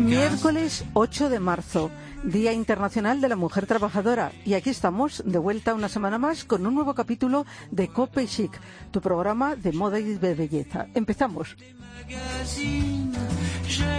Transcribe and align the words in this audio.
Miércoles 0.00 0.84
8 0.92 1.28
de 1.28 1.38
marzo, 1.38 1.90
Día 2.24 2.52
Internacional 2.52 3.20
de 3.20 3.28
la 3.28 3.36
Mujer 3.36 3.66
Trabajadora. 3.66 4.32
Y 4.44 4.54
aquí 4.54 4.70
estamos, 4.70 5.22
de 5.24 5.38
vuelta 5.38 5.74
una 5.74 5.88
semana 5.88 6.18
más, 6.18 6.44
con 6.44 6.66
un 6.66 6.74
nuevo 6.74 6.94
capítulo 6.94 7.46
de 7.70 7.86
Cope 7.86 8.26
Chic, 8.26 8.50
tu 8.90 9.00
programa 9.00 9.54
de 9.54 9.70
moda 9.70 10.00
y 10.00 10.14
de 10.14 10.34
belleza. 10.34 10.88
Empezamos. 10.94 11.56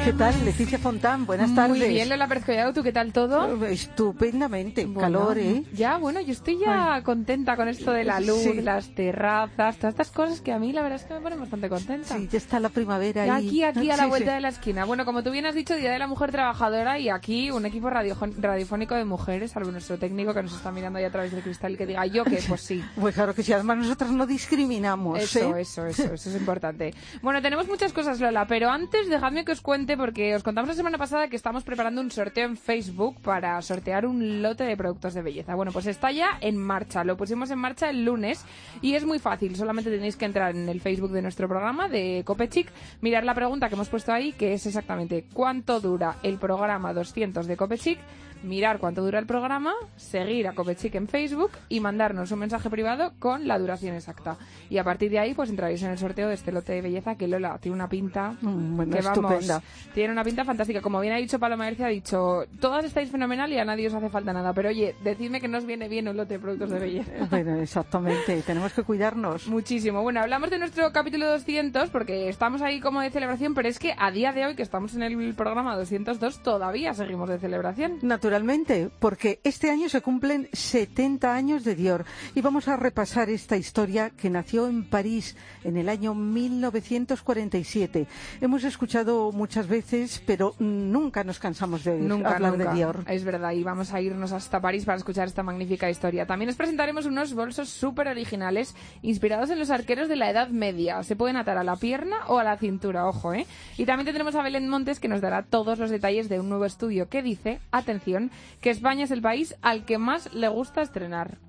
¿Qué 0.04 0.14
tal, 0.14 0.36
Leticia 0.46 0.78
Fontán? 0.78 1.26
Buenas 1.26 1.56
tardes. 1.56 1.78
Muy 1.80 1.88
bien, 1.88 2.08
Lola 2.10 2.28
Pérez 2.28 2.46
Collado, 2.46 2.74
¿tú 2.74 2.84
qué 2.84 2.92
tal 2.92 3.12
todo? 3.14 3.66
Estupendamente, 3.66 4.86
Bueno, 4.86 5.00
calor, 5.00 5.38
¿eh? 5.40 5.64
Ya, 5.74 5.98
bueno, 5.98 6.20
yo 6.22 6.32
estoy 6.34 6.60
ya 6.60 7.02
contenta 7.04 7.56
con 7.56 7.68
esto 7.70 7.92
de 7.92 8.04
la 8.04 8.20
luz, 8.20 8.42
Sí. 8.44 8.62
las 8.62 8.90
terrazas, 8.94 9.78
todas 9.78 9.94
estas 9.94 10.12
cosas 10.12 10.42
que 10.42 10.52
a 10.52 10.60
mí 10.60 10.74
la 10.74 10.84
verdad 10.84 11.00
es 11.00 11.06
que 11.06 11.14
me 11.14 11.22
ponen 11.22 11.40
bastante 11.40 11.70
contenta. 11.70 12.16
Sí, 12.18 12.28
ya 12.32 12.38
está 12.38 12.60
la 12.60 12.70
primavera 12.70 13.24
aquí, 13.36 13.64
aquí, 13.64 13.90
a 13.90 13.98
la 13.98 14.04
Sí, 14.04 14.10
vuelta 14.10 14.32
sí. 14.32 14.36
de 14.36 14.42
la 14.42 14.50
esquina. 14.50 14.86
Bueno, 14.86 15.06
como 15.06 15.24
tú 15.24 15.32
bien 15.32 15.46
has 15.46 15.53
dicho, 15.54 15.76
Día 15.76 15.92
de 15.92 16.00
la 16.00 16.08
Mujer 16.08 16.32
Trabajadora 16.32 17.00
y 17.00 17.10
aquí 17.10 17.52
un 17.52 17.66
equipo 17.66 17.90
radio- 17.90 18.16
radiofónico 18.40 18.96
de 18.96 19.06
mujeres, 19.06 19.52
salvo 19.52 19.72
nuestro 19.72 19.98
técnico 19.98 20.34
que 20.34 20.44
nos 20.44 20.54
está 20.56 20.72
mirando 20.72 21.00
ahí 21.00 21.06
a 21.06 21.12
través 21.12 21.32
del 21.32 21.42
cristal 21.42 21.74
y 21.74 21.78
que 21.78 21.86
diga 21.86 22.06
yo 22.06 22.24
que 22.24 22.40
pues 22.48 22.62
sí. 22.62 22.84
Pues 23.00 23.16
claro 23.16 23.34
que 23.34 23.44
sí, 23.44 23.54
además 23.54 23.78
nosotras 23.78 24.12
no 24.12 24.26
discriminamos. 24.26 25.20
Eso, 25.20 25.56
¿eh? 25.56 25.62
eso, 25.62 25.86
eso, 25.88 26.14
eso 26.14 26.30
es 26.30 26.36
importante. 26.36 26.94
Bueno, 27.22 27.42
tenemos 27.42 27.68
muchas 27.68 27.94
cosas, 27.94 28.20
Lola, 28.20 28.46
pero 28.48 28.70
antes 28.70 29.10
dejadme 29.10 29.46
que 29.46 29.52
os 29.52 29.62
cuente, 29.62 29.98
porque 29.98 30.36
os 30.36 30.44
contamos 30.44 30.68
la 30.70 30.76
semana 30.76 30.98
pasada 30.98 31.28
que 31.28 31.36
estamos 31.36 31.64
preparando 31.64 32.02
un 32.02 32.12
sorteo 32.12 32.46
en 32.46 32.58
Facebook 32.58 33.20
para 33.22 33.62
sortear 33.62 34.06
un 34.06 34.42
lote 34.42 34.64
de 34.64 34.78
productos 34.78 35.14
de 35.14 35.22
belleza. 35.22 35.56
Bueno, 35.56 35.72
pues 35.72 35.86
está 35.88 36.12
ya 36.12 36.38
en 36.42 36.58
marcha, 36.58 37.04
lo 37.04 37.18
pusimos 37.18 37.52
en 37.52 37.60
marcha 37.60 37.90
el 37.90 38.06
lunes 38.06 38.44
y 38.82 38.96
es 38.96 39.06
muy 39.06 39.20
fácil, 39.20 39.56
solamente 39.56 39.90
tenéis 39.92 40.16
que 40.16 40.26
entrar 40.26 40.56
en 40.56 40.70
el 40.70 40.82
Facebook 40.82 41.12
de 41.12 41.22
nuestro 41.22 41.48
programa 41.48 41.88
de 41.88 42.24
Copechic, 42.26 42.72
mirar 43.02 43.24
la 43.24 43.34
pregunta 43.34 43.70
que 43.70 43.76
hemos 43.76 43.90
puesto 43.90 44.12
ahí, 44.14 44.34
que 44.34 44.54
es 44.54 44.66
exactamente 44.66 45.26
cuánto 45.44 45.82
dura 45.82 46.16
el 46.24 46.38
programa 46.38 46.94
200 46.94 47.48
de 47.48 47.58
Copechic, 47.58 48.00
mirar 48.44 48.78
cuánto 48.80 49.02
dura 49.02 49.20
el 49.20 49.26
programa, 49.26 49.74
seguir 49.96 50.48
a 50.50 50.54
Copechic 50.54 50.96
en 50.96 51.08
Facebook 51.08 51.52
y 51.70 51.80
mandarnos 51.80 52.30
un 52.32 52.40
mensaje 52.40 52.70
privado 52.70 53.14
con 53.20 53.48
la 53.48 53.58
duración 53.58 53.96
exacta. 53.96 54.36
Y 54.70 54.78
a 54.78 54.84
partir 54.84 55.10
de 55.12 55.20
ahí, 55.20 55.34
pues 55.34 55.50
entraréis 55.50 55.82
en 55.84 55.92
el 55.92 55.98
sorteo 55.98 56.28
de 56.28 56.34
este 56.34 56.52
lote 56.52 56.74
de 56.74 56.82
belleza 56.82 57.16
que 57.16 57.28
Lola 57.28 57.58
tiene 57.60 57.76
una 57.76 57.88
pinta 57.88 58.36
Mm, 58.42 58.76
bueno, 58.76 58.92
que 58.98 59.02
vamos, 59.02 59.18
estupenda. 59.32 59.62
tiene 59.94 60.12
una 60.12 60.24
pinta 60.26 60.44
fantástica. 60.44 60.82
Como 60.82 61.00
bien 61.00 61.14
ha 61.14 61.18
dicho 61.18 61.40
Paloma 61.40 61.68
Hercia, 61.70 61.86
ha 61.86 61.90
dicho, 61.90 62.44
todas 62.60 62.84
estáis 62.84 63.10
fenomenal 63.10 63.52
y 63.54 63.60
a 63.60 63.66
nadie 63.66 63.88
os 63.88 63.94
hace 63.94 64.10
falta 64.10 64.34
nada. 64.34 64.54
Pero 64.54 64.70
oye, 64.70 64.94
decidme 65.04 65.40
que 65.40 65.48
no 65.48 65.58
os 65.60 65.66
viene 65.66 65.88
bien 65.88 66.08
un 66.10 66.18
lote 66.18 66.34
de 66.34 66.40
productos 66.40 66.70
de 66.70 66.80
belleza. 66.80 67.12
Bueno, 67.30 67.56
exactamente, 67.62 68.42
tenemos 68.42 68.74
que 68.74 68.84
cuidarnos. 68.84 69.48
Muchísimo. 69.48 70.02
Bueno, 70.02 70.20
hablamos 70.22 70.50
de 70.50 70.60
nuestro 70.60 70.92
capítulo 70.92 71.30
200 71.30 71.90
porque 71.92 72.28
estamos 72.28 72.62
ahí 72.62 72.82
como 72.82 73.00
de 73.00 73.10
celebración, 73.10 73.54
pero 73.54 73.70
es 73.70 73.80
que 73.80 73.94
a 73.98 74.12
día 74.12 74.34
de 74.34 74.46
hoy, 74.46 74.56
que 74.56 74.64
estamos 74.64 74.94
en 74.96 75.04
el 75.04 75.16
programa 75.36 75.76
202, 75.76 76.44
todavía 76.44 76.94
seguimos 76.94 77.30
de 77.30 77.40
celebración. 77.40 78.00
Naturalmente, 78.02 78.90
porque 79.00 79.40
este 79.44 79.70
año 79.70 79.90
se 79.90 80.02
cumplen 80.02 80.50
70 80.54 81.34
años 81.34 81.64
de 81.64 81.76
Dior 81.76 82.06
y 82.36 82.42
vamos 82.42 82.68
a 82.68 82.78
repasar 82.78 83.30
esta 83.30 83.58
historia 83.58 84.10
que 84.12 84.30
nació 84.30 84.68
en 84.68 84.84
París 84.90 85.36
en 85.64 85.78
el 85.78 85.90
año 85.90 86.14
1947. 86.16 88.08
Hemos 88.42 88.64
escuchado 88.64 89.32
muchas 89.32 89.68
veces, 89.68 90.22
pero 90.26 90.56
nunca 90.60 91.24
nos 91.24 91.40
cansamos 91.40 91.84
de 91.84 91.98
Nunca, 91.98 92.36
hablar 92.36 92.58
nunca. 92.58 92.70
de 92.72 92.76
Dior. 92.76 93.04
Es 93.08 93.24
verdad, 93.24 93.52
y 93.52 93.64
vamos 93.64 93.94
a 93.94 94.02
irnos 94.02 94.32
hasta 94.32 94.60
París 94.62 94.86
para 94.86 94.98
escuchar 94.98 95.28
esta 95.28 95.44
magnífica 95.44 95.90
historia. 95.90 96.26
También 96.26 96.50
os 96.50 96.56
presentaremos 96.56 97.06
unos 97.06 97.34
bolsos 97.34 97.70
súper 97.70 98.08
originales 98.08 98.76
inspirados 99.02 99.50
en 99.50 99.60
los 99.60 99.70
arqueros 99.70 100.08
de 100.10 100.16
la 100.16 100.30
Edad 100.30 100.50
Media. 100.50 101.04
Se 101.04 101.16
pueden 101.16 101.38
atar 101.38 101.58
a 101.58 101.64
la 101.64 101.76
pierna 101.76 102.18
o 102.28 102.40
a 102.40 102.44
la 102.44 102.58
cintura, 102.58 103.08
ojo, 103.08 103.34
¿eh? 103.34 103.46
Y 103.78 103.86
también 103.86 104.06
tendremos 104.06 104.36
a 104.36 104.42
Belén 104.44 104.68
Montes 104.70 105.00
que 105.00 105.08
nos 105.08 105.22
dará 105.24 105.44
todos 105.44 105.80
los 105.80 105.90
detalles 105.90 106.30
de 106.30 106.40
un 106.40 106.50
nuevo 106.50 106.66
estudio 106.66 107.10
que 107.10 107.24
dice, 107.24 107.60
atención, 107.72 108.30
que 108.62 108.70
España 108.70 109.06
es 109.06 109.12
el 109.12 109.22
país 109.22 109.56
al 109.62 109.86
que 109.86 109.98
más 109.98 110.32
le 110.34 110.48
gusta 110.50 110.84
estrenar. 110.84 111.40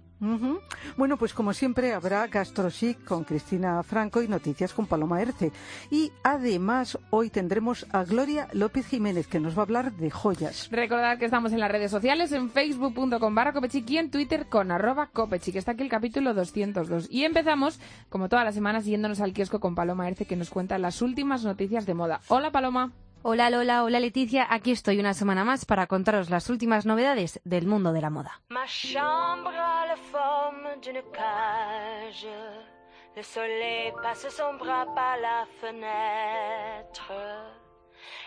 Bueno, 0.97 1.19
pues 1.19 1.35
como 1.35 1.53
siempre 1.53 1.93
habrá 1.93 2.27
GastroChic 2.29 3.05
con 3.05 3.25
Cristina 3.25 3.83
Franco 3.83 4.23
y 4.23 4.29
noticias 4.29 4.73
con 4.73 4.87
Paloma 4.87 5.21
Erce. 5.21 5.53
Y 5.91 6.13
además 6.23 6.99
hoy 7.11 7.29
tendremos 7.29 7.87
a 7.91 8.05
Gloria 8.05 8.49
López 8.53 8.87
Jiménez 8.87 9.27
que 9.27 9.41
nos 9.41 9.55
va 9.55 9.61
a 9.61 9.65
hablar 9.65 9.93
de 9.93 10.11
joyas. 10.11 10.69
Recordad 10.71 11.19
que 11.19 11.27
estamos 11.27 11.53
en 11.53 11.61
las 11.61 11.71
redes 11.71 11.91
sociales, 11.91 12.33
en 12.33 12.49
facebook.com 12.49 13.35
barra 13.35 13.53
copechic 13.53 13.91
y 13.91 13.99
en 13.99 14.11
twitter 14.11 14.47
con 14.47 14.71
arroba 14.71 15.09
copechic. 15.13 15.57
Está 15.57 15.73
aquí 15.73 15.83
el 15.83 15.91
capítulo 15.91 16.33
202. 16.33 17.09
Y 17.11 17.25
empezamos, 17.25 17.79
como 18.09 18.29
todas 18.29 18.47
las 18.47 18.55
semanas, 18.55 18.87
yéndonos 18.87 19.21
al 19.21 19.35
kiosco 19.35 19.61
con 19.61 19.75
Paloma 19.75 20.09
Erce 20.09 20.25
que 20.25 20.37
nos 20.37 20.49
cuenta 20.49 20.79
las 20.79 21.03
últimas 21.03 21.45
noticias 21.45 21.85
de 21.85 21.95
moda. 21.95 22.21
Hola 22.29 22.51
Paloma. 22.51 22.93
Hola 23.27 23.49
Lola, 23.49 23.85
hola 23.85 24.01
Leticia, 24.01 24.47
aquí 24.51 24.71
estoy 24.71 25.01
una 25.01 25.15
semana 25.15 25.45
más 25.45 25.65
para 25.65 25.87
contaros 25.87 26.29
las 26.29 26.51
últimas 26.51 26.85
novedades 26.85 27.41
del 27.45 27.67
mundo 27.67 27.95
de 27.95 28.03
la 28.03 28.11
moda. 28.11 28.43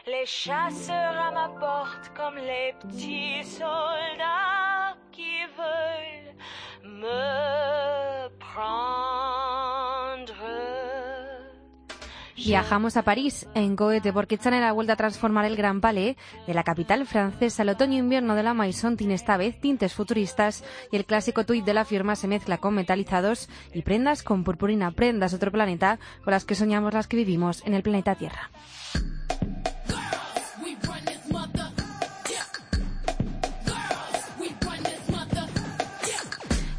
Les 0.07 0.25
chasseurs 0.25 1.18
à 1.19 1.31
ma 1.31 1.50
porte 1.59 2.09
comme 2.16 2.38
les 2.38 2.74
petits 2.80 3.44
soldats 3.44 4.96
qui 5.12 5.46
veulent 5.57 6.34
me 6.81 8.30
prendre. 8.40 9.17
Viajamos 12.47 12.96
a 12.96 13.02
París 13.02 13.46
en 13.56 13.75
cohete 13.75 14.13
porque 14.13 14.38
Chanel 14.38 14.63
ha 14.63 14.72
vuelto 14.72 14.94
a 14.94 14.96
transformar 14.96 15.44
el 15.44 15.58
Gran 15.58 15.81
Palais 15.81 16.16
de 16.47 16.53
la 16.53 16.63
capital 16.63 17.06
francesa. 17.06 17.63
El 17.63 17.69
otoño-invierno 17.69 18.35
de 18.35 18.44
la 18.44 18.53
Maison 18.53 18.96
tiene 18.96 19.16
esta 19.16 19.35
vez 19.35 19.59
tintes 19.59 19.94
futuristas 19.94 20.63
y 20.90 20.96
el 20.96 21.03
clásico 21.03 21.46
tuit 21.46 21.66
de 21.66 21.74
la 21.74 21.84
firma 21.84 22.16
se 22.16 22.30
mezcla 22.30 22.57
con 22.57 22.74
metalizados 22.74 23.50
y 23.74 23.81
prendas 23.81 24.24
con 24.24 24.46
purpurina, 24.46 24.91
prendas 24.91 25.34
otro 25.34 25.52
planeta 25.52 26.00
con 26.24 26.31
las 26.31 26.46
que 26.46 26.56
soñamos 26.56 26.94
las 26.94 27.07
que 27.07 27.18
vivimos 27.18 27.63
en 27.66 27.74
el 27.74 27.84
planeta 27.84 28.16
Tierra. 28.16 28.50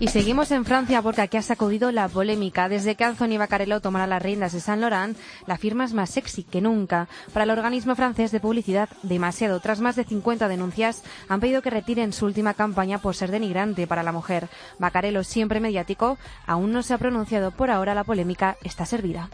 Y 0.00 0.06
seguimos 0.08 0.52
en 0.52 0.64
Francia 0.64 1.02
porque 1.02 1.22
aquí 1.22 1.36
ha 1.38 1.42
sacudido 1.42 1.90
la 1.90 2.08
polémica. 2.08 2.68
Desde 2.68 2.94
que 2.94 3.02
Anthony 3.02 3.36
Vaccarello 3.36 3.80
tomara 3.80 4.06
las 4.06 4.22
riendas 4.22 4.52
de 4.52 4.60
Saint 4.60 4.80
Laurent, 4.80 5.18
la 5.46 5.58
firma 5.58 5.84
es 5.84 5.92
más 5.92 6.10
sexy 6.10 6.44
que 6.44 6.60
nunca. 6.60 7.08
Para 7.32 7.42
el 7.42 7.50
organismo 7.50 7.96
francés 7.96 8.30
de 8.30 8.38
publicidad, 8.38 8.88
demasiado. 9.02 9.58
Tras 9.58 9.80
más 9.80 9.96
de 9.96 10.04
50 10.04 10.46
denuncias, 10.46 11.02
han 11.28 11.40
pedido 11.40 11.62
que 11.62 11.70
retiren 11.70 12.12
su 12.12 12.26
última 12.26 12.54
campaña 12.54 12.98
por 12.98 13.16
ser 13.16 13.32
denigrante 13.32 13.88
para 13.88 14.04
la 14.04 14.12
mujer. 14.12 14.48
Vaccarello, 14.78 15.24
siempre 15.24 15.58
mediático, 15.58 16.16
aún 16.46 16.72
no 16.72 16.84
se 16.84 16.94
ha 16.94 16.98
pronunciado. 16.98 17.50
Por 17.50 17.68
ahora 17.68 17.94
la 17.94 18.04
polémica 18.04 18.56
está 18.62 18.86
servida. 18.86 19.30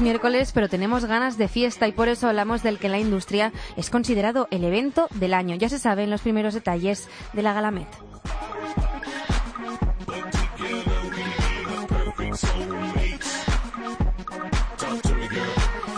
Es 0.00 0.04
miércoles, 0.04 0.52
pero 0.54 0.66
tenemos 0.66 1.04
ganas 1.04 1.36
de 1.36 1.46
fiesta 1.46 1.86
y 1.86 1.92
por 1.92 2.08
eso 2.08 2.26
hablamos 2.26 2.62
del 2.62 2.78
que 2.78 2.86
en 2.86 2.92
la 2.92 2.98
industria 2.98 3.52
es 3.76 3.90
considerado 3.90 4.48
el 4.50 4.64
evento 4.64 5.08
del 5.16 5.34
año. 5.34 5.56
Ya 5.56 5.68
se 5.68 5.78
saben 5.78 6.08
los 6.08 6.22
primeros 6.22 6.54
detalles 6.54 7.06
de 7.34 7.42
la 7.42 7.52
Galamet. 7.52 8.09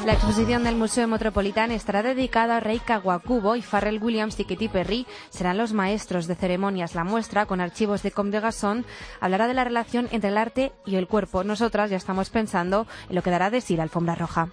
La 0.04 0.14
exposición 0.14 0.64
del 0.64 0.74
Museo 0.74 1.06
Metropolitán 1.06 1.70
estará 1.70 2.02
dedicada 2.02 2.56
a 2.56 2.60
Rei 2.60 2.80
Kawakubo 2.80 3.54
y 3.54 3.62
Pharrell 3.62 4.02
Williams 4.02 4.36
y 4.40 4.68
Perry 4.68 5.06
serán 5.30 5.58
los 5.58 5.72
maestros 5.72 6.26
de 6.26 6.34
ceremonias. 6.34 6.96
La 6.96 7.04
muestra, 7.04 7.46
con 7.46 7.60
archivos 7.60 8.02
de 8.02 8.10
Comme 8.10 8.32
de 8.32 8.40
Gasson, 8.40 8.84
hablará 9.20 9.46
de 9.46 9.54
la 9.54 9.62
relación 9.62 10.08
entre 10.10 10.30
el 10.30 10.38
arte 10.38 10.72
y 10.84 10.96
el 10.96 11.06
cuerpo. 11.06 11.44
Nosotras 11.44 11.88
ya 11.88 11.96
estamos 11.96 12.30
pensando 12.30 12.88
en 13.08 13.14
lo 13.14 13.22
que 13.22 13.30
dará 13.30 13.50
de 13.50 13.60
sí 13.60 13.76
la 13.76 13.84
alfombra 13.84 14.16
roja. 14.16 14.48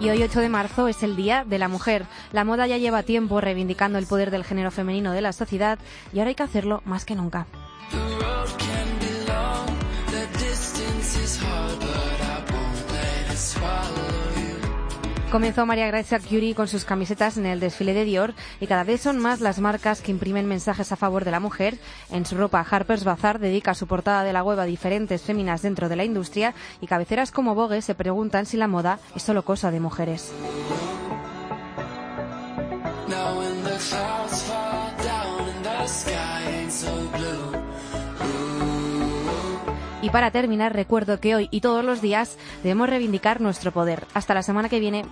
Y 0.00 0.10
hoy 0.10 0.22
8 0.22 0.40
de 0.40 0.48
marzo 0.48 0.86
es 0.86 1.02
el 1.02 1.16
Día 1.16 1.44
de 1.44 1.58
la 1.58 1.66
Mujer. 1.66 2.06
La 2.32 2.44
moda 2.44 2.68
ya 2.68 2.78
lleva 2.78 3.02
tiempo 3.02 3.40
reivindicando 3.40 3.98
el 3.98 4.06
poder 4.06 4.30
del 4.30 4.44
género 4.44 4.70
femenino 4.70 5.12
de 5.12 5.22
la 5.22 5.32
sociedad 5.32 5.78
y 6.12 6.18
ahora 6.18 6.28
hay 6.28 6.34
que 6.36 6.44
hacerlo 6.44 6.82
más 6.84 7.04
que 7.04 7.16
nunca. 7.16 7.46
Comenzó 15.30 15.66
María 15.66 15.86
Grazia 15.88 16.20
Curie 16.20 16.54
con 16.54 16.68
sus 16.68 16.86
camisetas 16.86 17.36
en 17.36 17.44
el 17.44 17.60
desfile 17.60 17.92
de 17.92 18.06
Dior 18.06 18.32
y 18.60 18.66
cada 18.66 18.82
vez 18.82 19.02
son 19.02 19.18
más 19.18 19.42
las 19.42 19.60
marcas 19.60 20.00
que 20.00 20.10
imprimen 20.10 20.46
mensajes 20.46 20.90
a 20.90 20.96
favor 20.96 21.26
de 21.26 21.30
la 21.30 21.38
mujer. 21.38 21.76
En 22.10 22.24
su 22.24 22.38
ropa, 22.38 22.66
Harper's 22.68 23.04
Bazaar 23.04 23.38
dedica 23.38 23.74
su 23.74 23.86
portada 23.86 24.24
de 24.24 24.32
la 24.32 24.42
web 24.42 24.58
a 24.58 24.64
diferentes 24.64 25.20
féminas 25.20 25.60
dentro 25.60 25.90
de 25.90 25.96
la 25.96 26.04
industria 26.06 26.54
y 26.80 26.86
cabeceras 26.86 27.30
como 27.30 27.54
Vogue 27.54 27.82
se 27.82 27.94
preguntan 27.94 28.46
si 28.46 28.56
la 28.56 28.68
moda 28.68 29.00
es 29.14 29.22
solo 29.22 29.44
cosa 29.44 29.70
de 29.70 29.80
mujeres. 29.80 30.32
Y 40.08 40.10
para 40.10 40.30
terminar, 40.30 40.74
recuerdo 40.74 41.20
que 41.20 41.34
hoy 41.34 41.48
y 41.50 41.60
todos 41.60 41.84
los 41.84 42.00
días 42.00 42.38
debemos 42.62 42.88
reivindicar 42.88 43.42
nuestro 43.42 43.72
poder. 43.72 44.06
Hasta 44.14 44.32
la 44.32 44.42
semana 44.42 44.70
que 44.70 44.80
viene. 44.80 45.04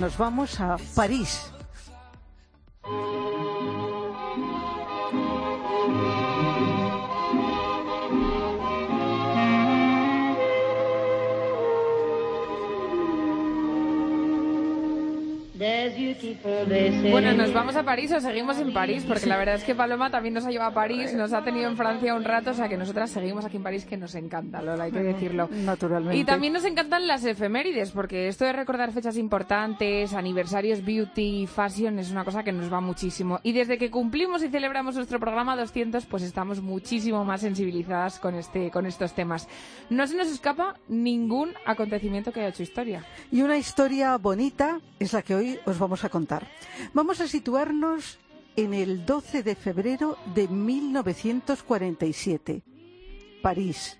Nos 0.00 0.16
vamos 0.16 0.58
a 0.60 0.78
París. 0.94 1.59
Bueno, 17.10 17.32
¿nos 17.34 17.52
vamos 17.52 17.74
a 17.74 17.82
París 17.82 18.12
o 18.12 18.20
seguimos 18.20 18.58
en 18.58 18.72
París? 18.72 19.04
Porque 19.06 19.26
la 19.26 19.36
verdad 19.36 19.56
es 19.56 19.64
que 19.64 19.74
Paloma 19.74 20.10
también 20.10 20.34
nos 20.34 20.46
ha 20.46 20.50
llevado 20.50 20.70
a 20.70 20.74
París, 20.74 21.12
nos 21.12 21.32
ha 21.32 21.42
tenido 21.42 21.68
en 21.68 21.76
Francia 21.76 22.14
un 22.14 22.22
rato, 22.22 22.50
o 22.50 22.54
sea 22.54 22.68
que 22.68 22.76
nosotras 22.76 23.10
seguimos 23.10 23.44
aquí 23.44 23.56
en 23.56 23.64
París, 23.64 23.84
que 23.84 23.96
nos 23.96 24.14
encanta, 24.14 24.62
Lola, 24.62 24.84
hay 24.84 24.92
que 24.92 25.00
decirlo. 25.00 25.48
Naturalmente. 25.50 26.16
Y 26.16 26.24
también 26.24 26.52
nos 26.52 26.64
encantan 26.64 27.06
las 27.06 27.24
efemérides, 27.24 27.90
porque 27.90 28.28
esto 28.28 28.44
de 28.44 28.52
recordar 28.52 28.92
fechas 28.92 29.16
importantes, 29.16 30.14
aniversarios, 30.14 30.84
beauty, 30.84 31.46
fashion, 31.46 31.98
es 31.98 32.10
una 32.12 32.24
cosa 32.24 32.44
que 32.44 32.52
nos 32.52 32.72
va 32.72 32.80
muchísimo. 32.80 33.40
Y 33.42 33.52
desde 33.52 33.76
que 33.76 33.90
cumplimos 33.90 34.42
y 34.44 34.48
celebramos 34.48 34.94
nuestro 34.94 35.18
programa 35.18 35.56
200, 35.56 36.06
pues 36.06 36.22
estamos 36.22 36.62
muchísimo 36.62 37.24
más 37.24 37.40
sensibilizadas 37.40 38.20
con, 38.20 38.36
este, 38.36 38.70
con 38.70 38.86
estos 38.86 39.14
temas. 39.14 39.48
No 39.88 40.06
se 40.06 40.16
nos 40.16 40.28
escapa 40.28 40.76
ningún 40.88 41.54
acontecimiento 41.66 42.32
que 42.32 42.40
haya 42.40 42.50
hecho 42.50 42.62
historia. 42.62 43.04
Y 43.32 43.42
una 43.42 43.56
historia 43.56 44.16
bonita 44.16 44.80
es 44.98 45.12
la 45.12 45.22
que 45.22 45.34
hoy 45.34 45.58
os 45.64 45.78
vamos 45.78 46.04
a 46.04 46.08
contar. 46.08 46.46
Vamos 47.00 47.22
a 47.22 47.28
situarnos 47.28 48.18
en 48.56 48.74
el 48.74 49.06
12 49.06 49.42
de 49.42 49.54
febrero 49.54 50.18
de 50.34 50.48
1947. 50.48 52.62
París. 53.40 53.98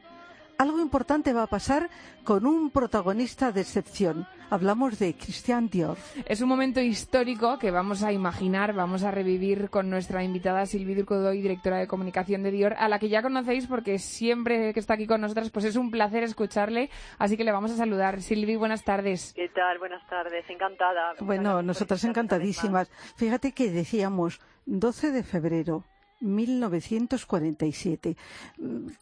Algo 0.61 0.79
importante 0.79 1.33
va 1.33 1.45
a 1.45 1.47
pasar 1.47 1.89
con 2.23 2.45
un 2.45 2.69
protagonista 2.71 3.51
de 3.51 3.63
excepción. 3.63 4.27
Hablamos 4.51 4.99
de 4.99 5.15
Christian 5.15 5.71
Dior. 5.71 5.97
Es 6.27 6.43
un 6.43 6.51
momento 6.51 6.83
histórico 6.83 7.59
que 7.59 7.71
vamos 7.71 8.03
a 8.03 8.13
imaginar, 8.13 8.75
vamos 8.75 9.03
a 9.03 9.11
revivir 9.11 9.71
con 9.71 9.89
nuestra 9.89 10.23
invitada 10.23 10.67
Silvi 10.67 10.95
Durcodoy, 10.95 11.41
directora 11.41 11.79
de 11.79 11.87
comunicación 11.87 12.43
de 12.43 12.51
Dior, 12.51 12.75
a 12.75 12.91
la 12.91 12.99
que 12.99 13.09
ya 13.09 13.23
conocéis 13.23 13.67
porque 13.69 13.99
siempre 13.99 14.75
que 14.75 14.81
está 14.81 14.93
aquí 14.93 15.07
con 15.07 15.23
nosotras 15.23 15.49
pues 15.49 15.65
es 15.65 15.77
un 15.77 15.91
placer 15.91 16.25
escucharle, 16.25 16.91
así 17.17 17.39
que 17.39 17.45
le 17.45 17.53
vamos 17.53 17.71
a 17.71 17.77
saludar. 17.77 18.21
Silvi, 18.21 18.57
buenas 18.57 18.85
tardes. 18.85 19.33
¿Qué 19.35 19.49
tal? 19.49 19.79
Buenas 19.79 20.07
tardes, 20.11 20.45
encantada. 20.51 21.15
Bueno, 21.21 21.63
nosotras 21.63 22.05
encantadísimas. 22.05 22.91
Fíjate 23.17 23.53
que 23.53 23.71
decíamos 23.71 24.43
12 24.67 25.11
de 25.11 25.23
febrero 25.23 25.85
1947. 26.21 28.17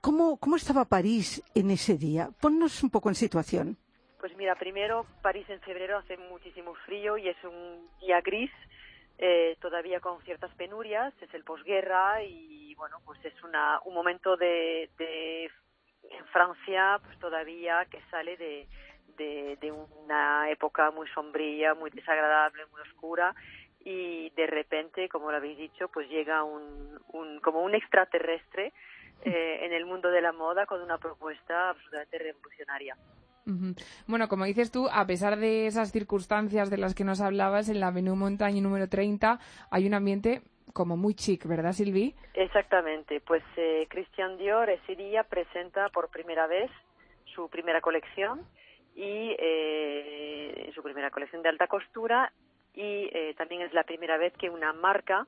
¿Cómo, 0.00 0.36
¿Cómo 0.38 0.56
estaba 0.56 0.84
París 0.84 1.42
en 1.54 1.70
ese 1.70 1.96
día? 1.96 2.30
Ponnos 2.40 2.82
un 2.82 2.90
poco 2.90 3.08
en 3.08 3.14
situación. 3.14 3.76
Pues 4.20 4.36
mira, 4.36 4.56
primero 4.56 5.06
París 5.22 5.48
en 5.48 5.60
febrero 5.60 5.98
hace 5.98 6.16
muchísimo 6.16 6.74
frío 6.86 7.16
y 7.18 7.28
es 7.28 7.36
un 7.44 7.88
día 8.00 8.20
gris, 8.20 8.50
eh, 9.18 9.56
todavía 9.60 10.00
con 10.00 10.20
ciertas 10.22 10.52
penurias, 10.54 11.14
es 11.20 11.32
el 11.34 11.44
posguerra 11.44 12.22
y 12.22 12.74
bueno, 12.74 12.96
pues 13.04 13.24
es 13.24 13.34
una, 13.42 13.80
un 13.84 13.94
momento 13.94 14.36
de, 14.36 14.90
de 14.98 15.44
en 16.10 16.24
Francia 16.32 17.00
pues 17.04 17.18
todavía 17.18 17.84
que 17.90 18.00
sale 18.10 18.36
de, 18.36 18.68
de, 19.16 19.56
de 19.60 19.72
una 19.72 20.50
época 20.50 20.90
muy 20.90 21.08
sombría, 21.08 21.74
muy 21.74 21.90
desagradable, 21.90 22.66
muy 22.72 22.80
oscura 22.82 23.34
y 23.88 24.28
de 24.36 24.46
repente, 24.46 25.08
como 25.08 25.30
lo 25.30 25.38
habéis 25.38 25.56
dicho, 25.56 25.88
pues 25.88 26.10
llega 26.10 26.44
un, 26.44 27.00
un 27.14 27.40
como 27.40 27.62
un 27.62 27.74
extraterrestre 27.74 28.74
eh, 29.24 29.60
en 29.62 29.72
el 29.72 29.86
mundo 29.86 30.10
de 30.10 30.20
la 30.20 30.32
moda 30.32 30.66
con 30.66 30.82
una 30.82 30.98
propuesta 30.98 31.70
absolutamente 31.70 32.18
revolucionaria. 32.18 32.96
Bueno, 34.06 34.28
como 34.28 34.44
dices 34.44 34.70
tú, 34.70 34.88
a 34.92 35.06
pesar 35.06 35.38
de 35.38 35.66
esas 35.66 35.90
circunstancias 35.90 36.68
de 36.68 36.76
las 36.76 36.94
que 36.94 37.02
nos 37.02 37.22
hablabas, 37.22 37.70
en 37.70 37.80
la 37.80 37.86
Avenue 37.86 38.14
Montaña 38.14 38.60
número 38.60 38.90
30 38.90 39.38
hay 39.70 39.86
un 39.86 39.94
ambiente 39.94 40.42
como 40.74 40.98
muy 40.98 41.14
chic, 41.14 41.46
¿verdad, 41.46 41.72
Silvi? 41.72 42.14
Exactamente, 42.34 43.22
pues 43.22 43.42
eh, 43.56 43.86
Christian 43.88 44.36
Dior 44.36 44.68
ese 44.68 44.96
día 44.96 45.24
presenta 45.24 45.88
por 45.88 46.10
primera 46.10 46.46
vez 46.46 46.70
su 47.34 47.48
primera 47.48 47.80
colección 47.80 48.42
y 48.94 49.34
eh, 49.38 50.70
su 50.74 50.82
primera 50.82 51.10
colección 51.10 51.40
de 51.40 51.48
alta 51.48 51.68
costura 51.68 52.30
y 52.74 53.10
eh, 53.12 53.34
también 53.36 53.62
es 53.62 53.72
la 53.72 53.84
primera 53.84 54.16
vez 54.16 54.32
que 54.34 54.50
una 54.50 54.72
marca 54.72 55.26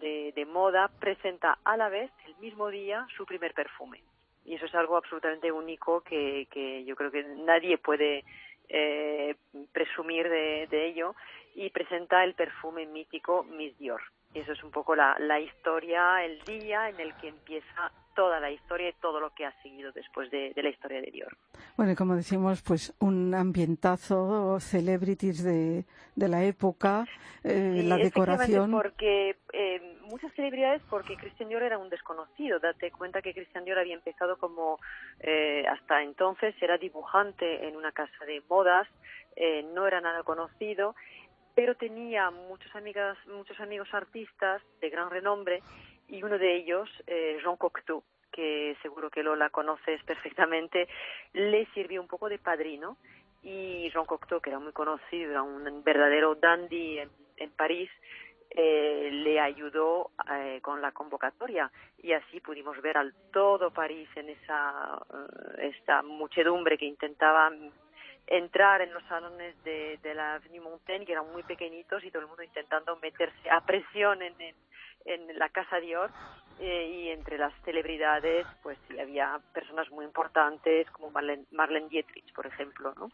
de, 0.00 0.32
de 0.34 0.44
moda 0.44 0.90
presenta 1.00 1.58
a 1.64 1.76
la 1.76 1.88
vez 1.88 2.10
el 2.26 2.36
mismo 2.36 2.68
día 2.68 3.06
su 3.16 3.24
primer 3.24 3.54
perfume 3.54 4.02
y 4.44 4.54
eso 4.54 4.66
es 4.66 4.74
algo 4.74 4.96
absolutamente 4.96 5.52
único 5.52 6.00
que, 6.00 6.46
que 6.50 6.84
yo 6.84 6.96
creo 6.96 7.10
que 7.10 7.22
nadie 7.22 7.78
puede 7.78 8.24
eh, 8.68 9.36
presumir 9.72 10.28
de, 10.28 10.66
de 10.70 10.86
ello 10.88 11.14
y 11.54 11.70
presenta 11.70 12.24
el 12.24 12.34
perfume 12.34 12.86
mítico 12.86 13.44
Miss 13.44 13.76
Dior. 13.78 14.00
Y 14.34 14.40
eso 14.40 14.52
es 14.52 14.64
un 14.64 14.70
poco 14.70 14.96
la, 14.96 15.16
la 15.18 15.38
historia, 15.40 16.24
el 16.24 16.40
día 16.44 16.88
en 16.88 16.98
el 16.98 17.14
que 17.16 17.28
empieza 17.28 17.92
toda 18.14 18.40
la 18.40 18.50
historia 18.50 18.88
y 18.90 18.92
todo 18.94 19.20
lo 19.20 19.30
que 19.34 19.44
ha 19.44 19.52
seguido 19.62 19.92
después 19.92 20.30
de, 20.30 20.52
de 20.54 20.62
la 20.62 20.70
historia 20.70 21.00
de 21.00 21.10
Dior. 21.10 21.36
Bueno, 21.76 21.92
y 21.92 21.94
como 21.96 22.14
decimos, 22.14 22.62
pues 22.62 22.94
un 23.00 23.34
ambientazo, 23.34 24.60
celebrities 24.60 25.42
de, 25.42 25.84
de 26.14 26.28
la 26.28 26.44
época, 26.44 27.06
eh, 27.44 27.80
Sí, 27.80 27.82
la 27.82 27.96
decoración. 27.96 28.70
Porque 28.70 29.36
eh, 29.52 29.98
muchas 30.02 30.32
celebridades, 30.34 30.82
porque 30.88 31.16
Christian 31.16 31.48
Dior 31.48 31.62
era 31.62 31.78
un 31.78 31.88
desconocido. 31.88 32.58
Date 32.58 32.90
cuenta 32.90 33.22
que 33.22 33.34
Christian 33.34 33.64
Dior 33.64 33.78
había 33.78 33.94
empezado 33.94 34.36
como, 34.36 34.78
eh, 35.20 35.64
hasta 35.68 36.02
entonces, 36.02 36.54
era 36.60 36.78
dibujante 36.78 37.66
en 37.66 37.76
una 37.76 37.92
casa 37.92 38.24
de 38.26 38.42
modas, 38.48 38.88
eh, 39.36 39.62
no 39.74 39.86
era 39.86 40.00
nada 40.00 40.22
conocido, 40.22 40.94
pero 41.54 41.74
tenía 41.76 42.30
muchos 42.30 42.74
amigas, 42.74 43.16
muchos 43.26 43.58
amigos 43.60 43.88
artistas 43.92 44.62
de 44.80 44.90
gran 44.90 45.10
renombre 45.10 45.62
y 46.12 46.22
uno 46.22 46.38
de 46.38 46.54
ellos, 46.54 46.90
eh, 47.06 47.38
Jean 47.42 47.56
Cocteau, 47.56 48.04
que 48.30 48.76
seguro 48.82 49.08
que 49.08 49.22
Lola 49.22 49.48
conoces 49.48 50.02
perfectamente, 50.04 50.86
le 51.32 51.64
sirvió 51.72 52.02
un 52.02 52.06
poco 52.06 52.28
de 52.28 52.38
padrino 52.38 52.98
y 53.42 53.90
Jean 53.90 54.04
Cocteau, 54.04 54.40
que 54.42 54.50
era 54.50 54.58
muy 54.58 54.72
conocido, 54.72 55.30
era 55.30 55.42
un 55.42 55.82
verdadero 55.82 56.34
dandy 56.34 56.98
en, 56.98 57.50
París, 57.56 57.90
eh, 58.50 59.08
le 59.10 59.40
ayudó 59.40 60.10
eh, 60.30 60.60
con 60.60 60.82
la 60.82 60.92
convocatoria. 60.92 61.72
Y 62.02 62.12
así 62.12 62.40
pudimos 62.40 62.80
ver 62.82 62.98
al 62.98 63.14
todo 63.32 63.70
París 63.70 64.08
en 64.14 64.28
esa 64.28 65.00
eh, 65.58 65.72
muchedumbre 66.04 66.76
que 66.76 66.84
intentaba 66.84 67.50
entrar 68.26 68.82
en 68.82 68.92
los 68.92 69.02
salones 69.04 69.54
de, 69.64 69.98
de 70.02 70.14
la 70.14 70.34
Avenue 70.34 70.60
Montaigne 70.60 71.06
que 71.06 71.12
eran 71.12 71.32
muy 71.32 71.42
pequeñitos 71.42 72.04
y 72.04 72.10
todo 72.10 72.22
el 72.22 72.28
mundo 72.28 72.42
intentando 72.42 72.96
meterse 72.96 73.50
a 73.50 73.64
presión 73.64 74.22
en, 74.22 74.40
en, 74.40 74.54
en 75.04 75.38
la 75.38 75.48
casa 75.48 75.78
Dior 75.78 76.10
eh, 76.60 76.86
y 76.88 77.08
entre 77.08 77.38
las 77.38 77.52
celebridades 77.64 78.46
pues 78.62 78.78
sí 78.88 78.98
había 78.98 79.40
personas 79.52 79.90
muy 79.90 80.04
importantes 80.04 80.90
como 80.90 81.10
Marlene, 81.10 81.44
Marlene 81.50 81.88
Dietrich 81.88 82.32
por 82.34 82.46
ejemplo 82.46 82.94
no 82.96 83.10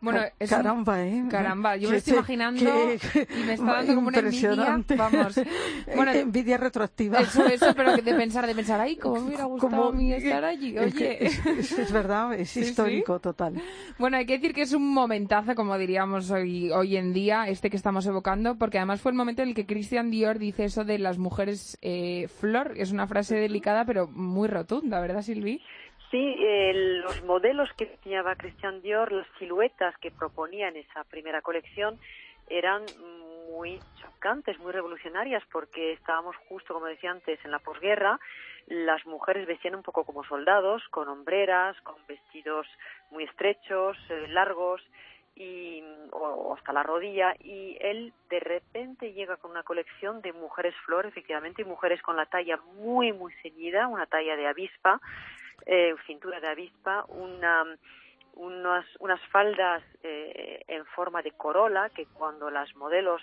Bueno, 0.00 0.20
es 0.38 0.50
un- 0.50 0.56
caramba, 0.58 1.02
¿eh? 1.04 1.24
Caramba, 1.30 1.76
yo 1.76 1.90
me 1.90 1.96
estoy 1.96 2.14
imaginando 2.14 2.60
y 2.62 3.44
me 3.46 3.52
está 3.54 3.64
dando 3.64 3.94
como 3.94 4.08
una 4.08 4.18
envidia. 4.18 4.84
Vamos. 4.96 5.40
Bueno, 5.96 6.12
envidia 6.12 6.56
retroactiva. 6.58 7.20
eso, 7.20 7.46
eso, 7.46 7.72
pero 7.74 7.94
que 7.94 8.02
de 8.02 8.14
pensar, 8.14 8.46
de 8.46 8.54
pensar, 8.54 8.80
ay, 8.80 8.96
cómo 8.96 9.16
me 9.20 9.28
hubiera 9.28 9.44
gustado 9.44 9.70
Como- 9.76 9.88
a 9.88 9.92
mí 9.92 10.12
estar 10.12 10.44
allí. 10.44 10.76
Es, 10.76 10.94
que 10.94 11.04
Oye. 11.20 11.26
es, 11.60 11.92
verdad, 11.92 12.34
es 12.34 12.50
Sí, 12.50 12.60
histórico 12.60 13.18
total. 13.20 13.54
Bueno, 13.98 14.16
hay 14.16 14.26
que 14.26 14.34
decir 14.34 14.52
que 14.52 14.62
es 14.62 14.72
un 14.72 14.88
momentazo, 14.92 15.54
como 15.54 15.78
diríamos 15.78 16.30
hoy, 16.30 16.70
hoy 16.70 16.96
en 16.96 17.12
día, 17.12 17.48
este 17.48 17.70
que 17.70 17.76
estamos 17.76 18.04
evocando, 18.06 18.56
porque 18.56 18.78
además 18.78 19.00
fue 19.00 19.12
el 19.12 19.16
momento 19.16 19.42
en 19.42 19.48
el 19.48 19.54
que 19.54 19.66
Christian 19.66 20.10
Dior 20.10 20.38
dice 20.38 20.64
eso 20.64 20.84
de 20.84 20.98
las 20.98 21.18
mujeres 21.18 21.78
eh, 21.82 22.28
flor. 22.40 22.74
Es 22.76 22.90
una 22.92 23.06
frase 23.06 23.36
delicada, 23.36 23.84
pero 23.84 24.08
muy 24.08 24.48
rotunda, 24.48 25.00
¿verdad, 25.00 25.22
Silvi? 25.22 25.62
Sí, 26.16 26.34
eh, 26.38 26.72
los 27.04 27.22
modelos 27.24 27.68
que 27.74 27.84
diseñaba 27.84 28.36
Christian 28.36 28.80
Dior, 28.80 29.12
las 29.12 29.26
siluetas 29.38 29.94
que 29.98 30.10
proponía 30.10 30.68
en 30.68 30.76
esa 30.76 31.04
primera 31.04 31.42
colección 31.42 31.98
eran 32.48 32.86
muy 33.50 33.78
chocantes, 34.00 34.58
muy 34.58 34.72
revolucionarias, 34.72 35.42
porque 35.52 35.92
estábamos 35.92 36.34
justo, 36.48 36.72
como 36.72 36.86
decía 36.86 37.10
antes, 37.10 37.38
en 37.44 37.50
la 37.50 37.58
posguerra. 37.58 38.18
Las 38.66 39.04
mujeres 39.04 39.46
vestían 39.46 39.74
un 39.74 39.82
poco 39.82 40.04
como 40.04 40.24
soldados, 40.24 40.82
con 40.88 41.06
hombreras, 41.08 41.78
con 41.82 41.96
vestidos 42.08 42.66
muy 43.10 43.24
estrechos, 43.24 43.98
eh, 44.08 44.26
largos 44.28 44.80
y 45.34 45.84
o, 46.12 46.54
hasta 46.56 46.72
la 46.72 46.82
rodilla 46.82 47.34
y 47.40 47.76
él 47.78 48.14
de 48.30 48.40
repente 48.40 49.12
llega 49.12 49.36
con 49.36 49.50
una 49.50 49.64
colección 49.64 50.22
de 50.22 50.32
mujeres 50.32 50.74
flor 50.86 51.04
efectivamente 51.04 51.60
y 51.60 51.66
mujeres 51.66 52.00
con 52.00 52.16
la 52.16 52.24
talla 52.24 52.56
muy 52.76 53.12
muy 53.12 53.34
ceñida 53.42 53.86
una 53.86 54.06
talla 54.06 54.34
de 54.34 54.46
avispa 54.46 54.98
eh, 55.64 55.94
cintura 56.06 56.40
de 56.40 56.48
avispa 56.48 57.04
una 57.08 57.64
unas, 58.36 58.84
unas 59.00 59.20
faldas 59.28 59.82
eh, 60.02 60.62
en 60.68 60.84
forma 60.86 61.22
de 61.22 61.32
corola 61.32 61.90
que 61.90 62.06
cuando 62.06 62.50
las 62.50 62.74
modelos 62.76 63.22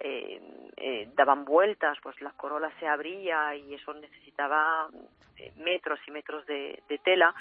eh, 0.00 0.40
eh, 0.76 1.08
daban 1.14 1.44
vueltas, 1.44 1.98
pues 2.02 2.20
la 2.20 2.30
corola 2.30 2.70
se 2.78 2.86
abría 2.86 3.54
y 3.56 3.74
eso 3.74 3.92
necesitaba 3.94 4.88
eh, 5.36 5.52
metros 5.56 5.98
y 6.06 6.12
metros 6.12 6.46
de, 6.46 6.82
de 6.88 6.98
tela. 6.98 7.34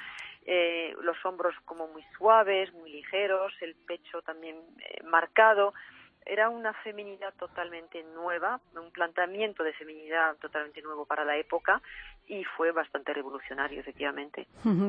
Eh, 0.46 0.96
los 1.02 1.24
hombros 1.24 1.54
como 1.66 1.88
muy 1.88 2.04
suaves, 2.18 2.74
muy 2.74 2.90
ligeros, 2.90 3.54
el 3.62 3.76
pecho 3.76 4.22
también 4.24 4.58
eh, 4.80 5.04
marcado. 5.04 5.74
Era 6.26 6.50
una 6.50 6.74
feminidad 6.74 7.34
totalmente 7.36 8.04
nueva, 8.04 8.60
un 8.76 8.92
planteamiento 8.92 9.64
de 9.64 9.74
feminidad 9.74 10.36
totalmente 10.38 10.82
nuevo 10.82 11.06
para 11.06 11.24
la 11.24 11.38
época 11.38 11.82
y 12.28 12.44
fue 12.44 12.72
bastante 12.72 13.14
revolucionario, 13.14 13.80
efectivamente. 13.80 14.48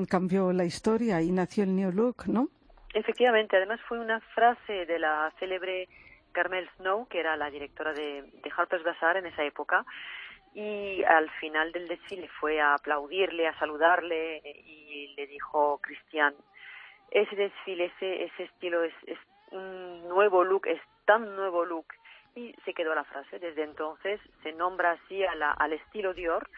Cambió 0.09 0.53
la 0.53 0.65
historia 0.65 1.21
y 1.23 1.31
nació 1.31 1.65
el 1.65 1.75
New 1.77 1.93
Look, 1.93 2.27
¿no? 2.27 2.49
Efectivamente, 2.95 3.57
además 3.57 3.81
fue 3.89 4.01
una 4.01 4.21
frase 4.35 4.87
de 4.87 4.99
la 4.99 5.33
célebre 5.39 5.89
Carmel 6.33 6.69
Snow, 6.77 7.07
que 7.09 7.21
era 7.21 7.37
la 7.37 7.51
directora 7.51 7.93
de, 7.93 8.23
de 8.23 8.53
Harper's 8.57 8.85
Bazaar 8.85 9.19
en 9.19 9.27
esa 9.27 9.45
época, 9.45 9.85
y 10.55 11.05
al 11.05 11.31
final 11.39 11.73
del 11.73 11.87
desfile 11.87 12.29
fue 12.41 12.61
a 12.61 12.75
aplaudirle, 12.75 13.47
a 13.47 13.59
saludarle 13.59 14.41
y 14.45 15.15
le 15.17 15.27
dijo 15.27 15.79
Cristian, 15.83 16.35
ese 17.11 17.37
desfile, 17.37 17.87
ese, 17.87 18.25
ese 18.25 18.45
estilo 18.45 18.83
es, 18.83 18.95
es 19.07 19.19
un 19.51 20.09
nuevo 20.09 20.45
look, 20.45 20.67
es 20.67 20.81
tan 21.05 21.37
nuevo 21.37 21.65
look 21.65 21.87
y 22.35 22.55
se 22.65 22.75
quedó 22.75 22.95
la 22.95 23.05
frase. 23.05 23.39
Desde 23.39 23.63
entonces 23.63 24.21
se 24.43 24.53
nombra 24.53 24.93
así 24.93 25.25
a 25.25 25.35
la, 25.35 25.53
al 25.53 25.73
estilo 25.73 26.15
Dior, 26.15 26.49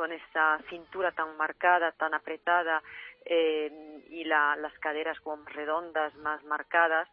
con 0.00 0.12
esa 0.12 0.58
cintura 0.70 1.12
tan 1.12 1.36
marcada, 1.36 1.92
tan 1.92 2.14
apretada 2.14 2.82
eh, 3.26 3.70
y 4.08 4.24
la, 4.24 4.56
las 4.56 4.72
caderas 4.78 5.20
como 5.20 5.44
redondas, 5.44 6.14
más 6.14 6.42
marcadas. 6.44 7.06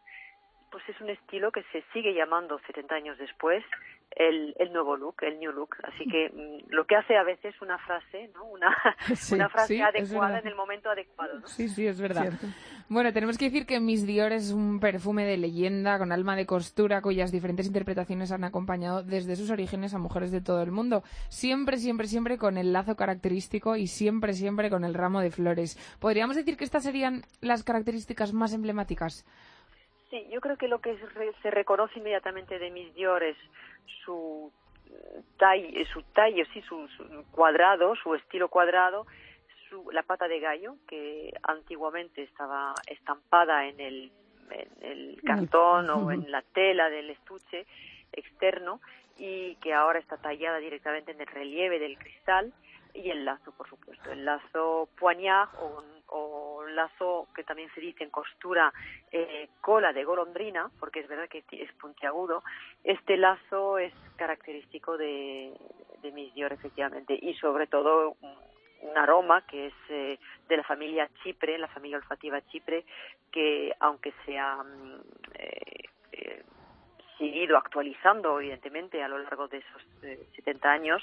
Pues 0.70 0.82
es 0.88 0.98
un 1.02 1.10
estilo 1.10 1.52
que 1.52 1.64
se 1.64 1.84
sigue 1.92 2.14
llamando 2.14 2.58
70 2.60 2.94
años 2.94 3.18
después 3.18 3.62
el, 4.10 4.54
el 4.58 4.72
nuevo 4.72 4.96
look, 4.96 5.16
el 5.22 5.38
new 5.38 5.52
look. 5.52 5.76
Así 5.84 6.04
que 6.08 6.30
mm, 6.30 6.70
lo 6.72 6.86
que 6.86 6.96
hace 6.96 7.16
a 7.16 7.22
veces 7.22 7.54
una 7.62 7.78
frase, 7.78 8.30
¿no? 8.34 8.44
Una, 8.44 8.76
Sí, 9.14 9.34
una 9.34 9.48
frase 9.48 9.76
sí, 9.76 9.80
adecuada 9.80 10.38
en 10.38 10.46
el 10.46 10.54
momento 10.54 10.90
adecuado, 10.90 11.40
¿no? 11.40 11.46
Sí, 11.46 11.68
sí, 11.68 11.86
es 11.86 12.00
verdad. 12.00 12.22
Cierto. 12.22 12.46
Bueno, 12.90 13.12
tenemos 13.12 13.36
que 13.36 13.44
decir 13.46 13.66
que 13.66 13.80
Miss 13.80 14.06
Dior 14.06 14.32
es 14.32 14.50
un 14.50 14.80
perfume 14.80 15.26
de 15.26 15.36
leyenda 15.36 15.98
con 15.98 16.10
alma 16.10 16.36
de 16.36 16.46
costura 16.46 17.02
cuyas 17.02 17.30
diferentes 17.30 17.66
interpretaciones 17.66 18.32
han 18.32 18.44
acompañado 18.44 19.02
desde 19.02 19.36
sus 19.36 19.50
orígenes 19.50 19.92
a 19.92 19.98
mujeres 19.98 20.30
de 20.30 20.40
todo 20.40 20.62
el 20.62 20.70
mundo. 20.70 21.02
Siempre, 21.28 21.76
siempre, 21.76 22.06
siempre 22.06 22.38
con 22.38 22.56
el 22.56 22.72
lazo 22.72 22.96
característico 22.96 23.76
y 23.76 23.88
siempre, 23.88 24.32
siempre 24.32 24.70
con 24.70 24.84
el 24.84 24.94
ramo 24.94 25.20
de 25.20 25.30
flores. 25.30 25.76
¿Podríamos 26.00 26.36
decir 26.36 26.56
que 26.56 26.64
estas 26.64 26.82
serían 26.82 27.24
las 27.42 27.62
características 27.62 28.32
más 28.32 28.54
emblemáticas? 28.54 29.26
Sí, 30.10 30.26
yo 30.30 30.40
creo 30.40 30.56
que 30.56 30.68
lo 30.68 30.80
que 30.80 30.98
se 31.42 31.50
reconoce 31.50 31.98
inmediatamente 31.98 32.58
de 32.58 32.70
Miss 32.70 32.94
Dior 32.94 33.22
es 33.22 33.36
su 34.04 34.50
tallo, 35.36 35.68
su 35.92 36.02
tallo, 36.02 36.44
sí, 36.52 36.62
su, 36.62 36.88
su 36.88 37.04
cuadrado, 37.30 37.94
su 37.96 38.14
estilo 38.14 38.48
cuadrado, 38.48 39.06
su, 39.68 39.90
la 39.92 40.02
pata 40.02 40.28
de 40.28 40.40
gallo, 40.40 40.76
que 40.86 41.32
antiguamente 41.42 42.22
estaba 42.22 42.74
estampada 42.86 43.66
en 43.66 43.80
el, 43.80 44.12
en 44.50 44.68
el 44.82 45.22
cartón 45.22 45.90
o 45.90 46.10
en 46.12 46.30
la 46.30 46.42
tela 46.42 46.88
del 46.90 47.10
estuche 47.10 47.66
externo 48.12 48.80
y 49.18 49.56
que 49.56 49.74
ahora 49.74 49.98
está 49.98 50.16
tallada 50.16 50.58
directamente 50.58 51.12
en 51.12 51.20
el 51.20 51.26
relieve 51.26 51.78
del 51.78 51.98
cristal 51.98 52.52
y 52.94 53.10
el 53.10 53.24
lazo, 53.24 53.52
por 53.52 53.68
supuesto, 53.68 54.10
el 54.10 54.24
lazo 54.24 54.88
poignard 54.98 55.48
o, 55.60 55.82
o 56.08 56.66
lazo 56.66 57.28
que 57.34 57.44
también 57.44 57.70
se 57.74 57.80
dice 57.80 58.04
en 58.04 58.10
costura 58.10 58.72
eh, 59.10 59.48
cola 59.60 59.92
de 59.92 60.04
golondrina, 60.04 60.70
porque 60.78 61.00
es 61.00 61.08
verdad 61.08 61.28
que 61.28 61.44
es 61.50 61.72
puntiagudo. 61.74 62.42
Este 62.84 63.16
lazo 63.16 63.78
es 63.78 63.92
característico 64.16 64.96
de, 64.96 65.52
de 66.02 66.12
Miss 66.12 66.34
Dior, 66.34 66.52
efectivamente, 66.52 67.18
y 67.20 67.34
sobre 67.34 67.66
todo 67.66 68.16
un, 68.20 68.36
un 68.82 68.96
aroma 68.96 69.42
que 69.46 69.66
es 69.66 69.74
eh, 69.88 70.18
de 70.48 70.56
la 70.56 70.64
familia 70.64 71.08
Chipre, 71.22 71.58
la 71.58 71.68
familia 71.68 71.98
olfativa 71.98 72.40
Chipre, 72.46 72.84
que 73.30 73.74
aunque 73.80 74.12
sea 74.24 74.62
mm, 74.62 75.00
eh, 75.34 75.84
eh, 76.12 76.42
seguido 77.18 77.56
actualizando, 77.56 78.40
evidentemente, 78.40 79.02
a 79.02 79.08
lo 79.08 79.18
largo 79.18 79.48
de 79.48 79.58
esos 79.58 79.82
eh, 80.02 80.26
70 80.36 80.70
años, 80.70 81.02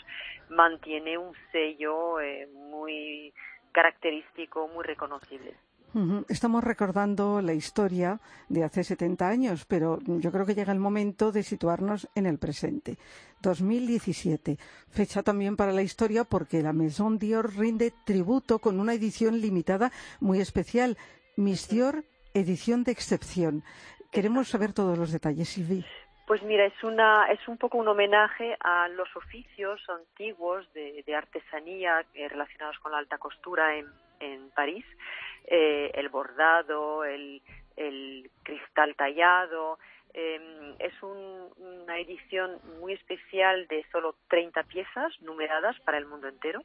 mantiene 0.49 1.17
un 1.17 1.33
sello 1.51 2.19
eh, 2.19 2.47
muy 2.53 3.33
característico, 3.71 4.67
muy 4.67 4.83
reconocible. 4.83 5.53
Estamos 6.27 6.61
recordando 6.61 7.41
la 7.41 7.53
historia 7.53 8.19
de 8.49 8.65
hace 8.65 8.83
70 8.83 9.29
años, 9.29 9.65
pero 9.65 9.99
yo 10.05 10.29
creo 10.29 10.45
que 10.45 10.53
llega 10.53 10.73
el 10.73 10.79
momento 10.79 11.31
de 11.31 11.41
situarnos 11.41 12.09
en 12.15 12.25
el 12.25 12.37
presente. 12.37 12.97
2017, 13.41 14.57
fecha 14.89 15.23
también 15.23 15.55
para 15.55 15.71
la 15.71 15.83
historia 15.83 16.25
porque 16.25 16.61
la 16.61 16.73
Maison 16.73 17.17
Dior 17.17 17.55
rinde 17.55 17.93
tributo 18.03 18.59
con 18.59 18.81
una 18.81 18.93
edición 18.93 19.39
limitada 19.39 19.89
muy 20.19 20.41
especial, 20.41 20.97
Miss 21.37 21.69
Dior 21.69 22.03
edición 22.35 22.83
de 22.83 22.91
excepción. 22.91 23.63
Queremos 24.11 24.49
saber 24.49 24.73
todos 24.73 24.97
los 24.97 25.11
detalles, 25.11 25.49
Silvi. 25.49 25.83
Pues 26.25 26.41
mira, 26.41 26.65
es 26.65 26.83
una 26.83 27.27
es 27.31 27.47
un 27.47 27.57
poco 27.57 27.77
un 27.77 27.87
homenaje 27.87 28.57
a 28.59 28.87
los 28.89 29.15
oficios 29.15 29.79
antiguos 29.89 30.71
de, 30.73 31.03
artesanía 31.15 32.03
eh, 32.15 32.27
relacionados 32.27 32.79
con 32.79 32.91
la 32.91 32.97
alta 32.97 33.17
costura 33.19 33.75
en, 33.75 33.87
en 34.19 34.49
París, 34.51 34.85
Eh, 35.47 35.91
el 35.93 36.09
bordado, 36.09 37.03
el, 37.05 37.39
cristal 38.41 38.95
tallado. 38.95 39.77
eh, 40.17 40.75
es 40.79 41.03
un- 41.03 41.51
una 41.57 41.99
edición 41.99 42.59
muy 42.79 42.93
especial 42.93 43.67
de 43.67 43.85
solo 43.91 44.15
30 44.29 44.63
piezas 44.63 45.11
numeradas 45.21 45.79
para 45.81 45.97
el 45.99 46.05
mundo 46.07 46.27
entero 46.27 46.61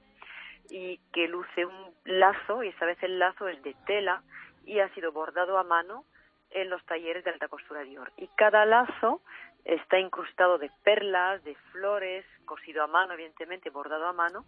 y 0.70 0.98
que 1.12 1.28
luce 1.28 1.66
un 1.66 1.92
lazo 2.04 2.62
y 2.62 2.68
esta 2.68 2.86
vez 2.86 2.96
el 3.02 3.18
lazo 3.18 3.48
es 3.48 3.60
de 3.62 3.74
tela 3.86 4.22
y 4.64 4.78
ha 4.80 4.88
sido 4.94 5.10
bordado 5.12 5.58
a 5.58 5.64
mano 5.64 6.04
en 6.52 6.70
los 6.70 6.82
talleres 6.86 7.22
de 7.24 7.30
alta 7.30 7.48
costura 7.48 7.82
Dior. 7.82 8.10
Y 8.16 8.28
cada 8.36 8.64
lazo 8.64 9.20
está 9.64 9.98
incrustado 9.98 10.58
de 10.58 10.70
perlas, 10.82 11.42
de 11.44 11.54
flores, 11.72 12.24
cosido 12.44 12.82
a 12.82 12.86
mano, 12.86 13.14
evidentemente, 13.14 13.70
bordado 13.70 14.06
a 14.06 14.12
mano, 14.12 14.44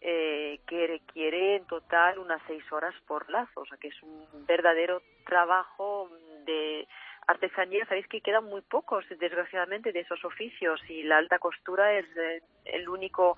eh, 0.00 0.60
que 0.66 0.86
requiere 0.86 1.56
en 1.56 1.66
total 1.66 2.18
unas 2.18 2.40
seis 2.46 2.64
horas 2.72 2.94
por 3.06 3.28
lazo, 3.30 3.60
o 3.60 3.66
sea 3.66 3.76
que 3.76 3.88
es 3.88 4.02
un 4.02 4.46
verdadero 4.46 5.02
trabajo 5.26 6.10
de 6.46 6.88
artesanía. 7.26 7.84
Sabéis 7.86 8.06
que 8.08 8.20
quedan 8.20 8.44
muy 8.44 8.62
pocos, 8.62 9.04
desgraciadamente, 9.18 9.92
de 9.92 10.00
esos 10.00 10.24
oficios 10.24 10.80
y 10.88 11.02
la 11.02 11.18
alta 11.18 11.38
costura 11.38 11.92
es 11.98 12.06
eh, 12.16 12.42
el 12.64 12.88
único 12.88 13.36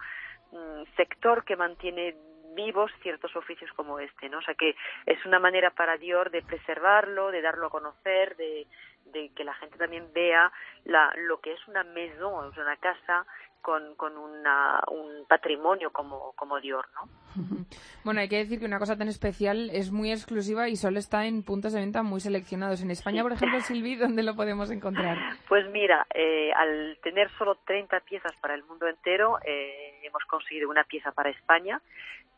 mm, 0.52 0.84
sector 0.96 1.44
que 1.44 1.56
mantiene 1.56 2.14
vivos 2.54 2.90
ciertos 3.02 3.34
oficios 3.36 3.70
como 3.74 3.98
este, 3.98 4.28
¿no? 4.28 4.38
O 4.38 4.42
sea 4.42 4.54
que 4.54 4.74
es 5.06 5.24
una 5.26 5.38
manera 5.38 5.70
para 5.70 5.96
Dior 5.96 6.30
de 6.30 6.42
preservarlo, 6.42 7.30
de 7.30 7.42
darlo 7.42 7.66
a 7.66 7.70
conocer, 7.70 8.36
de, 8.36 8.66
de 9.12 9.30
que 9.34 9.44
la 9.44 9.54
gente 9.54 9.78
también 9.78 10.12
vea 10.12 10.52
la, 10.84 11.12
lo 11.16 11.40
que 11.40 11.52
es 11.52 11.68
una 11.68 11.84
maison, 11.84 12.52
una 12.58 12.76
casa 12.76 13.26
con, 13.62 13.94
con 13.94 14.18
una, 14.18 14.82
un 14.90 15.24
patrimonio 15.26 15.90
como, 15.90 16.32
como 16.32 16.60
Dior, 16.60 16.86
¿no? 16.94 17.08
Bueno, 18.04 18.20
hay 18.20 18.28
que 18.28 18.38
decir 18.38 18.58
que 18.58 18.66
una 18.66 18.80
cosa 18.80 18.98
tan 18.98 19.06
especial 19.06 19.70
es 19.70 19.92
muy 19.92 20.10
exclusiva 20.10 20.68
y 20.68 20.74
solo 20.74 20.98
está 20.98 21.24
en 21.26 21.44
puntos 21.44 21.72
de 21.72 21.78
venta 21.78 22.02
muy 22.02 22.18
seleccionados. 22.18 22.82
En 22.82 22.90
España, 22.90 23.22
por 23.22 23.30
ejemplo, 23.30 23.60
Silvi, 23.60 23.94
¿dónde 23.94 24.24
lo 24.24 24.34
podemos 24.34 24.72
encontrar? 24.72 25.16
Pues 25.46 25.70
mira, 25.70 26.04
eh, 26.12 26.50
al 26.52 26.98
tener 27.00 27.30
solo 27.38 27.54
30 27.64 28.00
piezas 28.00 28.32
para 28.40 28.54
el 28.54 28.64
mundo 28.64 28.88
entero, 28.88 29.38
eh, 29.46 30.00
hemos 30.02 30.24
conseguido 30.24 30.68
una 30.68 30.82
pieza 30.82 31.12
para 31.12 31.30
España 31.30 31.80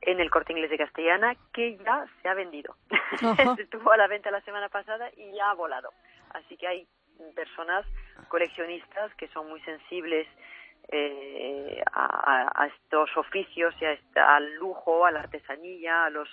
en 0.06 0.20
el 0.20 0.30
Corte 0.30 0.52
Inglés 0.52 0.70
de 0.70 0.78
Castellana 0.78 1.34
que 1.52 1.76
ya 1.78 2.06
se 2.22 2.28
ha 2.28 2.34
vendido. 2.34 2.76
Estuvo 3.58 3.90
a 3.92 3.96
la 3.96 4.06
venta 4.06 4.30
la 4.30 4.40
semana 4.42 4.68
pasada 4.68 5.10
y 5.16 5.32
ya 5.32 5.50
ha 5.50 5.54
volado. 5.54 5.90
Así 6.30 6.56
que 6.56 6.66
hay 6.66 6.86
personas 7.34 7.86
coleccionistas 8.28 9.14
que 9.14 9.28
son 9.28 9.48
muy 9.48 9.60
sensibles 9.62 10.26
eh, 10.88 11.82
a, 11.92 12.04
a- 12.06 12.64
a 12.64 12.66
estos 12.66 13.16
oficios 13.16 13.74
y 13.80 13.84
a 13.84 13.92
esta- 13.92 14.36
al 14.36 14.54
lujo, 14.56 15.06
a 15.06 15.10
la 15.10 15.20
artesanía, 15.20 16.04
a 16.04 16.10
los 16.10 16.28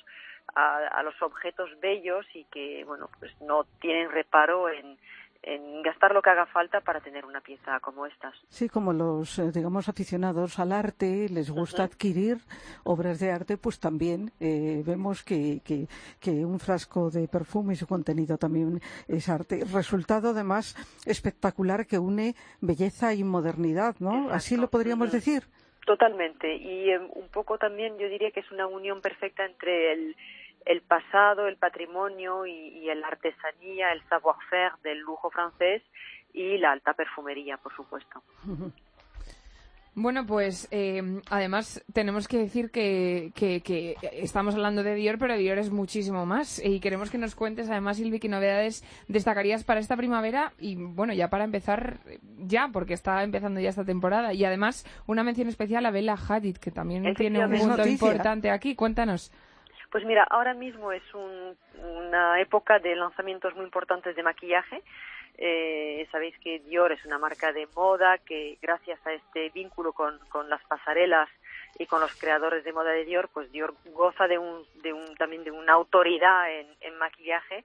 a, 0.56 0.78
a 0.88 1.04
los 1.04 1.20
objetos 1.22 1.70
bellos 1.80 2.26
y 2.34 2.44
que 2.46 2.84
bueno 2.84 3.10
pues 3.20 3.32
no 3.42 3.64
tienen 3.80 4.12
reparo 4.12 4.70
en, 4.70 4.98
en 5.44 5.82
gastar 5.82 6.14
lo 6.14 6.22
que 6.22 6.30
haga 6.30 6.46
falta 6.46 6.82
para 6.82 7.00
tener 7.00 7.26
una 7.26 7.42
pieza 7.42 7.80
como 7.80 8.06
estas. 8.06 8.36
Sí, 8.50 8.70
como 8.70 8.94
los, 8.94 9.40
eh, 9.40 9.52
digamos, 9.52 9.90
aficionados 9.90 10.60
al 10.60 10.72
arte, 10.72 11.28
les 11.30 11.50
gusta 11.50 11.84
adquirir 11.84 12.38
obras 12.84 13.20
de 13.20 13.32
arte, 13.32 13.58
pues 13.58 13.80
también 13.80 14.32
eh, 14.40 14.84
vemos 14.86 15.24
que, 15.24 15.62
que, 15.66 15.88
que 16.20 16.46
un 16.46 16.60
frasco 16.60 17.10
de 17.10 17.28
perfume 17.28 17.74
y 17.74 17.78
su 17.78 17.88
contenido 17.88 18.38
también 18.38 18.80
es 19.08 19.30
arte. 19.30 19.64
Resultado, 19.72 20.30
además, 20.30 20.76
espectacular 21.06 21.88
que 21.88 21.98
une 21.98 22.36
belleza 22.62 23.14
y 23.14 23.24
modernidad, 23.24 23.96
¿no? 24.00 24.12
Exacto. 24.12 24.36
Así 24.36 24.58
lo 24.58 24.70
podríamos 24.70 25.12
decir. 25.12 25.44
Totalmente. 25.86 26.56
Y 26.56 26.92
eh, 26.92 27.00
un 27.00 27.30
poco 27.30 27.58
también 27.58 27.98
yo 27.98 28.08
diría 28.08 28.32
que 28.32 28.42
es 28.42 28.52
una 28.52 28.68
unión 28.68 29.02
perfecta 29.02 29.46
entre 29.46 29.94
el, 29.94 30.16
el 30.66 30.82
pasado, 30.82 31.48
el 31.48 31.58
patrimonio 31.58 32.46
y, 32.46 32.52
y 32.52 32.94
la 32.96 33.08
artesanía, 33.08 33.92
el 33.94 34.02
savoir-faire 34.10 34.74
del 34.84 35.00
lujo 35.00 35.30
francés 35.32 35.82
y 36.34 36.58
la 36.58 36.72
alta 36.72 36.94
perfumería, 36.94 37.58
por 37.58 37.76
supuesto. 37.76 38.22
Bueno, 39.94 40.26
pues 40.26 40.70
eh, 40.72 41.20
además 41.30 41.84
tenemos 41.92 42.30
que 42.30 42.38
decir 42.38 42.72
que, 42.72 43.34
que- 43.36 43.60
que 43.60 43.98
estamos 44.14 44.56
hablando 44.56 44.84
de 44.84 44.96
Dior, 44.96 45.18
pero 45.20 45.36
Dior 45.36 45.58
es 45.58 45.70
muchísimo 45.70 46.26
más. 46.26 46.64
Y 46.64 46.80
queremos 46.80 47.12
que 47.12 47.18
nos 47.18 47.36
cuentes, 47.36 47.70
además, 47.70 47.98
Silvi, 47.98 48.22
qué 48.22 48.30
novedades 48.30 48.86
destacarías 49.10 49.66
para 49.66 49.82
esta 49.82 49.98
primavera 49.98 50.54
y, 50.60 50.78
bueno, 50.78 51.12
ya 51.14 51.30
para 51.30 51.44
empezar, 51.44 51.98
ya, 52.38 52.70
porque 52.72 52.94
está 52.94 53.22
empezando 53.22 53.60
ya 53.60 53.68
esta 53.68 53.84
temporada. 53.84 54.32
Y 54.34 54.46
además, 54.46 54.86
una 55.08 55.24
mención 55.24 55.50
especial 55.50 55.86
a 55.86 55.92
Bella 55.92 56.16
Hadid, 56.16 56.56
que 56.56 56.72
también 56.72 57.14
tiene 57.16 57.44
un 57.46 57.52
punto 57.52 57.68
noticia. 57.76 57.92
importante 57.92 58.50
aquí. 58.50 58.76
Cuéntanos. 58.76 59.30
Pues 59.92 60.06
mira, 60.06 60.24
ahora 60.24 60.54
mismo 60.54 60.92
es 60.92 61.04
un- 61.14 61.58
una 61.84 62.40
época 62.40 62.80
de 62.80 62.96
lanzamientos 62.96 63.54
muy 63.56 63.66
importantes 63.66 64.16
de 64.16 64.24
maquillaje. 64.24 64.82
Eh, 65.38 66.08
sabéis 66.12 66.38
que 66.40 66.60
Dior 66.60 66.92
es 66.92 67.04
una 67.06 67.18
marca 67.18 67.52
de 67.52 67.68
moda 67.76 68.18
que 68.20 68.58
gracias 68.62 69.06
a 69.06 69.14
este 69.14 69.50
vínculo 69.50 69.92
con, 69.92 70.20
las 70.50 70.64
pasarelas 70.64 71.30
y 71.78 71.86
con 71.88 72.00
los 72.00 72.16
creadores 72.16 72.64
de 72.64 72.74
moda 72.74 72.92
de 72.92 73.06
Dior, 73.06 73.30
pues 73.34 73.52
Dior 73.52 73.74
goza 73.86 74.28
de 74.28 74.38
un, 74.38 74.66
de 74.82 74.94
un 74.94 75.16
también 75.16 75.44
de 75.44 75.52
una 75.52 75.74
autoridad 75.74 76.50
en 76.52 76.98
maquillaje 76.98 77.64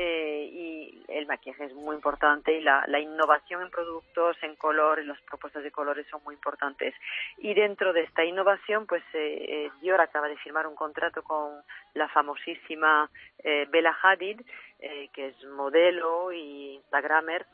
eh, 0.00 0.48
y 0.52 1.04
el 1.08 1.26
maquillaje 1.26 1.64
es 1.64 1.74
muy 1.74 1.96
importante 1.96 2.52
y 2.52 2.60
la, 2.60 2.84
la 2.86 3.00
innovación 3.00 3.62
en 3.62 3.70
productos, 3.70 4.36
en 4.42 4.54
color, 4.54 5.00
en 5.00 5.08
las 5.08 5.20
propuestas 5.22 5.64
de 5.64 5.72
colores 5.72 6.06
son 6.08 6.22
muy 6.22 6.36
importantes. 6.36 6.94
Y 7.38 7.52
dentro 7.52 7.92
de 7.92 8.02
esta 8.02 8.24
innovación, 8.24 8.86
pues 8.86 9.02
eh, 9.12 9.44
eh, 9.48 9.70
Dior 9.80 10.00
acaba 10.00 10.28
de 10.28 10.36
firmar 10.36 10.68
un 10.68 10.76
contrato 10.76 11.24
con 11.24 11.62
la 11.94 12.08
famosísima 12.10 13.10
eh, 13.42 13.66
Bella 13.70 13.96
Hadid, 14.00 14.40
eh, 14.78 15.08
que 15.12 15.28
es 15.30 15.44
modelo 15.46 16.30
y 16.30 16.74
Instagramer, 16.76 17.44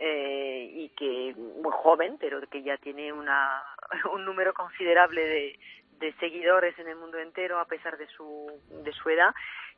y 0.00 0.90
que 0.90 1.34
muy 1.36 1.72
joven, 1.72 2.18
pero 2.20 2.40
que 2.48 2.62
ya 2.62 2.76
tiene 2.76 3.12
una, 3.12 3.64
un 4.12 4.24
número 4.24 4.54
considerable 4.54 5.20
de, 5.20 5.58
de 5.98 6.12
seguidores 6.14 6.78
en 6.78 6.88
el 6.88 6.96
mundo 6.96 7.18
entero 7.18 7.58
a 7.58 7.66
pesar 7.66 7.96
de 7.98 8.06
su, 8.08 8.60
de 8.84 8.92
su 8.92 9.08
edad. 9.10 9.34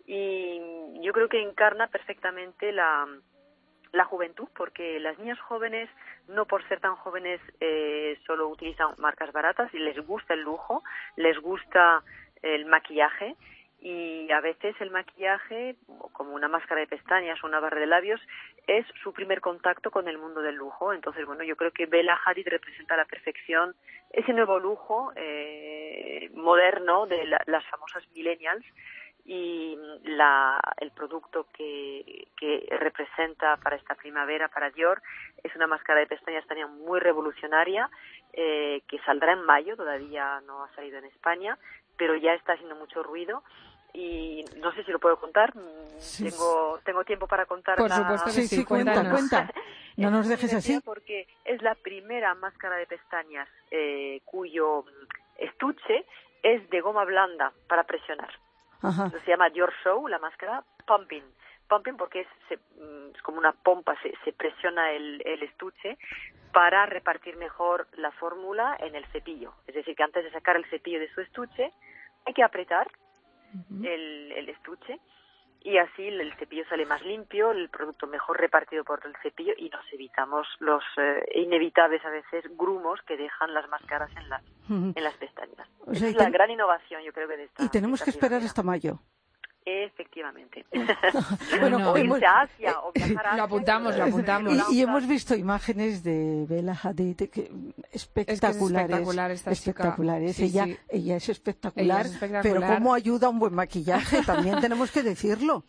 Y 0.07 0.61
yo 1.03 1.13
creo 1.13 1.29
que 1.29 1.41
encarna 1.41 1.89
perfectamente 1.89 2.73
la, 2.73 3.07
la 3.93 4.05
juventud, 4.05 4.49
porque 4.57 5.01
las 5.01 5.19
niñas 5.19 5.41
jóvenes, 5.41 5.89
no 6.29 6.47
por 6.47 6.67
ser 6.69 6.81
tan 6.81 6.97
jóvenes, 6.97 7.41
eh, 7.61 8.19
solo 8.27 8.49
utilizan 8.49 8.95
marcas 8.99 9.33
baratas 9.33 9.73
y 9.75 9.79
les 9.79 9.99
gusta 10.07 10.35
el 10.35 10.41
lujo, 10.41 10.83
les 11.17 11.39
gusta 11.39 12.03
el 12.43 12.67
maquillaje 12.67 13.37
y 13.81 14.31
a 14.31 14.41
veces 14.41 14.75
el 14.81 14.91
maquillaje, 14.91 15.77
como 16.13 16.35
una 16.35 16.49
máscara 16.49 16.81
de 16.83 16.87
pestañas 16.87 17.43
o 17.43 17.47
una 17.47 17.61
barra 17.61 17.81
de 17.81 17.87
labios, 17.87 18.21
es 18.67 18.87
su 19.03 19.13
primer 19.13 19.41
contacto 19.41 19.91
con 19.91 20.07
el 20.07 20.19
mundo 20.19 20.43
del 20.43 20.57
lujo. 20.57 20.93
Entonces, 20.93 21.25
bueno, 21.25 21.43
yo 21.45 21.57
creo 21.57 21.71
que 21.73 21.87
Bella 21.87 22.19
Hadid 22.25 22.47
representa 22.49 22.95
a 22.95 22.99
la 22.99 23.05
perfección 23.07 23.75
ese 24.13 24.33
nuevo 24.33 24.59
lujo 24.59 25.13
eh, 25.17 26.29
moderno 26.35 27.07
de 27.07 27.25
la- 27.27 27.43
las 27.47 27.65
famosas 27.67 28.07
millennials 28.15 28.65
y 29.25 29.79
la, 30.05 30.59
el 30.79 30.91
producto 30.93 31.47
que, 31.53 32.27
que 32.37 32.67
representa 32.79 33.57
para 33.59 33.77
esta 33.77 33.95
primavera, 33.95 34.49
para 34.49 34.71
Dior, 34.71 35.01
es 35.43 35.55
una 35.55 35.67
máscara 35.67 36.01
de 36.01 36.07
pestañas 36.07 36.47
también 36.47 36.71
muy 36.79 37.01
revolucionaria 37.01 37.89
eh, 38.33 38.83
que 38.89 38.99
saldrá 39.01 39.33
en 39.33 39.43
mayo, 39.45 39.77
todavía 39.77 40.41
no 40.47 40.65
ha 40.65 40.75
salido 40.75 40.99
en 40.99 41.05
España, 41.07 41.59
pero 41.97 42.17
ya 42.17 42.33
está 42.35 42.55
haciendo 42.55 42.77
mucho 42.77 43.03
ruido 43.03 43.43
y 43.93 44.45
no 44.59 44.73
sé 44.73 44.85
si 44.85 44.91
lo 44.93 44.99
puedo 44.99 45.19
contar. 45.19 45.55
mm, 45.57 45.91
Sí. 45.99 46.31
Tengo, 46.31 46.81
tengo 46.85 47.05
tiempo 47.05 47.27
para 47.27 47.45
contar. 47.47 47.77
Por 47.77 47.91
la- 47.91 47.97
supuesto 47.97 48.27
que 48.27 48.33
Sí, 48.33 48.43
sí, 48.49 48.57
sí, 48.57 48.65
cuenta, 48.65 49.11
cuenta. 49.11 49.51
No 49.99 50.11
nos 50.11 50.29
dejes 50.29 50.55
así. 50.55 50.81
Porque 50.81 51.29
es 51.45 51.61
la 51.63 51.75
primera 51.75 52.35
máscara 52.35 52.77
de 52.77 52.87
pestañas 52.87 53.49
eh, 53.71 54.23
cuyo 54.25 54.83
mm, 54.83 55.43
estuche 55.45 56.07
es 56.43 56.69
de 56.71 56.81
goma 56.81 57.05
blanda 57.05 57.53
para 57.69 57.85
presionar. 57.85 58.31
Ajá. 58.83 59.11
Se 59.11 59.31
llama 59.31 59.49
Your 59.49 59.73
Show, 59.85 60.09
la 60.09 60.19
máscara 60.19 60.65
pumping. 60.87 61.23
Pumping 61.69 61.97
porque 61.99 62.21
es, 62.23 62.29
se- 62.49 62.57
mm, 62.83 63.15
es 63.15 63.23
como 63.23 63.37
una 63.39 63.53
pompa, 63.53 63.95
se, 64.03 64.13
se 64.25 64.33
presiona 64.33 64.91
el, 64.93 65.21
el 65.27 65.43
estuche 65.43 65.99
para 66.53 66.87
repartir 66.87 67.37
mejor 67.37 67.87
la 67.93 68.11
fórmula 68.13 68.77
en 68.81 68.95
el 68.95 69.05
cepillo. 69.13 69.53
Es 69.67 69.75
decir, 69.75 69.95
que 69.95 70.03
antes 70.03 70.25
de 70.25 70.31
sacar 70.33 70.57
el 70.57 70.65
cepillo 70.71 70.99
de 70.99 71.13
su 71.13 71.21
estuche, 71.21 71.71
hay 72.25 72.33
que 72.35 72.43
apretar 72.43 72.91
el, 73.83 74.33
el 74.33 74.49
estuche 74.49 75.01
y 75.63 75.77
así 75.77 76.07
el, 76.07 76.33
cepillo 76.39 76.65
sale 76.69 76.87
más 76.87 77.03
limpio, 77.03 77.51
el 77.51 77.69
producto 77.69 78.07
mejor 78.07 78.41
repartido 78.41 78.83
por 78.83 79.01
el 79.05 79.15
cepillo 79.23 79.53
y 79.59 79.69
nos 79.69 79.85
evitamos 79.93 80.47
los 80.59 80.83
eh, 80.97 81.23
inevitables 81.35 82.03
a 82.05 82.11
veces 82.11 82.45
grumos 82.57 83.01
que 83.07 83.17
dejan 83.17 83.53
las 83.53 83.69
máscaras 83.69 84.11
en 84.17 84.29
las, 84.31 84.43
en 84.69 85.05
las 85.05 85.15
pestañas. 85.15 85.69
O 85.81 85.95
sea, 85.95 86.09
es 86.09 86.17
la 86.17 86.31
gran 86.31 86.51
innovación, 86.51 87.03
yo 87.03 87.13
creo 87.13 87.29
que 87.29 87.37
de 87.37 87.45
esta 87.45 87.63
Y 87.63 87.69
tenemos 87.69 88.01
esta 88.01 88.05
que 88.05 88.11
esperar 88.11 88.43
hasta 88.43 88.63
mayo. 88.63 89.01
Efectivamente. 89.65 90.65
Bueno, 91.61 91.79
No. 91.79 91.93
o 91.93 91.97
hemos- 91.97 92.17
irse 92.19 92.27
a 92.27 92.41
Asia 92.41 92.75
o 92.83 92.93
viajar 92.93 93.27
a 93.27 93.37
Lo 93.37 93.43
apuntamos, 93.45 93.97
lo 93.97 94.05
apuntamos. 94.05 94.53
Y, 94.71 94.77
y 94.79 94.83
hemos 94.83 95.07
visto 95.07 95.35
imágenes 95.35 96.03
de 96.03 96.47
Bella 96.49 96.75
Hadid 96.83 97.17
que 97.31 97.51
espectaculares. 97.93 98.91
espectacular 98.91 99.31
esta 99.31 99.51
chica. 99.55 99.71
espectaculares. 99.71 100.37
Sí, 100.37 100.45
ella, 100.45 100.65
sí. 100.65 100.79
ella 100.89 101.17
es 101.17 101.29
espectacular, 101.29 101.85
Ella 101.85 102.01
es 102.01 102.15
espectacular. 102.15 102.61
Pero 102.61 102.75
cómo 102.75 102.95
ayuda 102.95 103.29
un 103.29 103.39
buen 103.39 103.55
maquillaje, 103.55 104.23
también 104.25 104.61
tenemos 104.61 104.91
que 104.91 105.03
decirlo. 105.03 105.65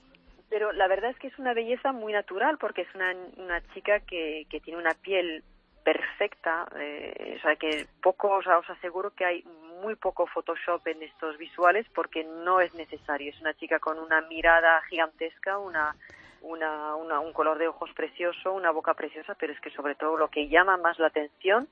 Pero 0.50 0.72
la 0.74 0.88
verdad 0.88 1.12
es 1.12 1.18
que 1.18 1.28
es 1.28 1.40
una 1.40 1.54
belleza 1.54 1.92
muy 1.92 2.12
natural 2.14 2.58
porque 2.60 2.82
es 2.82 2.96
una, 2.96 3.14
una 3.38 3.62
chica 3.74 4.00
que, 4.02 4.46
que 4.50 4.60
tiene 4.60 4.80
una 4.80 4.94
piel 4.96 5.44
perfecta, 5.84 6.68
eh, 6.80 7.36
o 7.38 7.42
sea 7.42 7.56
que 7.56 7.88
poco, 8.02 8.30
o 8.30 8.44
sea, 8.44 8.58
os 8.58 8.70
aseguro 8.70 9.12
que 9.12 9.26
hay 9.26 9.44
muy 9.82 9.96
poco 9.96 10.28
Photoshop 10.28 10.86
en 10.88 11.02
estos 11.04 11.38
visuales 11.38 11.88
porque 11.94 12.24
no 12.24 12.60
es 12.62 12.74
necesario. 12.76 13.32
Es 13.32 13.42
una 13.42 13.54
chica 13.56 13.80
con 13.80 13.98
una 14.00 14.22
mirada 14.22 14.82
gigantesca, 14.90 15.58
una, 15.58 15.96
una, 16.42 16.96
una- 16.96 17.20
un 17.20 17.34
color 17.34 17.58
de 17.58 17.68
ojos 17.68 17.90
precioso, 17.94 18.54
una 18.54 18.72
boca 18.72 18.94
preciosa, 18.94 19.36
pero 19.36 19.54
es 19.54 19.60
que 19.60 19.72
sobre 19.72 19.96
todo 19.96 20.18
lo 20.18 20.28
que 20.30 20.48
llama 20.50 20.78
más 20.78 21.00
la 21.00 21.08
atención 21.08 21.68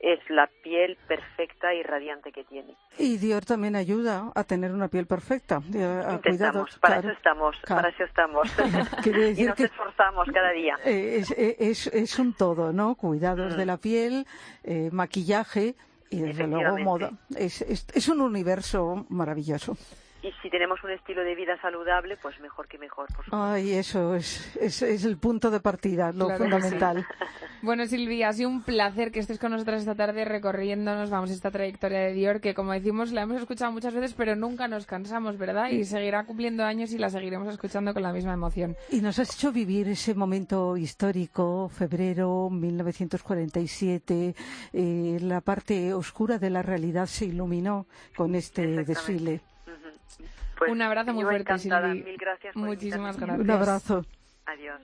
es 0.00 0.18
la 0.30 0.48
piel 0.62 0.96
perfecta 1.08 1.74
y 1.74 1.82
radiante 1.82 2.32
que 2.32 2.44
tiene. 2.44 2.76
Y 2.98 3.16
Dior 3.18 3.44
también 3.44 3.76
ayuda 3.76 4.30
a 4.34 4.44
tener 4.44 4.72
una 4.72 4.88
piel 4.88 5.06
perfecta. 5.06 5.56
A- 5.56 5.60
para 6.20 7.00
claro. 7.00 7.00
eso 7.00 7.10
estamos, 7.10 7.56
claro. 7.62 7.82
para 7.82 7.88
eso 7.94 8.04
estamos. 8.04 8.48
Y 9.36 9.44
nos 9.44 9.54
que- 9.56 9.64
esforzamos 9.64 10.28
cada 10.32 10.50
día. 10.52 10.76
Eh, 10.84 11.16
es, 11.20 11.30
eh, 11.32 11.56
es, 11.58 11.86
es 11.88 12.18
un 12.18 12.32
todo, 12.34 12.72
¿no? 12.72 12.94
Cuidados 12.94 13.54
Mm. 13.54 13.56
de 13.58 13.66
la 13.66 13.76
piel, 13.78 14.26
eh, 14.64 14.88
maquillaje 14.92 15.74
Y 16.10 16.20
desde 16.20 16.46
luego 16.46 16.78
moda. 16.78 17.10
Es, 17.36 17.62
es, 17.62 17.86
es 17.92 18.08
un 18.08 18.20
universo 18.20 19.06
maravilloso. 19.08 19.76
Y 20.26 20.32
si 20.42 20.50
tenemos 20.50 20.82
un 20.82 20.90
estilo 20.90 21.22
de 21.22 21.36
vida 21.36 21.56
saludable, 21.62 22.16
pues 22.16 22.40
mejor 22.40 22.66
que 22.66 22.78
mejor. 22.78 23.06
Por 23.14 23.24
supuesto. 23.24 23.44
Ay, 23.44 23.74
eso 23.74 24.16
es, 24.16 24.56
es, 24.56 24.82
es 24.82 25.04
el 25.04 25.18
punto 25.18 25.52
de 25.52 25.60
partida, 25.60 26.10
lo 26.10 26.26
Claro 26.26 26.44
fundamental. 26.44 27.06
Bueno, 27.62 27.86
Silvia, 27.86 28.28
ha 28.28 28.32
sido 28.32 28.50
un 28.50 28.62
placer 28.62 29.10
que 29.10 29.18
estés 29.18 29.38
con 29.38 29.50
nosotras 29.50 29.80
esta 29.80 29.94
tarde 29.94 30.24
recorriéndonos, 30.24 31.08
vamos, 31.10 31.30
esta 31.30 31.50
trayectoria 31.50 32.00
de 32.00 32.12
Dior, 32.12 32.40
que 32.40 32.54
como 32.54 32.72
decimos, 32.72 33.12
la 33.12 33.22
hemos 33.22 33.40
escuchado 33.40 33.72
muchas 33.72 33.94
veces, 33.94 34.14
pero 34.14 34.36
nunca 34.36 34.68
nos 34.68 34.84
cansamos, 34.84 35.38
¿verdad? 35.38 35.70
Y 35.70 35.84
seguirá 35.84 36.24
cumpliendo 36.26 36.64
años 36.64 36.92
y 36.92 36.98
la 36.98 37.08
seguiremos 37.08 37.48
escuchando 37.48 37.94
con 37.94 38.02
la 38.02 38.12
misma 38.12 38.34
emoción. 38.34 38.76
Y 38.90 39.00
nos 39.00 39.18
has 39.18 39.34
hecho 39.34 39.52
vivir 39.52 39.88
ese 39.88 40.14
momento 40.14 40.76
histórico, 40.76 41.68
febrero 41.70 42.50
1947, 42.50 44.34
eh, 44.72 45.18
la 45.22 45.40
parte 45.40 45.94
oscura 45.94 46.38
de 46.38 46.50
la 46.50 46.62
realidad 46.62 47.06
se 47.06 47.24
iluminó 47.24 47.86
con 48.14 48.34
este 48.34 48.84
desfile. 48.84 49.40
Pues, 50.58 50.70
un 50.70 50.82
abrazo 50.82 51.12
muy 51.12 51.24
fuerte, 51.24 51.52
encantada. 51.52 51.92
Silvi. 51.92 52.04
Mil 52.04 52.16
gracias. 52.16 52.54
por 52.54 52.62
Muchísimas 52.62 53.16
gracias. 53.16 53.40
Un 53.40 53.50
abrazo. 53.50 54.04
Adiós. 54.46 54.80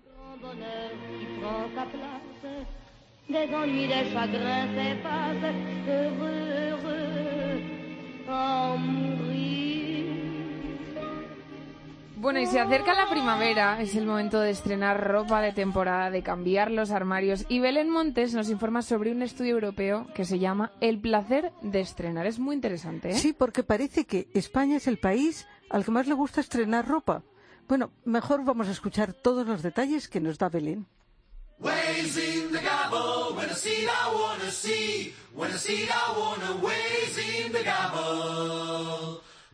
Bueno, 12.22 12.38
y 12.38 12.46
se 12.46 12.60
acerca 12.60 12.94
la 12.94 13.10
primavera, 13.10 13.82
es 13.82 13.96
el 13.96 14.06
momento 14.06 14.38
de 14.38 14.50
estrenar 14.50 15.08
ropa 15.08 15.42
de 15.42 15.50
temporada, 15.50 16.08
de 16.08 16.22
cambiar 16.22 16.70
los 16.70 16.92
armarios. 16.92 17.44
Y 17.48 17.58
Belén 17.58 17.90
Montes 17.90 18.32
nos 18.32 18.48
informa 18.48 18.82
sobre 18.82 19.10
un 19.10 19.22
estudio 19.22 19.54
europeo 19.54 20.06
que 20.14 20.24
se 20.24 20.38
llama 20.38 20.70
El 20.80 21.00
placer 21.00 21.50
de 21.62 21.80
estrenar. 21.80 22.26
Es 22.26 22.38
muy 22.38 22.54
interesante, 22.54 23.10
¿eh? 23.10 23.18
Sí, 23.18 23.32
porque 23.32 23.64
parece 23.64 24.04
que 24.04 24.28
España 24.34 24.76
es 24.76 24.86
el 24.86 24.98
país 24.98 25.48
al 25.68 25.84
que 25.84 25.90
más 25.90 26.06
le 26.06 26.14
gusta 26.14 26.40
estrenar 26.40 26.86
ropa. 26.86 27.24
Bueno, 27.66 27.90
mejor 28.04 28.44
vamos 28.44 28.68
a 28.68 28.70
escuchar 28.70 29.14
todos 29.14 29.44
los 29.44 29.60
detalles 29.60 30.06
que 30.06 30.20
nos 30.20 30.38
da 30.38 30.48
Belén. 30.48 30.86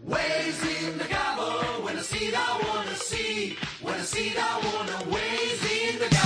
Ways 0.01 0.63
in 0.85 0.99
the 0.99 1.09
gobble, 2.11 2.25
when 2.25 2.29
I 2.29 2.29
see 2.29 2.29
it, 2.29 2.35
I 2.37 2.69
wanna 2.69 2.95
see. 2.95 3.57
When 3.83 3.95
I 3.95 4.03
see 4.03 4.29
it, 4.29 4.39
I 4.39 4.59
wanna 4.73 5.11
ways 5.11 5.63
in 5.65 5.99
the 5.99 6.18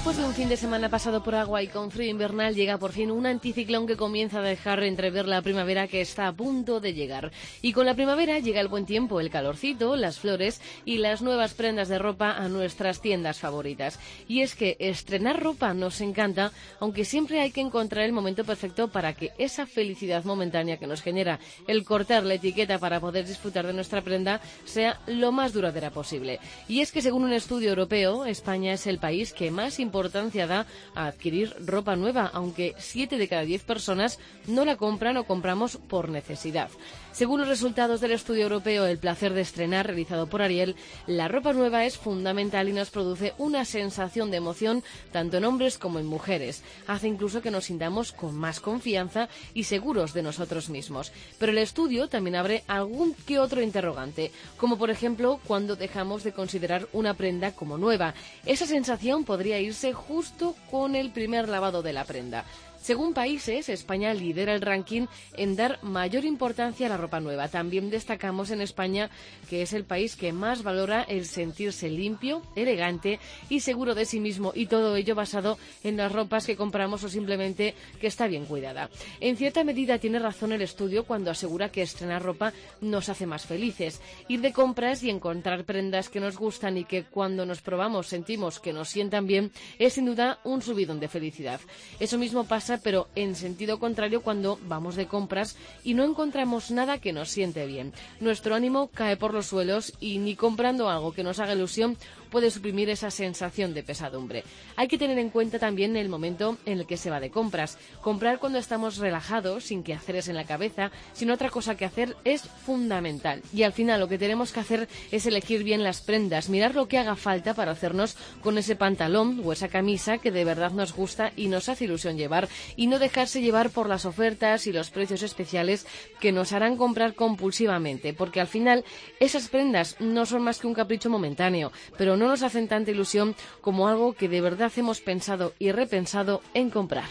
Después 0.00 0.16
de 0.16 0.24
un 0.24 0.32
fin 0.32 0.48
de 0.48 0.56
semana 0.56 0.88
pasado 0.88 1.22
por 1.22 1.34
agua 1.34 1.62
y 1.62 1.68
con 1.68 1.90
frío 1.90 2.08
invernal, 2.08 2.54
llega 2.54 2.78
por 2.78 2.92
fin 2.92 3.10
un 3.10 3.26
anticiclón 3.26 3.86
que 3.86 3.98
comienza 3.98 4.38
a 4.38 4.42
dejar 4.42 4.82
entrever 4.82 5.28
la 5.28 5.42
primavera 5.42 5.88
que 5.88 6.00
está 6.00 6.26
a 6.26 6.32
punto 6.32 6.80
de 6.80 6.94
llegar. 6.94 7.32
Y 7.60 7.74
con 7.74 7.84
la 7.84 7.92
primavera 7.92 8.38
llega 8.38 8.62
el 8.62 8.68
buen 8.68 8.86
tiempo, 8.86 9.20
el 9.20 9.28
calorcito, 9.28 9.96
las 9.96 10.18
flores 10.18 10.62
y 10.86 10.96
las 10.96 11.20
nuevas 11.20 11.52
prendas 11.52 11.90
de 11.90 11.98
ropa 11.98 12.30
a 12.30 12.48
nuestras 12.48 13.02
tiendas 13.02 13.40
favoritas. 13.40 14.00
Y 14.26 14.40
es 14.40 14.54
que 14.54 14.78
estrenar 14.80 15.38
ropa 15.38 15.74
nos 15.74 16.00
encanta, 16.00 16.50
aunque 16.80 17.04
siempre 17.04 17.42
hay 17.42 17.50
que 17.50 17.60
encontrar 17.60 18.06
el 18.06 18.14
momento 18.14 18.44
perfecto 18.44 18.88
para 18.88 19.12
que 19.12 19.32
esa 19.36 19.66
felicidad 19.66 20.24
momentánea 20.24 20.78
que 20.78 20.86
nos 20.86 21.02
genera 21.02 21.40
el 21.66 21.84
cortar 21.84 22.24
la 22.24 22.34
etiqueta 22.34 22.78
para 22.78 23.00
poder 23.00 23.26
disfrutar 23.26 23.66
de 23.66 23.74
nuestra 23.74 24.00
prenda 24.00 24.40
sea 24.64 24.98
lo 25.06 25.30
más 25.30 25.52
duradera 25.52 25.90
posible. 25.90 26.40
Y 26.68 26.80
es 26.80 26.90
que 26.90 27.02
según 27.02 27.24
un 27.24 27.34
estudio 27.34 27.68
europeo, 27.68 28.24
España 28.24 28.72
es 28.72 28.86
el 28.86 28.98
país 28.98 29.34
que 29.34 29.50
más 29.50 29.78
importancia 29.90 30.46
da 30.46 30.70
a 30.94 31.10
adquirir 31.10 31.50
ropa 31.66 31.98
nueva, 31.98 32.30
aunque 32.30 32.78
7 32.78 33.18
de 33.18 33.26
cada 33.26 33.42
10 33.42 33.66
personas 33.66 34.22
no 34.46 34.62
la 34.64 34.78
compran 34.78 35.18
o 35.18 35.26
compramos 35.26 35.76
por 35.76 36.08
necesidad. 36.08 36.70
Según 37.12 37.40
los 37.40 37.48
resultados 37.48 38.00
del 38.00 38.12
estudio 38.12 38.44
europeo 38.44 38.86
El 38.86 38.98
placer 38.98 39.34
de 39.34 39.40
estrenar 39.40 39.86
realizado 39.86 40.28
por 40.28 40.42
Ariel, 40.42 40.76
la 41.06 41.26
ropa 41.28 41.52
nueva 41.52 41.84
es 41.84 41.98
fundamental 41.98 42.68
y 42.68 42.72
nos 42.72 42.90
produce 42.90 43.34
una 43.36 43.64
sensación 43.64 44.30
de 44.30 44.36
emoción 44.36 44.84
tanto 45.12 45.36
en 45.36 45.44
hombres 45.44 45.76
como 45.76 45.98
en 45.98 46.06
mujeres. 46.06 46.62
Hace 46.86 47.08
incluso 47.08 47.42
que 47.42 47.50
nos 47.50 47.64
sintamos 47.64 48.12
con 48.12 48.36
más 48.36 48.60
confianza 48.60 49.28
y 49.54 49.64
seguros 49.64 50.14
de 50.14 50.22
nosotros 50.22 50.70
mismos. 50.70 51.12
Pero 51.38 51.52
el 51.52 51.58
estudio 51.58 52.08
también 52.08 52.36
abre 52.36 52.62
algún 52.68 53.14
que 53.26 53.40
otro 53.40 53.60
interrogante, 53.60 54.30
como 54.56 54.78
por 54.78 54.90
ejemplo 54.90 55.40
cuando 55.46 55.76
dejamos 55.76 56.22
de 56.22 56.32
considerar 56.32 56.88
una 56.92 57.14
prenda 57.14 57.52
como 57.52 57.76
nueva. 57.76 58.14
Esa 58.46 58.66
sensación 58.66 59.24
podría 59.24 59.58
irse 59.58 59.92
justo 59.92 60.54
con 60.70 60.94
el 60.94 61.10
primer 61.10 61.48
lavado 61.48 61.82
de 61.82 61.92
la 61.92 62.04
prenda. 62.04 62.44
Según 62.80 63.12
países, 63.12 63.68
España 63.68 64.14
lidera 64.14 64.54
el 64.54 64.62
ranking 64.62 65.06
en 65.36 65.54
dar 65.54 65.78
mayor 65.82 66.24
importancia 66.24 66.86
a 66.86 66.88
la 66.88 66.96
ropa 66.96 67.20
nueva. 67.20 67.48
También 67.48 67.90
destacamos 67.90 68.50
en 68.50 68.62
España 68.62 69.10
que 69.50 69.60
es 69.60 69.74
el 69.74 69.84
país 69.84 70.16
que 70.16 70.32
más 70.32 70.62
valora 70.62 71.02
el 71.02 71.26
sentirse 71.26 71.90
limpio, 71.90 72.42
elegante 72.56 73.20
y 73.50 73.60
seguro 73.60 73.94
de 73.94 74.06
sí 74.06 74.18
mismo 74.18 74.52
y 74.54 74.66
todo 74.66 74.96
ello 74.96 75.14
basado 75.14 75.58
en 75.84 75.98
las 75.98 76.10
ropas 76.10 76.46
que 76.46 76.56
compramos 76.56 77.04
o 77.04 77.10
simplemente 77.10 77.74
que 78.00 78.06
está 78.06 78.26
bien 78.26 78.46
cuidada. 78.46 78.88
En 79.20 79.36
cierta 79.36 79.62
medida 79.62 79.98
tiene 79.98 80.18
razón 80.18 80.52
el 80.52 80.62
estudio 80.62 81.04
cuando 81.04 81.30
asegura 81.30 81.70
que 81.70 81.82
estrenar 81.82 82.22
ropa 82.22 82.54
nos 82.80 83.10
hace 83.10 83.26
más 83.26 83.44
felices. 83.44 84.00
Ir 84.28 84.40
de 84.40 84.54
compras 84.54 85.02
y 85.02 85.10
encontrar 85.10 85.64
prendas 85.64 86.08
que 86.08 86.20
nos 86.20 86.38
gustan 86.38 86.78
y 86.78 86.84
que 86.84 87.04
cuando 87.04 87.44
nos 87.44 87.60
probamos 87.60 88.06
sentimos 88.06 88.58
que 88.58 88.72
nos 88.72 88.88
sientan 88.88 89.26
bien 89.26 89.52
es 89.78 89.92
sin 89.92 90.06
duda 90.06 90.38
un 90.44 90.62
subidón 90.62 90.98
de 90.98 91.08
felicidad. 91.08 91.60
Eso 91.98 92.16
mismo 92.16 92.44
pasa 92.44 92.69
pero 92.78 93.08
en 93.14 93.34
sentido 93.34 93.78
contrario 93.78 94.22
cuando 94.22 94.58
vamos 94.62 94.96
de 94.96 95.06
compras 95.06 95.56
y 95.84 95.94
no 95.94 96.04
encontramos 96.04 96.70
nada 96.70 96.98
que 96.98 97.12
nos 97.12 97.30
siente 97.30 97.66
bien. 97.66 97.92
Nuestro 98.20 98.54
ánimo 98.54 98.88
cae 98.88 99.16
por 99.16 99.34
los 99.34 99.46
suelos 99.46 99.92
y 100.00 100.18
ni 100.18 100.36
comprando 100.36 100.88
algo 100.88 101.12
que 101.12 101.22
nos 101.22 101.38
haga 101.38 101.54
ilusión 101.54 101.96
puede 102.30 102.50
suprimir 102.50 102.90
esa 102.90 103.10
sensación 103.10 103.74
de 103.74 103.82
pesadumbre. 103.82 104.44
Hay 104.76 104.88
que 104.88 104.98
tener 104.98 105.18
en 105.18 105.30
cuenta 105.30 105.58
también 105.58 105.96
el 105.96 106.08
momento 106.08 106.58
en 106.66 106.78
el 106.78 106.86
que 106.86 106.96
se 106.96 107.10
va 107.10 107.20
de 107.20 107.30
compras. 107.30 107.78
Comprar 108.00 108.38
cuando 108.38 108.58
estamos 108.58 108.98
relajados, 108.98 109.64
sin 109.64 109.82
que 109.82 109.94
hacer 109.94 110.10
en 110.10 110.34
la 110.34 110.44
cabeza, 110.44 110.90
sin 111.12 111.30
otra 111.30 111.50
cosa 111.50 111.76
que 111.76 111.84
hacer, 111.84 112.16
es 112.24 112.42
fundamental. 112.42 113.42
Y 113.54 113.62
al 113.62 113.72
final 113.72 114.00
lo 114.00 114.08
que 114.08 114.18
tenemos 114.18 114.52
que 114.52 114.60
hacer 114.60 114.88
es 115.10 115.26
elegir 115.26 115.62
bien 115.62 115.84
las 115.84 116.00
prendas, 116.00 116.48
mirar 116.48 116.74
lo 116.74 116.88
que 116.88 116.98
haga 116.98 117.16
falta 117.16 117.54
para 117.54 117.72
hacernos 117.72 118.16
con 118.42 118.58
ese 118.58 118.76
pantalón 118.76 119.40
o 119.44 119.52
esa 119.52 119.68
camisa 119.68 120.18
que 120.18 120.30
de 120.30 120.44
verdad 120.44 120.72
nos 120.72 120.92
gusta 120.92 121.32
y 121.36 121.48
nos 121.48 121.68
hace 121.68 121.84
ilusión 121.84 122.16
llevar 122.16 122.48
y 122.76 122.86
no 122.86 122.98
dejarse 122.98 123.40
llevar 123.40 123.70
por 123.70 123.88
las 123.88 124.04
ofertas 124.04 124.66
y 124.66 124.72
los 124.72 124.90
precios 124.90 125.22
especiales 125.22 125.86
que 126.20 126.32
nos 126.32 126.52
harán 126.52 126.76
comprar 126.76 127.14
compulsivamente, 127.14 128.12
porque 128.12 128.40
al 128.40 128.46
final 128.46 128.84
esas 129.20 129.48
prendas 129.48 129.96
no 130.00 130.26
son 130.26 130.42
más 130.42 130.58
que 130.58 130.66
un 130.66 130.74
capricho 130.74 131.10
momentáneo, 131.10 131.72
pero 131.96 132.16
no 132.20 132.28
nos 132.28 132.42
hacen 132.42 132.68
tanta 132.68 132.90
ilusión 132.90 133.34
como 133.62 133.88
algo 133.88 134.12
que 134.12 134.28
de 134.28 134.42
verdad 134.42 134.70
hemos 134.76 135.00
pensado 135.00 135.54
y 135.58 135.72
repensado 135.72 136.42
en 136.52 136.68
comprar. 136.68 137.08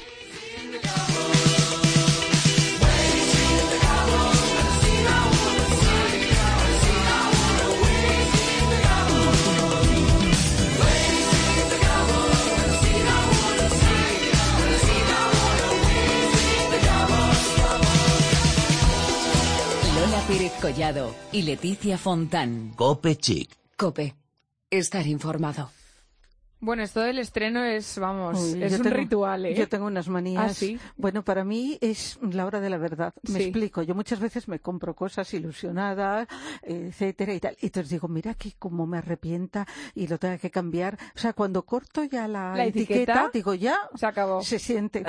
Lola 19.96 20.22
Pérez 20.28 20.54
Collado 20.62 21.16
y 21.32 21.42
Leticia 21.42 21.98
Fontán. 21.98 22.74
Cope 22.76 23.16
Chic. 23.16 23.50
Cope. 23.76 24.19
Estar 24.72 25.08
informado. 25.08 25.72
Bueno, 26.62 26.84
esto 26.84 27.00
del 27.00 27.20
estreno 27.20 27.64
es, 27.64 27.98
vamos, 28.00 28.38
Uy, 28.38 28.62
es 28.64 28.74
un 28.78 28.84
tengo- 28.84 28.98
ritual, 28.98 29.46
¿eh? 29.46 29.56
Yo 29.56 29.70
tengo 29.70 29.86
unas 29.86 30.10
manías. 30.10 30.52
¿Ah, 30.52 30.54
sí? 30.54 30.78
Bueno, 30.98 31.24
para 31.24 31.46
mí 31.46 31.78
es 31.80 32.20
la 32.22 32.46
hora 32.46 32.60
de 32.60 32.70
la 32.70 32.78
verdad. 32.78 33.14
Me 33.24 33.40
Sí. 33.40 33.44
explico. 33.46 33.82
Yo 33.82 33.96
muchas 33.96 34.20
veces 34.20 34.50
me 34.50 34.60
compro 34.60 34.94
cosas 34.94 35.34
ilusionadas, 35.34 36.28
etcétera 36.62 37.34
y 37.34 37.40
tal. 37.40 37.56
Y 37.62 37.68
entonces 37.68 37.90
digo, 37.92 38.10
mira 38.10 38.34
que 38.34 38.54
como 38.60 38.86
me 38.86 38.98
arrepienta 38.98 39.66
y 39.96 40.08
lo 40.08 40.18
tenga 40.18 40.38
que 40.38 40.52
cambiar. 40.52 40.98
O 41.16 41.20
sea, 41.20 41.32
cuando 41.32 41.64
corto 41.64 42.04
ya 42.04 42.28
la, 42.28 42.54
¿La 42.56 42.66
etiqueta? 42.66 43.30
digo, 43.34 43.54
ya 43.54 43.78
Se 43.96 44.06
acabó. 44.06 44.42
se 44.44 44.60
siente. 44.60 45.04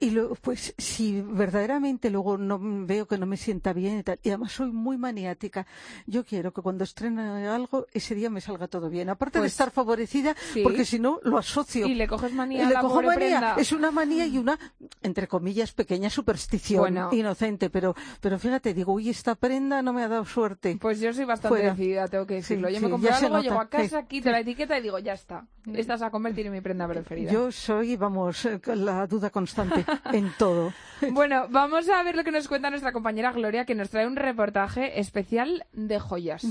y 0.00 0.10
luego, 0.10 0.34
pues, 0.36 0.74
si 0.78 1.20
verdaderamente 1.20 2.08
luego 2.08 2.38
no 2.38 2.58
veo 2.86 3.06
que 3.06 3.18
no 3.18 3.26
me 3.26 3.36
sienta 3.36 3.74
bien 3.74 3.98
y 3.98 4.02
tal, 4.02 4.18
y 4.22 4.30
además 4.30 4.52
soy 4.52 4.72
muy 4.72 4.96
maniática, 4.96 5.66
yo 6.06 6.24
quiero 6.24 6.52
que 6.54 6.62
cuando 6.62 6.84
estrene 6.84 7.20
algo, 7.48 7.86
ese 7.92 8.14
día 8.14 8.30
me 8.30 8.40
salga 8.40 8.66
todo 8.66 8.88
bien. 8.88 9.10
Aparte 9.10 9.38
de 9.38 9.42
Pues, 9.42 9.52
estar 9.52 9.70
favorecida, 9.70 10.34
sí. 10.54 10.62
Porque 10.70 10.84
si 10.84 10.98
no 10.98 11.20
lo 11.22 11.38
asocio. 11.38 11.86
Y 11.86 11.94
le 11.94 12.06
coges 12.08 12.32
manía 12.32 12.58
Y 12.60 12.62
a 12.62 12.68
le 12.68 12.74
la 12.74 12.80
cojo 12.80 12.94
pobre 12.94 13.06
manía. 13.08 13.26
prenda. 13.40 13.54
Es 13.58 13.72
una 13.72 13.90
manía 13.90 14.26
y 14.26 14.38
una, 14.38 14.58
entre 15.02 15.28
comillas, 15.28 15.72
pequeña 15.72 16.10
superstición 16.10 16.80
Bueno. 16.80 17.08
inocente. 17.12 17.70
Pero, 17.70 17.94
pero 18.20 18.38
fíjate, 18.38 18.74
digo, 18.74 18.92
uy, 18.92 19.08
esta 19.10 19.34
prenda 19.34 19.82
no 19.82 19.92
me 19.92 20.02
ha 20.02 20.08
dado 20.08 20.24
suerte. 20.24 20.78
Pues 20.80 21.00
yo 21.00 21.12
soy 21.12 21.24
bastante 21.24 21.56
Fuera. 21.58 21.70
decidida, 21.74 22.08
tengo 22.08 22.26
que 22.26 22.34
decirlo. 22.34 22.68
Sí, 22.68 22.74
yo 22.74 22.80
me 22.88 22.96
sí, 22.98 23.14
se 23.14 23.24
algo, 23.26 23.40
llego 23.40 23.60
a 23.60 23.68
casa, 23.68 24.00
sí, 24.00 24.06
quito 24.08 24.30
la 24.30 24.40
etiqueta 24.40 24.78
y 24.78 24.82
digo, 24.82 24.98
ya 24.98 25.12
está. 25.12 25.46
Esta 25.74 25.96
se 25.98 26.00
va 26.02 26.08
a 26.08 26.10
convertir 26.10 26.46
en 26.46 26.52
mi 26.52 26.60
prenda 26.60 26.88
preferida. 26.88 27.30
Yo 27.30 27.52
soy, 27.52 27.96
vamos, 27.96 28.44
eh, 28.46 28.60
la 28.74 29.06
duda 29.06 29.30
constante 29.30 29.84
en 30.12 30.32
todo. 30.38 30.72
Bueno, 31.12 31.46
vamos 31.50 31.88
a 31.88 32.02
ver 32.02 32.16
lo 32.16 32.24
que 32.24 32.30
nos 32.32 32.48
cuenta 32.48 32.70
nuestra 32.70 32.92
compañera 32.92 33.30
Gloria, 33.32 33.64
que 33.66 33.74
nos 33.74 33.90
trae 33.90 34.06
un 34.06 34.16
reportaje 34.16 34.98
especial 35.00 35.66
de 35.72 36.00
joyas. 36.00 36.42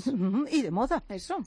y 0.51 0.62
de 0.62 0.71
moda. 0.71 1.03
Eso. 1.10 1.38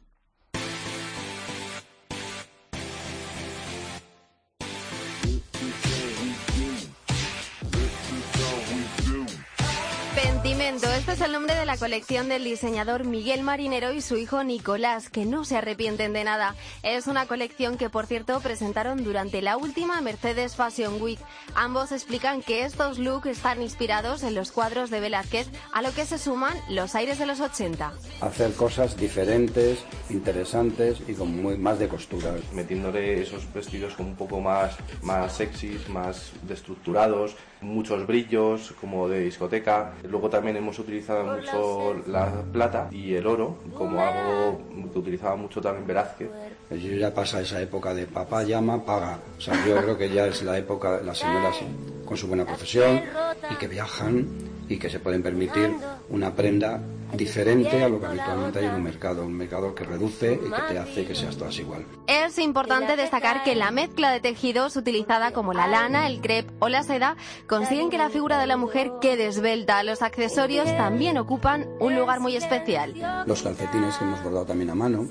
Pentimento, 10.73 10.99
este 10.99 11.13
es 11.13 11.21
el 11.21 11.33
nombre 11.33 11.55
de 11.55 11.67
la 11.67 11.77
colección 11.77 12.31
del 12.31 12.45
diseñador 12.45 13.05
Miguel 13.05 13.43
Marinero 13.43 13.93
y 13.93 14.01
su 14.01 14.17
hijo 14.17 14.43
Nicolás, 14.43 15.11
que 15.11 15.27
no 15.27 15.45
se 15.45 15.59
arrepienten 15.59 16.15
de 16.15 16.25
nada. 16.25 16.55
Es 16.83 17.09
una 17.09 17.27
colección 17.27 17.77
que, 17.77 17.91
por 17.91 18.07
cierto, 18.07 18.41
presentaron 18.41 19.05
durante 19.05 19.43
la 19.43 19.59
última 19.59 20.01
Mercedes 20.01 20.57
Fashion 20.57 21.03
Week. 21.03 21.19
Ambos 21.55 21.93
explican 21.93 22.41
que 22.41 22.65
estos 22.65 22.99
looks 22.99 23.27
están 23.27 23.61
inspirados 23.61 24.23
en 24.23 24.35
los 24.35 24.51
cuadros 24.51 24.89
de 24.89 25.01
Velázquez, 25.01 25.49
a 25.75 25.83
lo 25.83 25.93
que 25.93 26.07
se 26.07 26.17
suman 26.17 26.57
los 26.71 26.95
aires 26.95 27.19
de 27.19 27.27
los 27.27 27.41
80. 27.41 27.93
hacer 28.23 28.55
cosas 28.55 28.97
diferentes, 28.97 29.85
interesantes 30.09 31.03
y 31.07 31.13
con 31.13 31.37
muy, 31.43 31.59
más 31.59 31.79
de 31.81 31.89
costura. 31.89 32.35
metiéndole 32.55 33.21
esos 33.21 33.53
vestidos 33.53 33.95
como 33.95 34.09
un 34.09 34.17
poco 34.17 34.41
más, 34.41 34.77
más 35.03 35.35
sexys, 35.35 35.89
más 35.91 36.33
destructurados, 36.49 37.37
muchos 37.61 38.07
brillos 38.07 38.75
como 38.81 39.09
de 39.09 39.21
discoteca. 39.21 39.95
Luego 40.09 40.31
también 40.31 40.62
hemos 40.63 40.79
utilizado 40.79 41.25
mucho 41.25 41.95
la 42.07 42.31
plata 42.53 42.89
y 42.91 43.15
el 43.15 43.27
oro 43.27 43.57
como 43.77 44.01
algo 44.01 44.61
que 44.93 44.99
utilizaba 44.99 45.37
mucho 45.37 45.61
también 45.61 45.87
Velázquez. 45.87 46.31
Yo 46.71 46.93
ya 46.95 47.13
pasa 47.13 47.41
esa 47.41 47.61
época 47.61 47.93
de 47.93 48.07
papá 48.07 48.43
llama, 48.45 48.85
paga. 48.85 49.19
O 49.37 49.41
sea, 49.41 49.55
yo 49.67 49.77
creo 49.77 49.99
que 49.99 50.09
ya 50.09 50.27
es 50.27 50.43
la 50.43 50.57
época 50.57 50.99
de 50.99 51.05
las 51.05 51.19
señoras 51.19 51.57
con 52.05 52.17
su 52.17 52.27
buena 52.27 52.45
profesión 52.45 53.03
y 53.51 53.55
que 53.57 53.69
viajan 53.69 54.27
y 54.69 54.79
que 54.79 54.89
se 54.89 55.01
pueden 55.01 55.23
permitir 55.23 55.71
una 56.09 56.33
prenda 56.33 56.81
diferente 57.15 57.83
a 57.83 57.89
lo 57.89 58.01
que 58.01 58.07
habitualmente 58.07 58.59
hay 58.59 58.67
en 58.67 58.75
un 58.75 58.83
mercado. 58.83 59.25
Un 59.25 59.35
mercado 59.35 59.75
que 59.75 59.85
reduce 59.85 60.35
y 60.35 60.51
que 60.51 60.63
te 60.69 60.79
hace 60.79 61.07
que 61.07 61.15
seas 61.15 61.37
todas 61.37 61.59
igual. 61.59 61.87
Es 62.07 62.39
importante 62.39 62.97
destacar 62.97 63.43
que 63.45 63.55
la 63.55 63.71
mezcla 63.71 64.11
de 64.11 64.21
tejidos 64.21 64.77
utilizada 64.77 65.33
como 65.33 65.53
la 65.53 65.67
lana, 65.67 66.07
el 66.07 66.21
crepe 66.21 66.53
o 66.59 66.69
la 66.69 66.83
seda 66.83 67.17
consiguen 67.47 67.91
que 67.91 67.99
la 67.99 68.11
figura 68.11 68.39
de 68.39 68.47
la 68.47 68.57
mujer 68.57 68.93
quede 69.01 69.27
esbelta. 69.27 69.83
Los 69.83 70.03
accesorios 70.03 70.67
también 70.77 71.19
ocupan 71.19 71.69
un 71.81 71.97
lugar 71.97 72.21
muy 72.21 72.37
especial. 72.37 72.95
Los 73.27 73.43
calcetines 73.43 73.97
que 73.97 74.05
hemos 74.05 74.23
bordado 74.23 74.47
también 74.47 74.71
a 74.71 74.75
mano, 74.75 75.07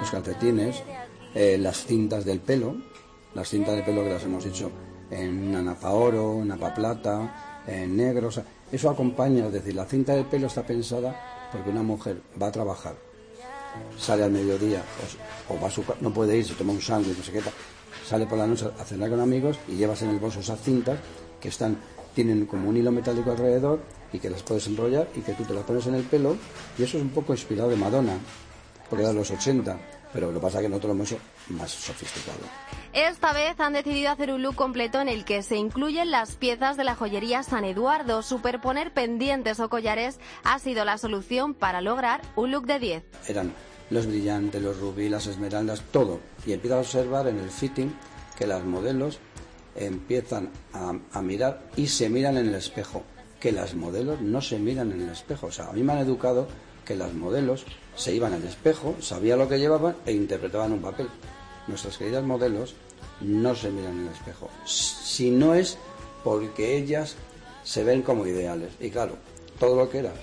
los 0.00 0.10
calcetines, 0.10 0.82
eh, 1.34 1.58
las 1.58 1.84
cintas 1.84 2.24
del 2.24 2.40
pelo, 2.40 2.76
las 3.34 3.48
cintas 3.48 3.74
del 3.74 3.84
pelo 3.84 4.02
que 4.02 4.10
las 4.10 4.24
hemos 4.24 4.44
hecho 4.46 4.70
en 5.10 5.48
una 5.48 5.62
napa 5.62 5.90
oro, 5.90 6.42
napa 6.44 6.72
plata, 6.72 7.62
en 7.66 7.96
negro, 7.96 8.28
o 8.28 8.30
sea, 8.30 8.44
eso 8.72 8.90
acompaña, 8.90 9.46
es 9.46 9.52
decir, 9.52 9.74
la 9.74 9.84
cinta 9.84 10.14
del 10.14 10.26
pelo 10.26 10.46
está 10.46 10.62
pensada 10.62 11.48
porque 11.52 11.70
una 11.70 11.82
mujer 11.82 12.20
va 12.40 12.48
a 12.48 12.52
trabajar, 12.52 12.94
sale 13.98 14.24
al 14.24 14.30
mediodía 14.30 14.82
o, 15.48 15.54
o 15.54 15.60
va 15.60 15.68
a 15.68 15.70
su, 15.70 15.84
no 16.00 16.12
puede 16.12 16.36
ir, 16.36 16.46
se 16.46 16.54
toma 16.54 16.72
un 16.72 16.80
sándwich, 16.80 17.16
no 17.16 17.24
sé 17.24 17.32
qué 17.32 17.40
sale 18.06 18.26
por 18.26 18.38
la 18.38 18.46
noche 18.46 18.66
a 18.78 18.84
cenar 18.84 19.08
con 19.10 19.20
amigos 19.20 19.56
y 19.68 19.76
llevas 19.76 20.02
en 20.02 20.10
el 20.10 20.18
bolso 20.18 20.40
esas 20.40 20.60
cintas 20.60 20.98
que 21.40 21.48
están 21.48 21.76
tienen 22.14 22.44
como 22.46 22.68
un 22.68 22.76
hilo 22.76 22.90
metálico 22.90 23.30
alrededor 23.30 23.80
y 24.12 24.18
que 24.18 24.28
las 24.28 24.42
puedes 24.42 24.66
enrollar 24.66 25.08
y 25.14 25.20
que 25.20 25.32
tú 25.34 25.44
te 25.44 25.54
las 25.54 25.62
pones 25.62 25.86
en 25.86 25.94
el 25.94 26.02
pelo 26.02 26.36
y 26.76 26.82
eso 26.82 26.96
es 26.96 27.04
un 27.04 27.10
poco 27.10 27.32
inspirado 27.32 27.70
de 27.70 27.76
Madonna 27.76 28.18
porque 28.88 29.02
era 29.02 29.12
de 29.12 29.18
los 29.18 29.30
80 29.30 29.78
pero 30.12 30.28
lo 30.28 30.34
que 30.34 30.40
pasa 30.40 30.58
es 30.58 30.62
que 30.62 30.68
nosotros 30.68 30.88
lo 30.88 30.94
hemos 30.94 31.12
hecho 31.12 31.20
más 31.48 31.70
sofisticado 31.70 32.38
Esta 32.92 33.32
vez 33.32 33.58
han 33.60 33.72
decidido 33.72 34.10
hacer 34.10 34.32
un 34.32 34.42
look 34.42 34.54
completo 34.56 35.00
en 35.00 35.08
el 35.08 35.24
que 35.24 35.42
se 35.42 35.56
incluyen 35.56 36.10
las 36.10 36.36
piezas 36.36 36.76
de 36.76 36.84
la 36.84 36.94
joyería 36.94 37.42
San 37.42 37.64
Eduardo. 37.64 38.22
Superponer 38.22 38.92
pendientes 38.92 39.60
o 39.60 39.68
collares 39.68 40.18
ha 40.42 40.58
sido 40.58 40.84
la 40.84 40.98
solución 40.98 41.54
para 41.54 41.80
lograr 41.80 42.20
un 42.36 42.50
look 42.50 42.66
de 42.66 42.78
10. 42.78 43.04
eran 43.28 43.52
los 43.90 44.06
brillantes, 44.06 44.62
los 44.62 44.78
rubí, 44.78 45.08
las 45.08 45.26
esmeraldas, 45.26 45.82
todo. 45.90 46.20
Y 46.46 46.52
empiezas 46.52 46.76
a 46.76 46.80
observar 46.80 47.26
en 47.28 47.38
el 47.38 47.50
fitting 47.50 47.92
que 48.38 48.46
las 48.46 48.64
modelos 48.64 49.18
empiezan 49.74 50.50
a, 50.72 50.94
a 51.12 51.22
mirar 51.22 51.62
y 51.76 51.86
se 51.88 52.08
miran 52.08 52.36
en 52.38 52.48
el 52.48 52.54
espejo. 52.54 53.02
Que 53.40 53.52
las 53.52 53.74
modelos 53.74 54.20
no 54.20 54.40
se 54.40 54.58
miran 54.58 54.92
en 54.92 55.02
el 55.02 55.08
espejo. 55.08 55.46
O 55.48 55.52
sea, 55.52 55.68
a 55.68 55.72
mí 55.72 55.82
me 55.82 55.92
han 55.92 55.98
educado 55.98 56.46
que 56.84 56.94
las 56.94 57.12
modelos 57.14 57.66
se 58.00 58.14
iban 58.14 58.32
al 58.32 58.42
espejo, 58.44 58.96
sabían 59.00 59.38
lo 59.38 59.46
que 59.46 59.58
llevaban 59.58 59.94
e 60.06 60.12
interpretaban 60.12 60.72
un 60.72 60.80
papel. 60.80 61.06
Nuestras 61.66 61.98
queridas 61.98 62.24
modelos 62.24 62.74
no 63.20 63.54
se 63.54 63.70
miran 63.70 63.92
en 63.92 64.06
el 64.06 64.14
espejo. 64.14 64.48
Si 64.64 65.30
no 65.30 65.54
es 65.54 65.76
porque 66.24 66.78
ellas 66.78 67.16
se 67.62 67.84
ven 67.84 68.00
como 68.00 68.26
ideales. 68.26 68.72
Y 68.80 68.88
claro, 68.88 69.16
todo 69.58 69.76
lo 69.76 69.90
que 69.90 69.98
era, 69.98 70.14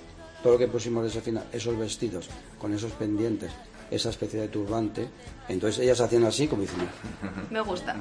todo 0.41 0.53
lo 0.53 0.59
que 0.59 0.67
pusimos 0.67 1.03
de 1.03 1.09
ese 1.09 1.21
final, 1.21 1.45
esos 1.53 1.77
vestidos 1.77 2.29
con 2.57 2.73
esos 2.73 2.93
pendientes, 2.93 3.51
esa 3.91 4.09
especie 4.09 4.41
de 4.41 4.47
turbante, 4.47 5.07
entonces 5.49 5.83
ellas 5.83 5.99
hacían 6.01 6.25
así 6.25 6.47
como 6.47 6.63
diciendo, 6.63 6.87
Me 7.49 7.61
gusta. 7.61 7.95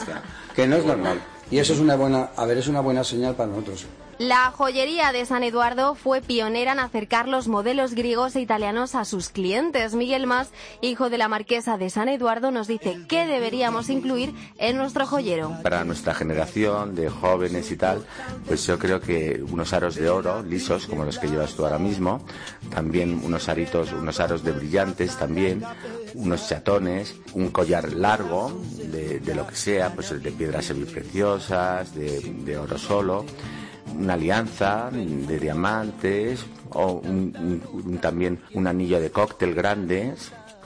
que 0.54 0.66
no 0.66 0.76
es 0.76 0.84
normal. 0.84 1.20
Y 1.50 1.58
eso 1.58 1.72
es 1.74 1.80
una 1.80 1.96
buena, 1.96 2.30
a 2.36 2.46
ver, 2.46 2.58
es 2.58 2.68
una 2.68 2.80
buena 2.80 3.04
señal 3.04 3.34
para 3.34 3.50
nosotros. 3.50 3.86
La 4.18 4.52
joyería 4.52 5.10
de 5.10 5.26
San 5.26 5.42
Eduardo 5.42 5.96
fue 5.96 6.20
pionera 6.20 6.72
en 6.72 6.78
acercar 6.78 7.26
los 7.26 7.48
modelos 7.48 7.94
griegos 7.94 8.36
e 8.36 8.40
italianos 8.40 8.94
a 8.94 9.04
sus 9.04 9.30
clientes. 9.30 9.94
Miguel 9.94 10.28
Mas, 10.28 10.50
hijo 10.80 11.10
de 11.10 11.18
la 11.18 11.26
marquesa 11.28 11.76
de 11.76 11.90
San 11.90 12.08
Eduardo, 12.08 12.50
nos 12.50 12.68
dice 12.68 12.98
qué 13.08 13.26
deberíamos 13.26 13.88
incluir 13.90 14.32
en 14.58 14.76
nuestro 14.76 15.06
joyero. 15.06 15.56
Para 15.62 15.82
nuestra 15.84 16.14
generación 16.14 16.94
de 16.94 17.08
jóvenes 17.08 17.70
y 17.72 17.76
tal, 17.76 18.06
pues 18.46 18.64
yo 18.66 18.78
creo 18.78 19.00
que 19.00 19.42
unos 19.50 19.72
aros 19.72 19.96
de 19.96 20.08
oro 20.08 20.42
lisos, 20.42 20.86
como 20.86 21.04
los 21.04 21.18
que 21.18 21.26
llevas 21.26 21.54
tú 21.54 21.64
ahora 21.64 21.78
mismo, 21.78 22.24
también 22.70 23.22
unos 23.24 23.48
aritos, 23.48 23.92
unos 23.92 24.20
aros 24.20 24.44
de 24.44 24.52
brillantes 24.52 25.16
también, 25.16 25.64
unos 26.14 26.48
chatones, 26.48 27.14
un 27.34 27.50
collar 27.50 27.92
largo 27.92 28.52
de, 28.90 29.20
lo 29.34 29.46
que 29.46 29.54
sea, 29.56 29.94
pues 29.94 30.10
de 30.22 30.30
piedras 30.32 30.64
semipreciosas, 30.66 31.94
de, 31.94 32.20
de 32.44 32.58
oro 32.58 32.78
solo, 32.78 33.24
una 33.96 34.14
alianza 34.14 34.90
de 34.92 35.38
diamantes 35.38 36.44
o 36.70 36.92
un- 37.04 37.98
también 38.00 38.40
un 38.54 38.66
anillo 38.66 39.00
de 39.00 39.10
cóctel 39.10 39.54
grande. 39.54 40.14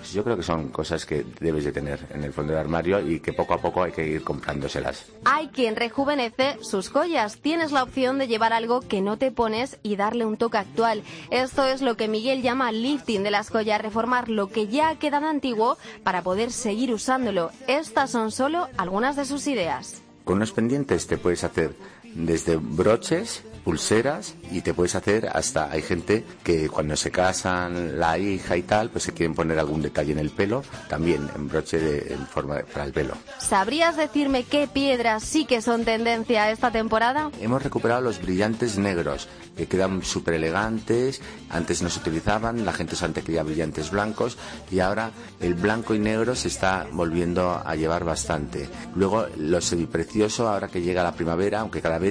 Pues 0.06 0.14
yo 0.14 0.22
creo 0.22 0.36
que 0.36 0.44
son 0.44 0.68
cosas 0.68 1.04
que 1.04 1.26
debes 1.40 1.64
de 1.64 1.72
tener 1.72 1.98
en 2.14 2.22
el 2.22 2.32
fondo 2.32 2.52
del 2.52 2.60
armario 2.60 3.00
y 3.00 3.18
que 3.18 3.32
poco 3.32 3.54
a 3.54 3.60
poco 3.60 3.82
hay 3.82 3.90
que 3.90 4.06
ir 4.06 4.22
comprándoselas. 4.22 5.06
Hay 5.24 5.48
quien 5.48 5.74
rejuvenece 5.74 6.58
sus 6.60 6.90
joyas. 6.90 7.38
Tienes 7.38 7.72
la 7.72 7.82
opción 7.82 8.16
de 8.16 8.28
llevar 8.28 8.52
algo 8.52 8.82
que 8.82 9.00
no 9.00 9.18
te 9.18 9.32
pones 9.32 9.78
y 9.82 9.96
darle 9.96 10.24
un 10.24 10.36
toque 10.36 10.58
actual. 10.58 11.02
Esto 11.32 11.64
es 11.64 11.82
lo 11.82 11.96
que 11.96 12.06
Miguel 12.06 12.42
llama 12.42 12.70
lifting 12.70 13.24
de 13.24 13.32
las 13.32 13.50
joyas, 13.50 13.82
reformar 13.82 14.28
lo 14.28 14.48
que 14.48 14.68
ya 14.68 14.90
ha 14.90 14.98
quedado 15.00 15.26
antiguo 15.26 15.76
para 16.04 16.22
poder 16.22 16.52
seguir 16.52 16.92
usándolo. 16.92 17.50
Estas 17.66 18.12
son 18.12 18.30
solo 18.30 18.68
algunas 18.76 19.16
de 19.16 19.24
sus 19.24 19.48
ideas. 19.48 20.02
Con 20.22 20.36
unos 20.36 20.52
pendientes 20.52 21.08
te 21.08 21.18
puedes 21.18 21.42
hacer 21.42 21.74
desde 22.16 22.56
broches, 22.56 23.42
pulseras 23.64 24.34
y 24.52 24.60
te 24.60 24.72
puedes 24.74 24.94
hacer 24.94 25.28
hasta 25.32 25.72
hay 25.72 25.82
gente 25.82 26.24
que 26.44 26.68
cuando 26.68 26.94
se 26.94 27.10
casan 27.10 27.98
la 27.98 28.16
hija 28.16 28.56
y 28.56 28.62
tal, 28.62 28.90
pues 28.90 29.02
se 29.02 29.12
quieren 29.12 29.34
poner 29.34 29.58
algún 29.58 29.82
detalle 29.82 30.12
en 30.12 30.20
el 30.20 30.30
pelo, 30.30 30.62
también 30.88 31.28
en 31.34 31.48
broche 31.48 31.80
de, 31.80 32.14
en 32.14 32.24
forma 32.28 32.58
de- 32.58 32.62
para 32.64 32.84
el 32.84 32.92
pelo. 32.92 33.14
¿Sabrías 33.38 33.96
decirme 33.96 34.44
qué 34.44 34.68
piedras 34.68 35.24
sí 35.24 35.46
que 35.46 35.62
son 35.62 35.84
tendencia 35.84 36.48
esta 36.52 36.70
temporada? 36.70 37.32
Hemos 37.40 37.60
recuperado 37.60 38.02
los 38.02 38.22
brillantes 38.22 38.78
negros, 38.78 39.26
que 39.56 39.66
quedan 39.66 40.04
súper 40.04 40.34
elegantes, 40.34 41.20
antes 41.50 41.82
no 41.82 41.90
se 41.90 41.98
utilizaban, 41.98 42.64
la 42.64 42.72
gente 42.72 42.94
antes 43.02 43.24
quería 43.24 43.42
brillantes 43.42 43.90
blancos 43.90 44.38
y 44.70 44.78
ahora 44.78 45.10
el 45.40 45.54
blanco 45.54 45.92
y 45.92 45.98
negro 45.98 46.36
se 46.36 46.46
está 46.46 46.86
volviendo 46.92 47.60
a 47.64 47.74
llevar 47.74 48.04
bastante. 48.04 48.68
Luego 48.94 49.26
lo 49.38 49.60
semiprecioso, 49.60 50.48
ahora 50.48 50.68
que 50.68 50.82
llega 50.82 51.02
la 51.02 51.12
primavera, 51.16 51.60
aunque 51.60 51.80
cada 51.82 51.98
vez 51.98 52.05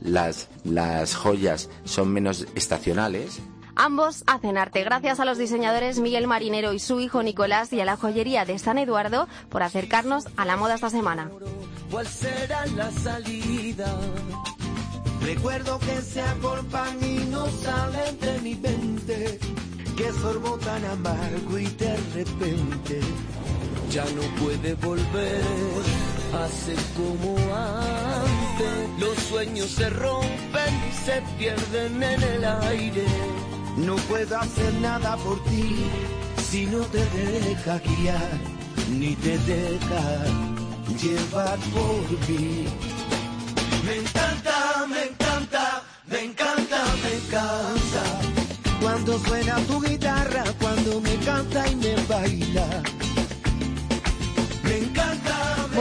las, 0.00 0.48
las 0.64 1.14
joyas 1.14 1.68
son 1.84 2.12
menos 2.12 2.46
estacionales, 2.54 3.40
Ambos 3.76 4.24
hacen 4.26 4.58
arte 4.58 4.84
gracias 4.84 5.20
a 5.20 5.24
los 5.24 5.38
diseñadores 5.38 6.00
Miguel 6.00 6.26
Marinero 6.26 6.74
y 6.74 6.78
su 6.78 7.00
hijo 7.00 7.22
Nicolás 7.22 7.72
y 7.72 7.80
a 7.80 7.86
la 7.86 7.96
joyería 7.96 8.44
de 8.44 8.58
San 8.58 8.76
Eduardo 8.76 9.26
por 9.48 9.62
acercarnos 9.62 10.26
a 10.36 10.44
la 10.44 10.58
moda 10.58 10.74
esta 10.74 10.90
semana. 10.90 11.30
¿Cuál 11.90 12.06
será 12.06 12.66
la 12.76 12.90
salida? 12.90 13.98
Recuerdo 15.22 15.78
que 15.78 16.02
se 16.02 16.20
acorpan 16.20 17.02
y 17.02 17.24
no 17.30 17.46
salen 17.46 18.20
de 18.20 18.40
mi 18.40 18.54
mente. 18.54 19.38
Que 19.96 20.12
sorbo 20.12 20.58
tan 20.58 20.84
amargo 20.84 21.58
y 21.58 21.66
de 21.66 21.96
repente 22.14 23.00
ya 23.90 24.04
no 24.04 24.22
puede 24.42 24.74
volver 24.74 25.42
a 26.34 26.48
ser 26.48 26.76
como 26.96 27.36
antes. 27.54 28.39
Los 28.98 29.16
sueños 29.18 29.70
se 29.70 29.88
rompen 29.90 30.74
y 30.90 31.04
se 31.04 31.22
pierden 31.38 32.02
en 32.02 32.22
el 32.22 32.44
aire. 32.44 33.06
No 33.76 33.96
puedo 33.96 34.38
hacer 34.38 34.74
nada 34.74 35.16
por 35.16 35.42
ti 35.44 35.86
si 36.50 36.66
no 36.66 36.80
te 36.86 37.04
deja 37.06 37.78
guiar, 37.78 38.30
ni 38.90 39.14
te 39.16 39.38
deja 39.38 40.02
llevar 41.00 41.58
por 41.72 42.28
mí. 42.28 42.66
Me 43.86 43.96
encanta, 43.96 44.86
me 44.88 45.04
encanta, 45.04 45.82
me 46.06 46.24
encanta, 46.24 46.84
me 47.02 47.14
encanta. 47.14 48.02
Cuando 48.80 49.18
suena 49.20 49.56
tu 49.66 49.80
guitarra, 49.80 50.44
cuando 50.60 51.00
me 51.00 51.16
canta 51.18 51.68
y 51.68 51.76
me 51.76 51.94
baila. 52.08 52.99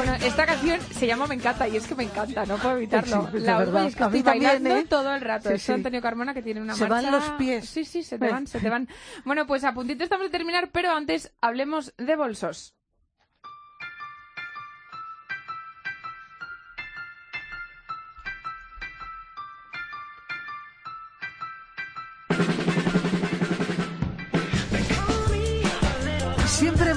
Bueno, 0.09 0.25
esta 0.25 0.45
canción 0.47 0.79
se 0.81 1.05
llama 1.05 1.27
Me 1.27 1.35
encanta 1.35 1.67
y 1.67 1.75
es 1.77 1.85
que 1.85 1.93
me 1.93 2.03
encanta, 2.03 2.43
no 2.45 2.57
puedo 2.57 2.77
evitarlo. 2.77 3.29
Sí, 3.31 3.39
la 3.41 3.59
verdad. 3.59 3.85
es 3.85 3.95
que 3.95 4.03
estoy 4.03 4.23
también, 4.23 4.43
bailando 4.63 4.75
¿eh? 4.77 4.85
todo 4.89 5.13
el 5.13 5.21
rato. 5.21 5.49
Sí, 5.49 5.55
es. 5.55 5.69
Antonio 5.69 6.01
Carmona 6.01 6.33
que 6.33 6.41
tiene 6.41 6.61
una 6.61 6.73
Se 6.73 6.87
van 6.87 7.05
marcha- 7.05 7.11
los 7.11 7.29
pies. 7.37 7.69
Sí, 7.69 7.85
sí, 7.85 8.01
se 8.01 8.17
te 8.17 8.25
Eh. 8.25 8.31
van, 8.31 8.47
se 8.47 8.59
te 8.59 8.69
van. 8.69 8.87
Bueno, 9.23 9.45
pues 9.45 9.63
a 9.63 9.73
puntito 9.73 10.03
estamos 10.03 10.25
de 10.25 10.31
terminar, 10.31 10.69
pero 10.71 10.91
antes 10.91 11.31
hablemos 11.41 11.93
de 11.97 12.15
bolsos. 12.15 12.73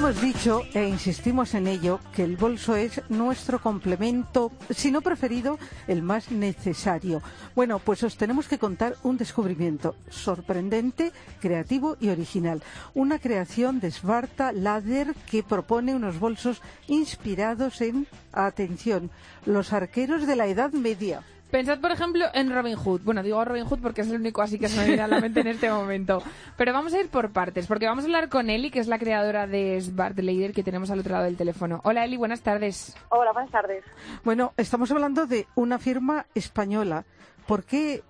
Hemos 0.03 0.21
dicho 0.21 0.63
e 0.73 0.85
insistimos 0.85 1.53
en 1.53 1.65
ello 1.65 2.01
que 2.13 2.25
el 2.25 2.35
bolso 2.35 2.75
es 2.75 3.01
nuestro 3.07 3.61
complemento, 3.61 4.51
si 4.69 4.91
no 4.91 4.99
preferido, 4.99 5.57
el 5.87 6.01
más 6.01 6.29
necesario. 6.29 7.21
Bueno, 7.55 7.79
pues 7.79 8.03
os 8.03 8.17
tenemos 8.17 8.49
que 8.49 8.57
contar 8.57 8.97
un 9.03 9.17
descubrimiento 9.17 9.95
sorprendente, 10.09 11.13
creativo 11.39 11.95
y 12.01 12.09
original. 12.09 12.61
Una 12.93 13.17
creación 13.17 13.79
de 13.79 13.91
Svarta 13.91 14.51
Lader 14.51 15.15
que 15.31 15.41
propone 15.41 15.95
unos 15.95 16.19
bolsos 16.19 16.61
inspirados 16.87 17.79
en, 17.79 18.05
atención, 18.33 19.09
los 19.45 19.71
arqueros 19.71 20.27
de 20.27 20.35
la 20.35 20.47
Edad 20.47 20.73
Media. 20.73 21.23
Pensad, 21.53 21.79
por 21.79 21.91
ejemplo, 21.91 22.25
en 22.33 22.51
Robin 22.51 22.75
Hood. 22.75 23.01
Bueno, 23.03 23.21
digo 23.21 23.45
Robin 23.45 23.65
Hood 23.65 23.79
porque 23.79 24.01
es 24.01 24.09
el 24.09 24.19
único 24.19 24.41
así 24.41 24.57
que 24.57 24.67
se 24.67 24.75
me 24.75 24.87
viene 24.87 25.03
a 25.03 25.07
la 25.07 25.19
mente 25.19 25.41
en 25.41 25.45
este 25.45 25.69
momento. 25.69 26.23
Pero 26.57 26.73
vamos 26.73 26.95
a 26.95 26.99
ir 26.99 27.09
por 27.11 27.31
partes, 27.31 27.67
porque 27.67 27.85
vamos 27.85 28.05
a 28.05 28.07
hablar 28.07 28.27
con 28.27 28.49
Eli, 28.49 28.71
que 28.71 28.79
es 28.79 28.87
la 28.87 28.97
creadora 28.97 29.45
de 29.45 29.79
Smart 29.79 30.17
Leader 30.17 30.51
que 30.51 30.63
tenemos 30.63 30.89
al 30.89 30.97
otro 30.97 31.11
lado 31.11 31.25
del 31.25 31.37
teléfono. 31.37 31.79
Hola 31.83 32.05
Eli, 32.05 32.17
buenas 32.17 32.41
tardes. 32.41 32.97
Hola, 33.09 33.33
buenas 33.33 33.51
tardes. 33.51 33.85
Bueno, 34.23 34.53
estamos 34.57 34.89
hablando 34.89 35.27
de 35.27 35.45
una 35.53 35.77
firma 35.77 36.25
española. 36.33 37.05
¿Por 37.45 37.65
qué 37.65 38.01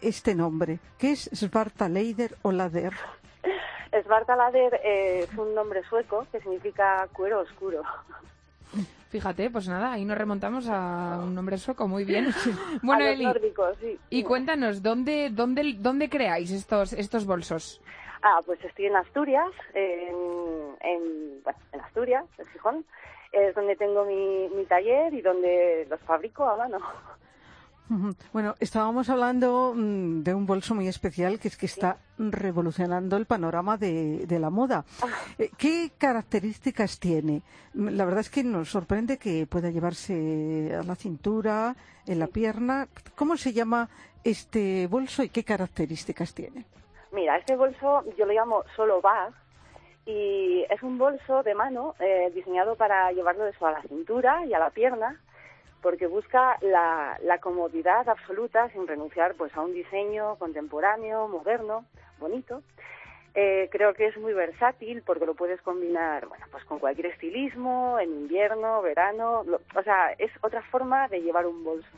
este 0.00 0.36
nombre? 0.36 0.78
¿Qué 0.96 1.10
es 1.10 1.28
Svarta 1.34 1.88
Leider 1.88 2.36
o 2.42 2.52
Lader? 2.52 2.92
Svartalader 4.04 4.80
eh, 4.84 5.26
es 5.28 5.36
un 5.36 5.52
nombre 5.52 5.82
sueco 5.88 6.28
que 6.30 6.40
significa 6.40 7.08
cuero 7.12 7.40
oscuro. 7.40 7.82
Fíjate, 9.14 9.48
pues 9.48 9.68
nada, 9.68 9.92
ahí 9.92 10.04
nos 10.04 10.18
remontamos 10.18 10.68
a 10.68 11.20
un 11.22 11.36
nombre 11.36 11.56
sueco, 11.56 11.86
muy 11.86 12.04
bien. 12.04 12.34
Bueno, 12.82 13.04
Eli, 13.04 13.24
nórdicos, 13.24 13.76
sí. 13.80 13.96
y 14.10 14.24
cuéntanos, 14.24 14.82
¿dónde, 14.82 15.30
dónde, 15.30 15.76
dónde 15.78 16.08
creáis 16.08 16.50
estos, 16.50 16.92
estos 16.92 17.24
bolsos? 17.24 17.80
Ah, 18.24 18.40
pues 18.44 18.58
estoy 18.64 18.86
en 18.86 18.96
Asturias, 18.96 19.52
en, 19.72 20.16
en, 20.80 21.42
bueno, 21.44 21.58
en 21.70 21.80
Asturias, 21.80 22.24
en 22.38 22.46
Gijón. 22.46 22.84
Es 23.30 23.54
donde 23.54 23.76
tengo 23.76 24.04
mi, 24.04 24.48
mi 24.48 24.64
taller 24.64 25.14
y 25.14 25.22
donde 25.22 25.86
los 25.88 26.00
fabrico 26.00 26.48
a 26.48 26.56
mano. 26.56 26.78
Bueno, 28.32 28.54
estábamos 28.60 29.10
hablando 29.10 29.74
mm, 29.76 30.22
de 30.22 30.34
un 30.34 30.46
bolso 30.46 30.74
muy 30.74 30.88
especial 30.88 31.38
que 31.38 31.48
es 31.48 31.56
que 31.56 31.66
está 31.66 31.98
revolucionando 32.18 33.16
el 33.18 33.26
panorama 33.26 33.76
de, 33.76 34.26
de 34.26 34.38
la 34.38 34.48
moda. 34.48 34.84
Eh, 35.38 35.50
¿Qué 35.58 35.92
características 35.98 36.98
tiene? 36.98 37.42
Mm, 37.74 37.88
La 37.90 38.04
verdad 38.06 38.20
es 38.20 38.30
que 38.30 38.42
nos 38.42 38.70
sorprende 38.70 39.18
que 39.18 39.46
pueda 39.46 39.70
llevarse 39.70 40.74
a 40.74 40.82
la 40.82 40.94
cintura, 40.94 41.76
en 42.06 42.18
la 42.18 42.26
pierna. 42.26 42.88
¿Cómo 43.16 43.36
se 43.36 43.52
llama 43.52 43.88
este 44.24 44.86
bolso 44.86 45.22
y 45.22 45.28
qué 45.28 45.44
características 45.44 46.34
tiene? 46.34 46.64
Mira, 47.12 47.36
este 47.36 47.54
bolso 47.54 48.02
yo 48.16 48.24
lo 48.24 48.32
llamo 48.32 48.64
solo 48.76 49.00
bag 49.02 49.32
y 50.06 50.64
es 50.70 50.82
un 50.82 50.98
bolso 50.98 51.42
de 51.42 51.54
mano 51.54 51.94
eh, 52.00 52.30
diseñado 52.34 52.76
para 52.76 53.12
llevarlo 53.12 53.44
de 53.44 53.50
eso 53.50 53.66
a 53.66 53.72
la 53.72 53.82
cintura 53.82 54.44
y 54.46 54.54
a 54.54 54.58
la 54.58 54.70
pierna 54.70 55.20
porque 55.84 56.06
busca 56.06 56.56
la, 56.62 57.18
la 57.22 57.38
comodidad 57.38 58.08
absoluta 58.08 58.70
sin 58.70 58.86
renunciar 58.88 59.34
pues 59.34 59.54
a 59.54 59.60
un 59.60 59.74
diseño 59.74 60.36
contemporáneo, 60.36 61.28
moderno, 61.28 61.84
bonito. 62.18 62.62
Eh, 63.34 63.68
creo 63.70 63.92
que 63.92 64.06
es 64.06 64.16
muy 64.16 64.32
versátil 64.32 65.02
porque 65.04 65.26
lo 65.26 65.34
puedes 65.34 65.60
combinar 65.60 66.26
bueno, 66.26 66.46
pues 66.50 66.64
con 66.64 66.78
cualquier 66.78 67.08
estilismo, 67.08 67.98
en 68.00 68.08
invierno, 68.22 68.80
verano, 68.80 69.42
lo- 69.44 69.60
o 69.76 69.82
sea, 69.82 70.12
es 70.12 70.30
otra 70.40 70.62
forma 70.62 71.06
de 71.08 71.20
llevar 71.20 71.44
un 71.46 71.62
bolso. 71.62 71.88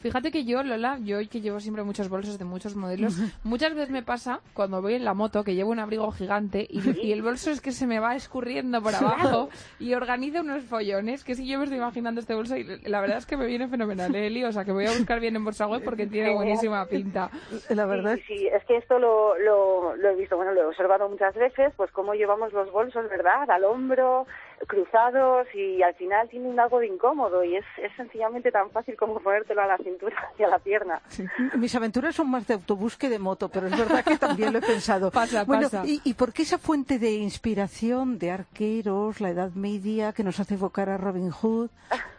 Fíjate 0.00 0.30
que 0.30 0.44
yo, 0.44 0.62
Lola, 0.62 0.98
yo 1.02 1.18
que 1.28 1.40
llevo 1.40 1.58
siempre 1.58 1.82
muchos 1.82 2.08
bolsos 2.08 2.38
de 2.38 2.44
muchos 2.44 2.76
modelos, 2.76 3.16
muchas 3.44 3.74
veces 3.74 3.90
me 3.90 4.02
pasa 4.02 4.40
cuando 4.54 4.80
voy 4.80 4.94
en 4.94 5.04
la 5.04 5.14
moto 5.14 5.42
que 5.42 5.54
llevo 5.54 5.70
un 5.70 5.80
abrigo 5.80 6.10
gigante 6.12 6.66
y, 6.70 7.06
y 7.06 7.12
el 7.12 7.22
bolso 7.22 7.50
es 7.50 7.60
que 7.60 7.72
se 7.72 7.86
me 7.86 7.98
va 7.98 8.14
escurriendo 8.14 8.80
por 8.80 8.94
abajo 8.94 9.48
y 9.80 9.94
organiza 9.94 10.40
unos 10.40 10.62
follones, 10.62 11.24
que 11.24 11.34
sí 11.34 11.48
yo 11.48 11.58
me 11.58 11.64
estoy 11.64 11.78
imaginando 11.78 12.20
este 12.20 12.34
bolso 12.34 12.56
y 12.56 12.64
la 12.84 13.00
verdad 13.00 13.18
es 13.18 13.26
que 13.26 13.36
me 13.36 13.46
viene 13.46 13.68
fenomenal, 13.68 14.14
¿eh, 14.14 14.28
Eli? 14.28 14.44
O 14.44 14.52
sea, 14.52 14.64
que 14.64 14.72
voy 14.72 14.86
a 14.86 14.92
buscar 14.92 15.20
bien 15.20 15.34
en 15.36 15.44
bolsa 15.44 15.66
web 15.66 15.82
porque 15.84 16.06
tiene 16.06 16.34
buenísima 16.34 16.86
pinta. 16.86 17.30
La 17.68 17.86
verdad 17.86 18.16
Sí, 18.26 18.38
sí, 18.38 18.46
es 18.46 18.64
que 18.64 18.76
esto 18.76 18.98
lo, 18.98 19.36
lo, 19.38 19.96
lo 19.96 20.10
he 20.10 20.14
visto, 20.14 20.36
bueno, 20.36 20.52
lo 20.52 20.62
he 20.62 20.66
observado 20.66 21.08
muchas 21.08 21.34
veces, 21.34 21.72
pues 21.76 21.90
cómo 21.90 22.14
llevamos 22.14 22.52
los 22.52 22.70
bolsos, 22.70 23.08
¿verdad? 23.08 23.50
Al 23.50 23.64
hombro, 23.64 24.26
cruzados 24.66 25.46
y 25.54 25.82
al 25.82 25.94
final 25.94 26.28
tiene 26.28 26.48
un 26.48 26.58
algo 26.58 26.78
de 26.80 26.86
incómodo 26.86 27.44
y 27.44 27.56
es, 27.56 27.64
es 27.78 27.92
sencillamente 27.96 28.50
tan 28.50 28.70
fácil 28.70 28.96
como 28.96 29.20
ponértelo 29.20 29.62
a 29.62 29.66
la 29.66 29.76
cintura 29.78 30.16
y 30.38 30.42
a 30.42 30.48
la 30.48 30.58
pierna. 30.58 31.00
Sí. 31.08 31.24
Mis 31.56 31.74
aventuras 31.74 32.14
son 32.14 32.30
más 32.30 32.46
de 32.46 32.54
autobús 32.54 32.96
que 32.96 33.08
de 33.08 33.18
moto, 33.18 33.48
pero 33.48 33.66
es 33.66 33.78
verdad 33.78 34.04
que 34.04 34.18
también 34.18 34.52
lo 34.52 34.58
he 34.58 34.62
pensado. 34.62 35.10
Pasa, 35.18 35.44
bueno, 35.44 35.64
pasa. 35.70 35.82
¿y, 35.86 36.00
y 36.04 36.14
por 36.14 36.32
qué 36.32 36.42
esa 36.42 36.58
fuente 36.58 36.98
de 36.98 37.12
inspiración 37.12 38.18
de 38.18 38.30
arqueros, 38.30 39.20
la 39.20 39.30
Edad 39.30 39.50
Media, 39.52 40.12
que 40.12 40.24
nos 40.24 40.40
hace 40.40 40.54
evocar 40.54 40.88
a 40.88 40.96
Robin 40.96 41.30
Hood? 41.30 41.70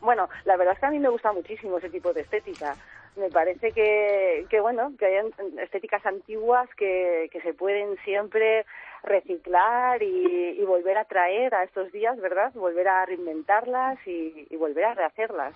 Bueno, 0.00 0.28
la 0.46 0.56
verdad 0.56 0.74
es 0.74 0.80
que 0.80 0.86
a 0.86 0.90
mí 0.90 0.98
me 0.98 1.10
gusta 1.10 1.30
muchísimo 1.32 1.76
ese 1.76 1.90
tipo 1.90 2.12
de 2.12 2.22
estética. 2.22 2.74
Me 3.16 3.28
parece 3.28 3.72
que, 3.72 4.46
que 4.48 4.60
bueno, 4.60 4.92
que 4.98 5.04
hay 5.06 5.30
estéticas 5.58 6.04
antiguas 6.06 6.68
que, 6.76 7.28
que 7.32 7.40
se 7.42 7.52
pueden 7.52 7.96
siempre 8.04 8.64
reciclar 9.02 10.02
y, 10.02 10.56
y 10.60 10.64
volver 10.64 10.96
a 10.96 11.04
traer 11.04 11.54
a 11.54 11.64
estos 11.64 11.90
días, 11.92 12.16
¿verdad? 12.20 12.52
Volver 12.54 12.86
a 12.88 13.04
reinventarlas 13.06 13.98
y, 14.06 14.46
y 14.48 14.56
volver 14.56 14.84
a 14.84 14.94
rehacerlas. 14.94 15.54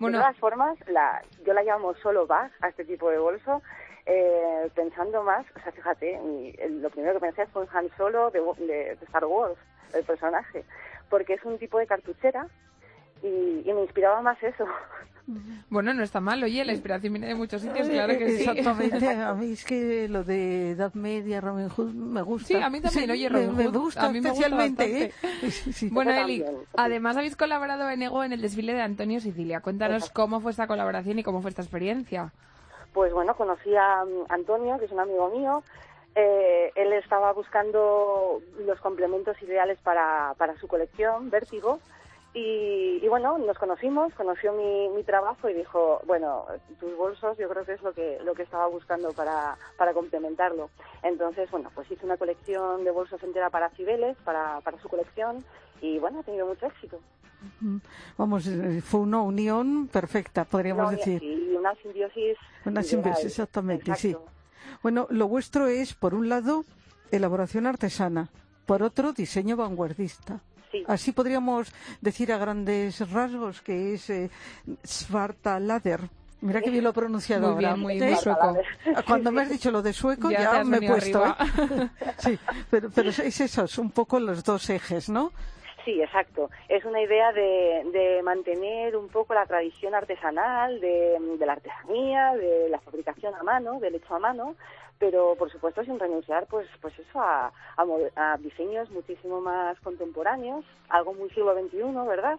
Bueno. 0.00 0.18
De 0.18 0.22
todas 0.24 0.36
formas, 0.38 0.76
la, 0.88 1.22
yo 1.46 1.52
la 1.54 1.62
llamo 1.62 1.94
solo 1.94 2.26
bag 2.26 2.50
a 2.60 2.68
este 2.68 2.84
tipo 2.84 3.08
de 3.08 3.18
bolso, 3.18 3.62
eh, 4.04 4.68
pensando 4.74 5.22
más, 5.22 5.46
o 5.54 5.60
sea, 5.60 5.70
fíjate, 5.70 6.18
mi- 6.18 6.52
el- 6.58 6.82
lo 6.82 6.90
primero 6.90 7.14
que 7.14 7.20
pensé 7.20 7.46
fue 7.46 7.62
en 7.62 7.68
Han 7.72 7.88
Solo 7.96 8.30
de, 8.32 8.40
de- 8.66 8.96
de 8.96 9.04
Star 9.04 9.24
Wars, 9.26 9.56
el 9.94 10.02
personaje, 10.04 10.64
porque 11.08 11.34
es 11.34 11.44
un 11.44 11.56
tipo 11.58 11.78
de 11.78 11.86
cartuchera 11.86 12.48
y, 13.22 13.62
y 13.64 13.72
me 13.72 13.82
inspiraba 13.82 14.20
más 14.22 14.42
eso. 14.42 14.66
Bueno, 15.70 15.94
no 15.94 16.02
está 16.02 16.20
mal, 16.20 16.42
oye, 16.42 16.64
la 16.64 16.72
inspiración 16.72 17.12
viene 17.12 17.28
de 17.28 17.34
muchos 17.34 17.62
sitios, 17.62 17.88
claro 17.88 18.18
que 18.18 18.38
sí. 18.38 18.42
Exactamente, 18.48 19.08
a 19.22 19.32
mí 19.34 19.52
es 19.52 19.64
que 19.64 20.08
lo 20.08 20.24
de 20.24 20.70
Edad 20.72 20.92
Media, 20.94 21.40
Robin 21.40 21.68
Hood, 21.68 21.92
me 21.94 22.22
gusta. 22.22 22.48
Sí, 22.48 22.54
a 22.56 22.68
mí 22.68 22.80
también, 22.80 23.10
oye, 23.10 23.30
me- 23.30 23.36
Robin 23.46 23.56
me, 23.56 23.64
Hood, 23.66 23.76
gusta 23.76 24.06
a 24.06 24.08
mí 24.08 24.20
me 24.20 24.30
gusta 24.30 24.46
especialmente. 24.46 25.04
¿eh? 25.04 25.12
Sí, 25.50 25.72
sí. 25.72 25.88
Bueno, 25.92 26.10
Eli, 26.12 26.44
además 26.76 27.16
habéis 27.16 27.36
colaborado 27.36 27.88
en 27.88 28.02
Ego 28.02 28.24
en 28.24 28.32
el 28.32 28.42
desfile 28.42 28.74
de 28.74 28.82
Antonio 28.82 29.20
Sicilia. 29.20 29.60
Cuéntanos 29.60 30.10
cómo 30.10 30.40
fue 30.40 30.50
esta 30.50 30.66
colaboración 30.66 31.18
y 31.18 31.22
cómo 31.22 31.40
fue 31.40 31.50
esta 31.50 31.62
experiencia. 31.62 32.32
Pues 32.92 33.12
bueno, 33.14 33.34
conocí 33.36 33.74
a 33.76 34.04
mm, 34.04 34.26
Antonio, 34.28 34.78
que 34.78 34.84
es 34.86 34.92
un 34.92 35.00
amigo 35.00 35.30
mío. 35.30 35.62
Eh, 36.14 36.72
él 36.74 36.92
estaba 36.92 37.32
buscando 37.32 38.42
los 38.66 38.78
complementos 38.80 39.40
ideales 39.40 39.78
para, 39.82 40.34
para 40.36 40.58
su 40.58 40.68
colección, 40.68 41.30
Vértigo. 41.30 41.78
Y, 42.34 42.98
y 43.02 43.08
bueno, 43.08 43.36
nos 43.36 43.58
conocimos, 43.58 44.14
conoció 44.14 44.54
mi, 44.54 44.88
mi 44.88 45.02
trabajo 45.04 45.50
y 45.50 45.54
dijo, 45.54 46.00
bueno, 46.06 46.46
tus 46.80 46.96
bolsos 46.96 47.36
yo 47.36 47.46
creo 47.48 47.64
que 47.66 47.74
es 47.74 47.82
lo 47.82 47.92
que, 47.92 48.18
lo 48.24 48.32
que 48.34 48.42
estaba 48.44 48.66
buscando 48.68 49.12
para, 49.12 49.56
para 49.76 49.92
complementarlo. 49.92 50.70
Entonces, 51.02 51.50
bueno, 51.50 51.70
pues 51.74 51.90
hice 51.90 52.06
una 52.06 52.16
colección 52.16 52.84
de 52.84 52.90
bolsos 52.90 53.22
entera 53.22 53.50
para 53.50 53.68
Cibeles, 53.70 54.16
para, 54.24 54.60
para 54.62 54.78
su 54.80 54.88
colección 54.88 55.44
y 55.82 55.98
bueno, 55.98 56.20
ha 56.20 56.22
tenido 56.22 56.46
mucho 56.46 56.66
éxito. 56.66 56.98
Vamos, 58.16 58.46
eh, 58.46 58.80
fue 58.82 59.00
una 59.00 59.20
unión 59.20 59.88
perfecta, 59.88 60.44
podríamos 60.44 60.84
No, 60.84 60.90
decir. 60.96 61.22
Y 61.22 61.54
una 61.54 61.74
simbiosis. 61.74 62.38
Una 62.64 62.82
simbiosis, 62.82 63.26
exactamente, 63.26 63.94
sí. 63.96 64.16
Bueno, 64.82 65.06
lo 65.10 65.28
vuestro 65.28 65.66
es, 65.66 65.92
por 65.92 66.14
un 66.14 66.28
lado, 66.28 66.64
elaboración 67.10 67.66
artesana. 67.66 68.30
por 68.64 68.82
otro 68.82 69.12
diseño 69.12 69.56
vanguardista. 69.56 70.40
Sí. 70.72 70.82
Así 70.88 71.12
podríamos 71.12 71.72
decir 72.00 72.32
a 72.32 72.38
grandes 72.38 73.08
rasgos 73.10 73.60
que 73.62 73.94
es 73.94 74.10
eh, 74.10 74.30
Svarta 74.84 75.60
Lader. 75.60 76.00
Mira 76.40 76.60
que 76.60 76.70
bien 76.70 76.82
lo 76.82 76.90
he 76.90 76.92
pronunciado 76.92 77.54
Muy 77.54 77.64
ahora. 77.64 77.74
bien, 77.76 77.80
muy, 77.80 77.98
¿Eh? 78.02 78.10
muy 78.10 78.16
sueco. 78.16 78.56
Cuando 79.06 79.30
me 79.30 79.42
has 79.42 79.50
dicho 79.50 79.70
lo 79.70 79.80
de 79.80 79.92
sueco 79.92 80.28
Ya 80.30 80.64
me 80.64 80.78
he 80.78 80.88
puesto. 80.88 81.24
¿eh? 81.24 81.88
sí, 82.18 82.38
pero, 82.68 82.90
pero 82.90 83.10
es 83.10 83.40
eso, 83.40 83.64
es 83.64 83.78
un 83.78 83.90
poco 83.92 84.18
los 84.18 84.42
dos 84.42 84.68
ejes, 84.70 85.08
¿no? 85.08 85.30
Sí, 85.84 86.00
exacto. 86.00 86.48
Es 86.68 86.84
una 86.84 87.00
idea 87.00 87.32
de, 87.32 87.82
de 87.92 88.22
mantener 88.22 88.96
un 88.96 89.08
poco 89.08 89.34
la 89.34 89.46
tradición 89.46 89.94
artesanal, 89.94 90.80
de, 90.80 91.18
de 91.38 91.46
la 91.46 91.54
artesanía, 91.54 92.34
de 92.36 92.68
la 92.68 92.78
fabricación 92.80 93.34
a 93.34 93.42
mano, 93.42 93.80
del 93.80 93.96
hecho 93.96 94.14
a 94.14 94.20
mano, 94.20 94.54
pero 94.98 95.34
por 95.36 95.50
supuesto 95.50 95.82
sin 95.82 95.98
renunciar 95.98 96.46
pues 96.46 96.68
pues 96.80 96.96
eso 96.98 97.20
a, 97.20 97.50
a, 97.76 98.36
diseños 98.38 98.88
muchísimo 98.90 99.40
más 99.40 99.78
contemporáneos, 99.80 100.64
algo 100.88 101.14
muy 101.14 101.28
siglo 101.30 101.52
XXI, 101.54 101.82
¿verdad? 102.06 102.38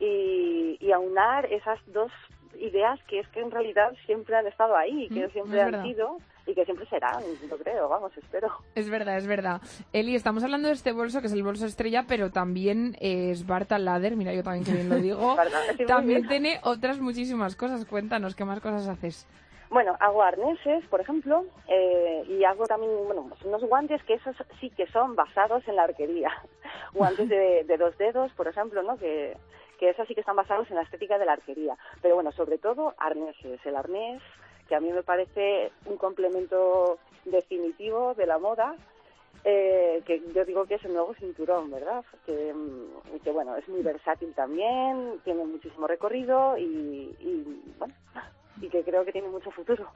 Y, 0.00 0.76
y 0.80 0.90
aunar 0.90 1.46
esas 1.52 1.78
dos 1.92 2.10
ideas 2.58 2.98
que 3.04 3.20
es 3.20 3.28
que 3.28 3.40
en 3.40 3.50
realidad 3.52 3.92
siempre 4.06 4.34
han 4.36 4.46
estado 4.48 4.76
ahí, 4.76 5.08
que 5.10 5.28
Mm, 5.28 5.30
siempre 5.30 5.60
han 5.62 5.70
verdad. 5.70 5.84
sido 5.84 6.18
y 6.46 6.54
que 6.54 6.64
siempre 6.64 6.86
serán, 6.86 7.22
yo 7.48 7.56
creo, 7.58 7.88
vamos, 7.88 8.16
espero. 8.16 8.48
Es 8.74 8.90
verdad, 8.90 9.16
es 9.16 9.26
verdad. 9.26 9.60
Eli, 9.92 10.14
estamos 10.14 10.44
hablando 10.44 10.68
de 10.68 10.74
este 10.74 10.92
bolso 10.92 11.20
que 11.20 11.28
es 11.28 11.32
el 11.32 11.42
bolso 11.42 11.66
estrella, 11.66 12.04
pero 12.06 12.30
también 12.30 12.96
es 13.00 13.46
Barta 13.46 13.78
Lader, 13.78 14.16
mira 14.16 14.32
yo 14.32 14.42
también 14.42 14.64
que 14.64 14.72
bien 14.72 14.88
lo 14.88 14.96
digo. 14.96 15.36
También 15.86 16.26
tiene 16.28 16.60
otras 16.62 16.98
muchísimas 16.98 17.56
cosas. 17.56 17.84
Cuéntanos, 17.84 18.34
¿qué 18.34 18.44
más 18.44 18.60
cosas 18.60 18.86
haces? 18.88 19.26
Bueno, 19.70 19.96
hago 20.00 20.22
arneses, 20.22 20.84
por 20.86 21.00
ejemplo, 21.00 21.44
eh, 21.68 22.24
y 22.28 22.44
hago 22.44 22.66
también, 22.66 22.92
bueno, 23.06 23.26
pues 23.28 23.42
unos 23.42 23.62
guantes 23.64 24.02
que 24.04 24.14
esos 24.14 24.36
sí 24.60 24.70
que 24.70 24.86
son 24.88 25.16
basados 25.16 25.66
en 25.66 25.76
la 25.76 25.84
arquería. 25.84 26.30
guantes 26.92 27.28
de, 27.28 27.64
de 27.64 27.76
dos 27.76 27.96
dedos, 27.98 28.30
por 28.32 28.46
ejemplo, 28.46 28.82
¿no? 28.82 28.96
Que, 28.96 29.36
que 29.78 29.90
esos 29.90 30.06
sí 30.06 30.14
que 30.14 30.20
están 30.20 30.36
basados 30.36 30.70
en 30.70 30.76
la 30.76 30.82
estética 30.82 31.18
de 31.18 31.26
la 31.26 31.32
arquería. 31.32 31.76
Pero 32.02 32.14
bueno, 32.14 32.32
sobre 32.32 32.58
todo 32.58 32.94
arneses. 32.98 33.60
El 33.64 33.76
arnés, 33.76 34.22
que 34.68 34.74
a 34.74 34.80
mí 34.80 34.92
me 34.92 35.02
parece 35.02 35.72
un 35.86 35.96
complemento 35.96 36.98
definitivo 37.24 38.14
de 38.14 38.26
la 38.26 38.38
moda, 38.38 38.76
eh, 39.44 40.02
que 40.06 40.22
yo 40.34 40.44
digo 40.44 40.64
que 40.64 40.76
es 40.76 40.84
el 40.84 40.94
nuevo 40.94 41.14
cinturón, 41.14 41.70
¿verdad? 41.70 42.04
Que, 42.24 42.52
mm, 42.54 43.32
bueno, 43.32 43.56
es 43.56 43.68
muy 43.68 43.82
versátil 43.82 44.32
también, 44.34 45.20
tiene 45.24 45.44
muchísimo 45.44 45.86
recorrido 45.86 46.56
y, 46.56 47.14
y 47.20 47.62
bueno, 47.78 47.94
y 48.60 48.68
que 48.68 48.82
creo 48.82 49.04
que 49.04 49.12
tiene 49.12 49.28
mucho 49.28 49.50
futuro. 49.50 49.86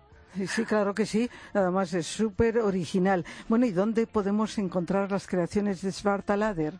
Sí, 0.47 0.64
claro 0.64 0.95
que 0.95 1.07
sí. 1.07 1.29
Además 1.55 1.95
es 1.95 2.07
súper 2.07 2.59
original. 2.59 3.25
Bueno, 3.49 3.66
¿y 3.66 3.73
dónde 3.73 4.07
podemos 4.07 4.59
encontrar 4.59 5.11
las 5.11 5.27
creaciones 5.27 5.83
de 5.83 5.93
Svarta 5.93 6.37
Lader? 6.37 6.75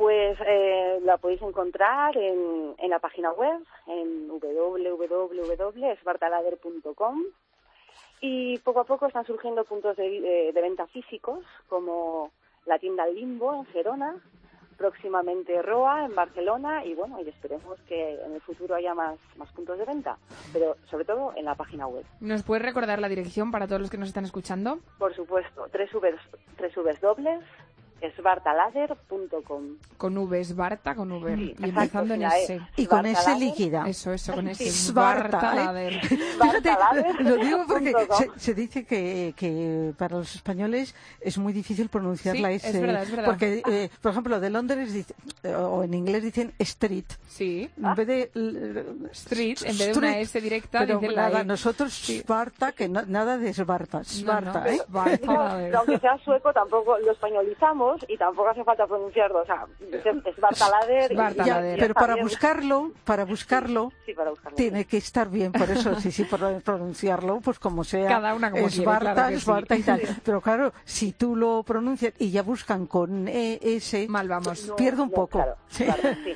Pues 0.00 0.38
eh, 0.46 0.98
la 1.04 1.18
podéis 1.18 1.42
encontrar 1.42 2.16
en, 2.16 2.74
en 2.78 2.88
la 2.88 3.00
página 3.00 3.32
web, 3.32 3.60
en 3.86 4.28
www.esbartalader.com 4.28 7.22
y 8.22 8.56
poco 8.60 8.80
a 8.80 8.84
poco 8.84 9.04
están 9.06 9.26
surgiendo 9.26 9.62
puntos 9.64 9.98
de, 9.98 10.08
de- 10.22 10.52
de 10.54 10.62
venta 10.62 10.86
físicos 10.86 11.44
como 11.68 12.30
la 12.64 12.78
tienda 12.78 13.06
Limbo 13.08 13.54
en 13.54 13.66
Gerona, 13.66 14.16
próximamente 14.78 15.60
Roa 15.60 16.06
en 16.06 16.14
Barcelona 16.14 16.82
y 16.82 16.94
bueno, 16.94 17.20
y 17.20 17.28
esperemos 17.28 17.78
que 17.86 18.14
en 18.24 18.32
el 18.32 18.40
futuro 18.40 18.76
haya 18.76 18.94
más, 18.94 19.18
más 19.36 19.52
puntos 19.52 19.76
de 19.78 19.84
venta, 19.84 20.16
pero 20.54 20.76
sobre 20.90 21.04
todo 21.04 21.34
en 21.36 21.44
la 21.44 21.56
página 21.56 21.86
web. 21.86 22.06
¿Nos 22.20 22.42
puedes 22.42 22.64
recordar 22.64 23.00
la 23.00 23.08
dirección 23.10 23.50
para 23.50 23.66
todos 23.66 23.82
los 23.82 23.90
que 23.90 23.98
nos 23.98 24.08
están 24.08 24.24
escuchando? 24.24 24.78
Por 24.98 25.14
supuesto, 25.14 25.66
tres 25.70 25.90
Vs 25.92 27.00
dobles 27.02 27.42
esbartalader.com. 28.00 29.76
Con 29.96 30.16
V, 30.18 30.40
es 30.40 30.54
Barta 30.56 30.94
con 30.94 31.12
V. 31.12 31.34
Sí, 31.36 31.42
y 31.42 31.50
exacto, 31.50 31.66
empezando 31.80 32.14
en 32.14 32.20
sí, 32.20 32.26
la 32.26 32.38
E. 32.38 32.42
S. 32.44 32.60
Y 32.76 32.86
con 32.86 33.06
S 33.06 33.38
líquida. 33.38 33.84
Eso, 33.88 34.12
eso, 34.12 34.32
con 34.34 34.48
S. 34.48 34.70
Svarta, 34.70 35.38
Barta 35.38 35.52
¿eh? 35.52 35.56
Lader. 35.64 36.00
Fíjate, 36.40 36.70
lo 37.20 37.36
digo 37.36 37.64
porque 37.66 37.92
se, 38.18 38.30
se 38.36 38.54
dice 38.54 38.84
que, 38.84 39.34
que 39.36 39.92
para 39.98 40.16
los 40.16 40.34
españoles 40.34 40.94
es 41.20 41.38
muy 41.38 41.52
difícil 41.52 41.88
pronunciar 41.88 42.36
Sí, 42.36 42.42
la 42.42 42.52
es 42.52 42.64
S. 42.64 42.80
verdad, 42.80 43.02
es 43.02 43.10
verdad. 43.10 43.26
Porque, 43.26 43.62
eh, 43.68 43.90
por 44.00 44.12
ejemplo, 44.12 44.40
de 44.40 44.50
Londres 44.50 44.92
dice- 44.92 45.14
eh, 45.42 45.54
o 45.54 45.82
en 45.82 45.94
inglés 45.94 46.22
dicen 46.22 46.52
street. 46.58 47.04
Sí. 47.28 47.70
En 47.76 47.94
vez 47.94 48.06
de 48.06 48.30
Street, 49.12 49.58
en 49.64 49.78
vez 49.78 49.92
de 49.92 49.98
una. 49.98 50.18
S 50.18 50.40
directa, 50.40 50.80
Pero 50.80 50.98
dice 50.98 51.12
la 51.14 51.22
nada, 51.28 51.40
E. 51.40 51.44
nosotros 51.44 51.92
Sparta, 52.08 52.72
que 52.72 52.88
no- 52.88 53.02
nada 53.06 53.38
de 53.38 53.52
Sparta, 53.52 54.02
Sparta, 54.04 54.60
no, 54.60 54.66
¿eh? 54.66 55.20
No, 55.24 55.34
Lader. 55.34 55.76
aunque 55.76 55.98
sea 55.98 56.18
sueco, 56.18 56.52
tampoco 56.52 56.98
lo 56.98 57.12
españolizamos 57.12 57.89
y 58.08 58.16
tampoco 58.16 58.48
hace 58.50 58.64
falta 58.64 58.86
pronunciarlo. 58.86 59.42
O 59.42 59.46
sea, 59.46 59.66
es 59.80 60.36
Bartalader. 60.40 61.12
y- 61.12 61.14
Svarta 61.14 61.42
y 61.42 61.46
ya- 61.46 61.54
Lader. 61.56 61.76
ya 61.76 61.82
Pero 61.82 61.94
para 61.94 62.14
bien. 62.14 62.26
buscarlo, 62.26 62.92
para 63.04 63.24
buscarlo, 63.24 63.92
Sí, 64.06 64.14
para 64.14 64.30
buscarlo. 64.30 64.56
tiene 64.56 64.84
que 64.84 64.96
estar 64.98 65.28
bien, 65.30 65.52
por 65.52 65.70
eso 65.70 65.94
sí, 66.00 66.10
sí, 66.12 66.24
por 66.24 66.40
pronunciarlo, 66.62 67.40
pues 67.40 67.58
como 67.58 67.84
sea. 67.84 68.08
Cada 68.08 68.34
una 68.34 68.50
como 68.50 68.66
quiere, 68.68 68.84
claro. 68.84 69.28
Esparta 69.28 69.76
y 69.76 69.82
tal. 69.82 70.00
Pero 70.24 70.40
claro, 70.40 70.72
si 70.84 71.12
tú 71.12 71.36
lo 71.36 71.62
pronuncias 71.62 72.14
y 72.18 72.30
ya 72.30 72.42
buscan 72.42 72.86
con 72.86 73.28
ES, 73.28 74.08
Mal 74.08 74.28
vamos. 74.28 74.66
No, 74.66 74.76
pierde 74.76 75.02
un 75.02 75.08
no, 75.08 75.14
poco. 75.14 75.38
claro, 75.38 75.56
Sí. 75.68 75.84
claro, 75.84 76.02
sí. 76.24 76.34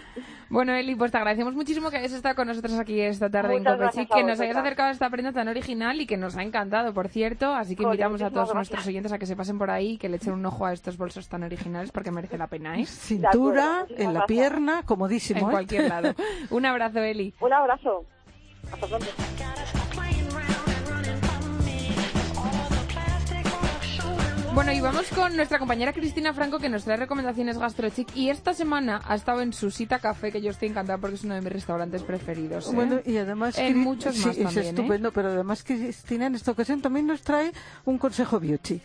Bueno, 0.55 0.73
Eli, 0.73 0.95
pues 0.95 1.11
te 1.11 1.17
agradecemos 1.17 1.53
muchísimo 1.57 1.91
que 1.91 1.97
hayas 1.97 2.13
estado 2.13 2.37
con 2.37 2.47
nosotros 2.47 2.79
aquí 2.79 3.01
esta 3.01 3.29
tarde 3.29 3.59
Muchas 3.59 3.59
en 3.59 3.65
Cope 3.65 3.79
gracias 3.79 4.05
Chic, 4.05 4.13
a 4.13 4.17
que 4.17 4.23
nos 4.23 4.39
hayas 4.39 4.57
acercado 4.57 4.89
a 4.89 4.93
esta 4.93 5.11
prenda 5.11 5.33
tan 5.33 5.49
original 5.49 6.01
y 6.01 6.07
que 6.07 6.17
nos 6.17 6.37
ha 6.37 6.45
encantado, 6.45 6.95
por 6.95 7.09
cierto. 7.09 7.53
Así 7.53 7.75
que 7.75 7.83
invitamos 7.83 8.23
a 8.23 8.31
todos 8.31 8.55
nuestros 8.55 8.87
oyentes 8.87 9.11
a 9.11 9.19
que 9.19 9.27
se 9.27 9.35
pasen 9.35 9.59
por 9.59 9.73
ahí 9.73 9.95
y 9.95 9.99
que 9.99 10.09
le 10.09 10.19
echen 10.19 10.33
un 10.33 10.47
ojo 10.47 10.65
a 10.65 10.73
estos 10.73 10.97
bolsos 10.97 11.29
tan 11.29 11.43
originales 11.43 11.91
porque 11.91 12.13
merece 12.13 12.39
la 12.39 12.47
pena, 12.47 12.79
¿eh? 12.79 12.87
Cintura, 12.87 13.85
en 13.89 14.15
la 14.15 14.21
gracias. 14.21 14.27
pierna, 14.27 14.83
comodísimo. 14.85 15.41
En 15.41 15.47
¿eh? 15.47 15.51
cualquier 15.51 15.89
lado. 15.89 16.15
Un 16.51 16.67
abrazo, 16.67 17.01
Eli. 17.01 17.35
Un 17.41 17.53
abrazo. 17.53 18.05
Hasta 18.71 18.87
pronto. 18.87 19.07
Bueno, 24.55 24.71
y 24.73 24.81
vamos 24.81 25.09
con 25.09 25.35
nuestra 25.35 25.59
compañera 25.59 25.93
Cristina 25.93 26.33
Franco 26.33 26.61
que 26.61 26.69
nos 26.69 26.85
trae 26.85 26.97
recomendaciones 26.97 27.59
gastrochic 27.59 28.15
y 28.15 28.31
esta 28.31 28.55
semana 28.55 29.01
ha 29.05 29.17
estado 29.17 29.41
en 29.41 29.53
Susita 29.53 29.99
Café 29.99 30.31
que 30.31 30.41
yo 30.41 30.51
estoy 30.53 30.69
encantada 30.69 30.97
porque 30.99 31.17
es 31.17 31.25
uno 31.25 31.35
de 31.35 31.41
mis 31.41 31.53
restaurantes 31.53 32.03
preferidos. 32.05 32.69
¿eh? 32.69 32.73
Bueno, 32.73 33.01
y 33.05 33.17
además 33.17 33.59
En 33.59 33.75
Cri- 33.75 33.83
muchos 33.83 34.15
sí, 34.15 34.25
más 34.25 34.37
es 34.37 34.43
también, 34.45 34.65
¿eh? 34.67 34.69
estupendo, 34.69 35.11
pero 35.13 35.29
además 35.31 35.65
Cristina 35.65 36.27
en 36.27 36.37
esta 36.37 36.53
ocasión 36.53 36.81
también 36.81 37.07
nos 37.09 37.23
trae 37.23 37.53
un 37.85 37.99
consejo 37.99 38.39
beauty. 38.39 38.81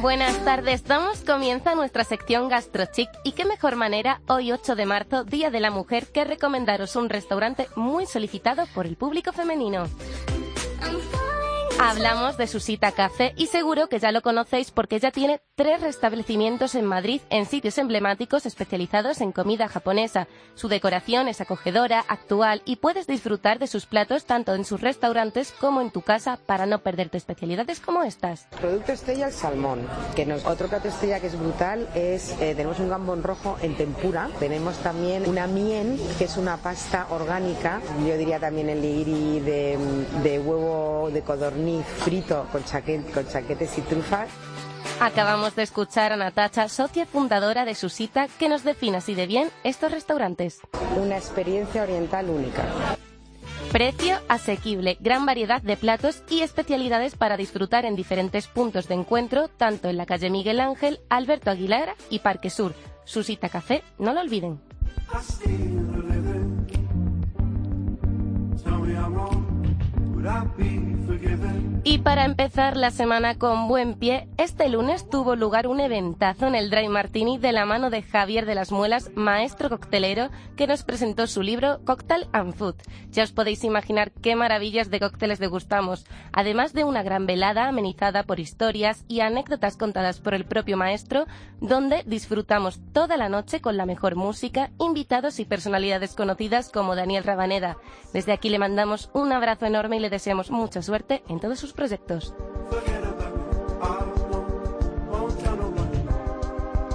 Buenas 0.00 0.42
tardes, 0.44 0.84
damos 0.84 1.20
comienza 1.20 1.74
nuestra 1.74 2.04
sección 2.04 2.48
GastroChic 2.48 3.10
y 3.24 3.32
qué 3.32 3.44
mejor 3.44 3.76
manera 3.76 4.20
hoy 4.28 4.52
8 4.52 4.74
de 4.74 4.86
marzo, 4.86 5.24
Día 5.24 5.50
de 5.50 5.60
la 5.60 5.70
Mujer, 5.70 6.06
que 6.06 6.24
recomendaros 6.24 6.96
un 6.96 7.10
restaurante 7.10 7.68
muy 7.76 8.06
solicitado 8.06 8.66
por 8.74 8.86
el 8.86 8.96
público 8.96 9.32
femenino. 9.32 9.86
Hablamos 11.78 12.38
de 12.38 12.46
Susita 12.46 12.92
Café 12.92 13.34
y 13.36 13.48
seguro 13.48 13.88
que 13.88 13.98
ya 13.98 14.10
lo 14.10 14.22
conocéis 14.22 14.70
porque 14.70 14.98
ya 14.98 15.10
tiene 15.10 15.42
tres 15.56 15.82
restablecimientos 15.82 16.74
en 16.74 16.86
Madrid 16.86 17.20
en 17.28 17.44
sitios 17.44 17.76
emblemáticos 17.76 18.46
especializados 18.46 19.20
en 19.20 19.30
comida 19.30 19.68
japonesa. 19.68 20.26
Su 20.54 20.68
decoración 20.68 21.28
es 21.28 21.42
acogedora, 21.42 22.02
actual 22.08 22.62
y 22.64 22.76
puedes 22.76 23.06
disfrutar 23.06 23.58
de 23.58 23.66
sus 23.66 23.84
platos 23.84 24.24
tanto 24.24 24.54
en 24.54 24.64
sus 24.64 24.80
restaurantes 24.80 25.52
como 25.52 25.82
en 25.82 25.90
tu 25.90 26.00
casa 26.00 26.38
para 26.46 26.64
no 26.64 26.78
perderte 26.78 27.18
especialidades 27.18 27.80
como 27.80 28.02
estas. 28.04 28.46
Producto 28.58 28.92
estrella 28.92 29.26
el 29.26 29.34
salmón, 29.34 29.86
que 30.14 30.24
nos, 30.24 30.46
otro 30.46 30.68
plato 30.68 30.88
estrella 30.88 31.20
que 31.20 31.26
es 31.26 31.38
brutal 31.38 31.88
es, 31.94 32.30
eh, 32.40 32.54
tenemos 32.54 32.78
un 32.78 32.88
gambón 32.88 33.22
rojo 33.22 33.58
en 33.60 33.76
tempura, 33.76 34.30
tenemos 34.40 34.78
también 34.78 35.28
una 35.28 35.46
mien, 35.46 36.00
que 36.16 36.24
es 36.24 36.38
una 36.38 36.56
pasta 36.56 37.06
orgánica, 37.10 37.82
yo 38.06 38.16
diría 38.16 38.40
también 38.40 38.70
el 38.70 38.80
nigiri 38.80 39.40
de, 39.40 39.78
de 40.22 40.38
huevo 40.38 41.10
de 41.12 41.20
codorniz 41.20 41.65
frito 41.82 42.46
con, 42.52 42.64
chaquet, 42.64 43.12
con 43.12 43.26
chaquetes 43.26 43.78
y 43.78 43.82
trufas. 43.82 44.28
Acabamos 45.00 45.56
de 45.56 45.62
escuchar 45.62 46.12
a 46.12 46.16
Natacha, 46.16 46.68
socia 46.68 47.06
fundadora 47.06 47.64
de 47.64 47.74
Susita, 47.74 48.28
que 48.38 48.48
nos 48.48 48.64
define 48.64 48.98
así 48.98 49.14
de 49.14 49.26
bien 49.26 49.50
estos 49.64 49.92
restaurantes. 49.92 50.60
Una 50.96 51.16
experiencia 51.16 51.82
oriental 51.82 52.30
única. 52.30 52.62
Precio 53.72 54.16
asequible, 54.28 54.96
gran 55.00 55.26
variedad 55.26 55.60
de 55.60 55.76
platos 55.76 56.22
y 56.30 56.40
especialidades 56.40 57.16
para 57.16 57.36
disfrutar 57.36 57.84
en 57.84 57.96
diferentes 57.96 58.46
puntos 58.46 58.88
de 58.88 58.94
encuentro, 58.94 59.48
tanto 59.48 59.88
en 59.88 59.96
la 59.96 60.06
calle 60.06 60.30
Miguel 60.30 60.60
Ángel, 60.60 61.00
Alberto 61.10 61.50
Aguilar 61.50 61.94
y 62.08 62.20
Parque 62.20 62.48
Sur. 62.48 62.74
Susita 63.04 63.48
Café, 63.48 63.82
no 63.98 64.14
lo 64.14 64.20
olviden. 64.20 64.60
I? 70.58 70.95
Y 71.84 71.98
para 71.98 72.24
empezar 72.24 72.76
la 72.76 72.90
semana 72.90 73.38
con 73.38 73.68
buen 73.68 73.94
pie, 73.94 74.28
este 74.38 74.68
lunes 74.68 75.08
tuvo 75.08 75.36
lugar 75.36 75.68
un 75.68 75.78
eventazo 75.78 76.48
en 76.48 76.56
el 76.56 76.68
Dry 76.68 76.88
Martini 76.88 77.38
de 77.38 77.52
la 77.52 77.64
mano 77.64 77.90
de 77.90 78.02
Javier 78.02 78.44
de 78.44 78.56
las 78.56 78.72
Muelas, 78.72 79.12
maestro 79.14 79.70
coctelero, 79.70 80.30
que 80.56 80.66
nos 80.66 80.82
presentó 80.82 81.28
su 81.28 81.42
libro 81.42 81.78
Cocktail 81.84 82.26
and 82.32 82.54
Food. 82.54 82.74
Ya 83.12 83.22
os 83.22 83.30
podéis 83.30 83.62
imaginar 83.62 84.10
qué 84.10 84.34
maravillas 84.34 84.90
de 84.90 84.98
cócteles 84.98 85.38
degustamos, 85.38 86.06
además 86.32 86.72
de 86.72 86.82
una 86.82 87.04
gran 87.04 87.24
velada 87.24 87.68
amenizada 87.68 88.24
por 88.24 88.40
historias 88.40 89.04
y 89.06 89.20
anécdotas 89.20 89.76
contadas 89.76 90.18
por 90.18 90.34
el 90.34 90.44
propio 90.44 90.76
maestro, 90.76 91.26
donde 91.60 92.02
disfrutamos 92.04 92.80
toda 92.92 93.16
la 93.16 93.28
noche 93.28 93.60
con 93.60 93.76
la 93.76 93.86
mejor 93.86 94.16
música, 94.16 94.70
invitados 94.80 95.38
y 95.38 95.44
personalidades 95.44 96.16
conocidas 96.16 96.68
como 96.68 96.96
Daniel 96.96 97.22
Rabaneda. 97.22 97.76
Desde 98.12 98.32
aquí 98.32 98.48
le 98.48 98.58
mandamos 98.58 99.08
un 99.12 99.32
abrazo 99.32 99.66
enorme 99.66 99.98
y 99.98 100.00
le 100.00 100.10
deseamos 100.10 100.50
mucha 100.50 100.82
suerte 100.82 101.05
en 101.08 101.40
todos 101.40 101.58
sus 101.58 101.72
proyectos. 101.72 102.34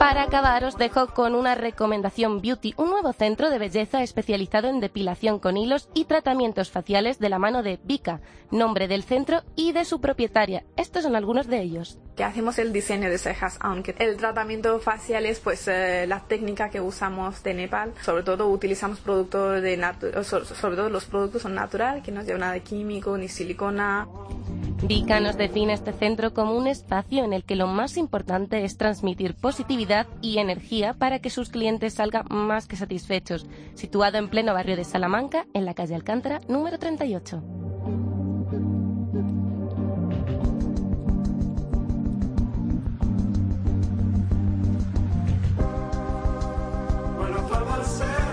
Para 0.01 0.23
acabar, 0.23 0.63
os 0.65 0.77
dejo 0.79 1.05
con 1.13 1.35
una 1.35 1.53
recomendación 1.53 2.41
beauty, 2.41 2.73
un 2.75 2.89
nuevo 2.89 3.13
centro 3.13 3.51
de 3.51 3.59
belleza 3.59 4.01
especializado 4.01 4.67
en 4.67 4.79
depilación 4.79 5.37
con 5.37 5.57
hilos 5.57 5.89
y 5.93 6.05
tratamientos 6.05 6.71
faciales 6.71 7.19
de 7.19 7.29
la 7.29 7.37
mano 7.37 7.61
de 7.61 7.79
Vika, 7.83 8.19
nombre 8.49 8.87
del 8.87 9.03
centro 9.03 9.43
y 9.55 9.73
de 9.73 9.85
su 9.85 10.01
propietaria. 10.01 10.63
Estos 10.75 11.03
son 11.03 11.15
algunos 11.15 11.45
de 11.45 11.61
ellos. 11.61 11.99
que 12.15 12.23
hacemos 12.25 12.57
el 12.59 12.73
diseño 12.73 13.09
de 13.09 13.17
cejas, 13.17 13.57
aunque 13.61 13.95
el 13.99 14.17
tratamiento 14.17 14.79
facial 14.79 15.25
es 15.27 15.39
pues 15.39 15.67
eh, 15.67 16.05
la 16.07 16.19
técnica 16.21 16.69
que 16.69 16.81
usamos 16.81 17.41
de 17.43 17.53
Nepal. 17.53 17.93
Sobre 18.01 18.23
todo 18.23 18.47
utilizamos 18.49 18.99
productos 18.99 19.61
de 19.61 19.79
natu- 19.79 20.23
sobre 20.23 20.75
todo 20.75 20.89
los 20.89 21.05
productos 21.05 21.43
son 21.43 21.53
naturales, 21.55 22.03
que 22.03 22.11
no 22.11 22.21
llevan 22.23 22.41
nada 22.41 22.53
de 22.53 22.61
químico 22.61 23.17
ni 23.17 23.27
silicona. 23.27 24.07
Vika 24.83 25.19
nos 25.19 25.37
define 25.37 25.73
este 25.73 25.93
centro 25.93 26.33
como 26.33 26.55
un 26.55 26.65
espacio 26.67 27.23
en 27.23 27.33
el 27.33 27.43
que 27.43 27.55
lo 27.55 27.67
más 27.67 27.97
importante 27.97 28.65
es 28.65 28.77
transmitir 28.77 29.35
positividad 29.35 29.90
y 30.21 30.37
energía 30.37 30.93
para 30.93 31.19
que 31.19 31.29
sus 31.29 31.49
clientes 31.49 31.95
salgan 31.95 32.25
más 32.29 32.67
que 32.67 32.77
satisfechos. 32.77 33.45
Situado 33.73 34.17
en 34.17 34.29
pleno 34.29 34.53
barrio 34.53 34.77
de 34.77 34.85
Salamanca, 34.85 35.45
en 35.53 35.65
la 35.65 35.73
calle 35.73 35.95
Alcántara, 35.95 36.39
número 36.47 36.79
38. 36.79 37.41
When 47.17 47.33
I 47.33 48.30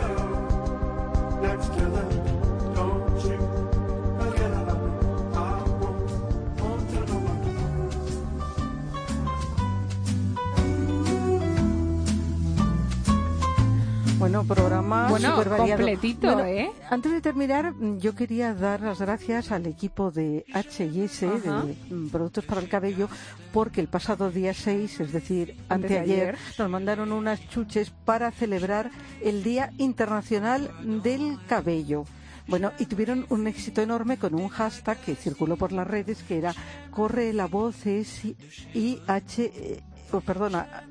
Bueno, 14.19 14.43
programa 14.43 15.09
Bueno, 15.09 15.31
súper 15.31 15.49
variado. 15.49 15.85
completito, 15.85 16.35
Bueno, 16.35 16.49
¿eh? 16.49 16.71
Antes 16.91 17.13
de 17.13 17.21
terminar, 17.21 17.73
mm, 17.73 17.99
yo 17.99 18.17
quería 18.17 18.53
dar 18.53 18.81
las 18.81 19.01
gracias 19.01 19.53
al 19.53 19.67
equipo 19.67 20.11
de 20.11 20.45
H&S, 20.53 21.25
de 21.25 21.77
Productos 22.11 22.45
para 22.45 22.61
el 22.61 22.69
Cabello, 22.69 23.09
porque 23.53 23.81
el 23.81 23.87
pasado 23.87 24.31
día 24.31 24.55
6, 24.55 25.01
es 25.01 25.13
decir, 25.13 25.57
anteayer, 25.69 26.31
ayer. 26.31 26.39
nos 26.59 26.69
mandaron 26.69 27.13
unas 27.13 27.49
chuches 27.49 27.91
para 28.05 28.33
celebrar 28.33 28.91
el 29.23 29.45
Día 29.45 29.73
Internacional 29.79 30.69
del 31.03 31.39
Cabello. 31.47 32.05
Bueno, 32.49 32.73
y 32.79 32.87
tuvieron 32.87 33.27
un 33.29 33.47
éxito 33.47 33.83
enorme 33.83 34.17
con 34.17 34.35
un 34.35 34.49
hashtag 34.49 34.99
que 35.03 35.15
circuló 35.15 35.57
por 35.57 35.71
las 35.71 35.87
redes 35.87 36.23
que 36.23 36.39
era 36.39 36.55
Corre 36.91 37.35
la 37.35 37.47
voz 37.47 37.87
es 37.87 38.25
I 38.25 39.03
H 39.07 39.53
eh, 39.55 39.83
oh, 40.13 40.21
perdona, 40.21 40.85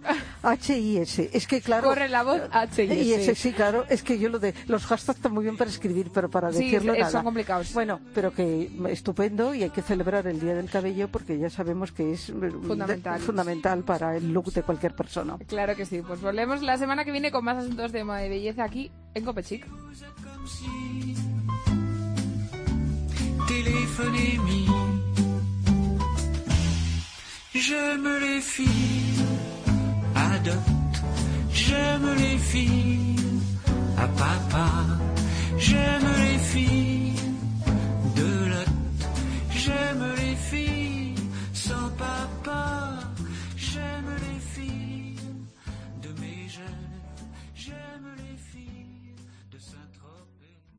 H-I-S. 0.44 1.30
Es 1.34 1.48
que 1.48 1.62
claro. 1.62 1.88
Corre 1.90 2.08
la 2.10 2.24
voz 2.24 2.42
H-I-S. 2.52 2.96
Y 3.04 3.14
ese, 3.14 3.36
sí, 3.36 3.52
claro. 3.54 3.86
Es 3.90 4.04
que 4.04 4.18
yo 4.20 4.30
lo 4.30 4.40
de. 4.40 4.54
Los 4.68 4.86
hashtags 4.86 5.18
están 5.20 5.34
muy 5.34 5.44
bien 5.44 5.58
para 5.58 5.70
escribir, 5.70 6.10
pero 6.14 6.30
para 6.30 6.52
Sí, 6.52 6.66
decirlo 6.66 6.94
es- 6.94 7.00
nada. 7.00 7.12
son 7.12 7.24
complicados. 7.24 7.74
Bueno, 7.74 8.00
pero 8.14 8.32
que 8.34 8.70
estupendo 8.90 9.54
y 9.54 9.64
hay 9.64 9.70
que 9.70 9.82
celebrar 9.82 10.26
el 10.28 10.40
Día 10.40 10.54
del 10.56 10.70
Cabello 10.70 11.08
porque 11.10 11.38
ya 11.38 11.50
sabemos 11.50 11.92
que 11.92 12.14
es 12.14 12.30
eh, 12.30 12.34
Fundamental. 12.66 13.20
de- 13.20 13.26
fundamental 13.26 13.84
para 13.84 14.16
el 14.18 14.32
look 14.32 14.52
de 14.54 14.64
cualquier 14.64 14.96
persona. 14.96 15.38
Claro 15.48 15.76
que 15.76 15.86
sí. 15.86 16.02
Pues 16.06 16.22
volvemos 16.22 16.62
la 16.62 16.78
semana 16.78 17.04
que 17.06 17.12
viene 17.12 17.32
con 17.32 17.44
más 17.44 17.58
asuntos 17.58 17.92
de 17.92 18.04
moda 18.04 18.26
y 18.26 18.30
belleza 18.30 18.64
aquí 18.64 18.92
en 19.14 19.26
Copechic. 19.26 19.66
Téléphonez-moi. 23.48 24.97
J'aime 27.60 28.08
les 28.22 28.40
filles, 28.40 29.26
adopte. 30.16 31.02
J'aime 31.52 32.08
les 32.16 32.38
filles, 32.38 33.16
à 33.98 34.08
papa. 34.08 34.70
J'aime 35.58 36.08
les 36.24 36.38
filles, 36.38 37.20
de 38.16 38.50
lot. 38.52 38.72
J'aime 39.50 40.06
les 40.18 40.36
filles, 40.36 41.16
sans 41.54 41.90
papa. 41.98 42.37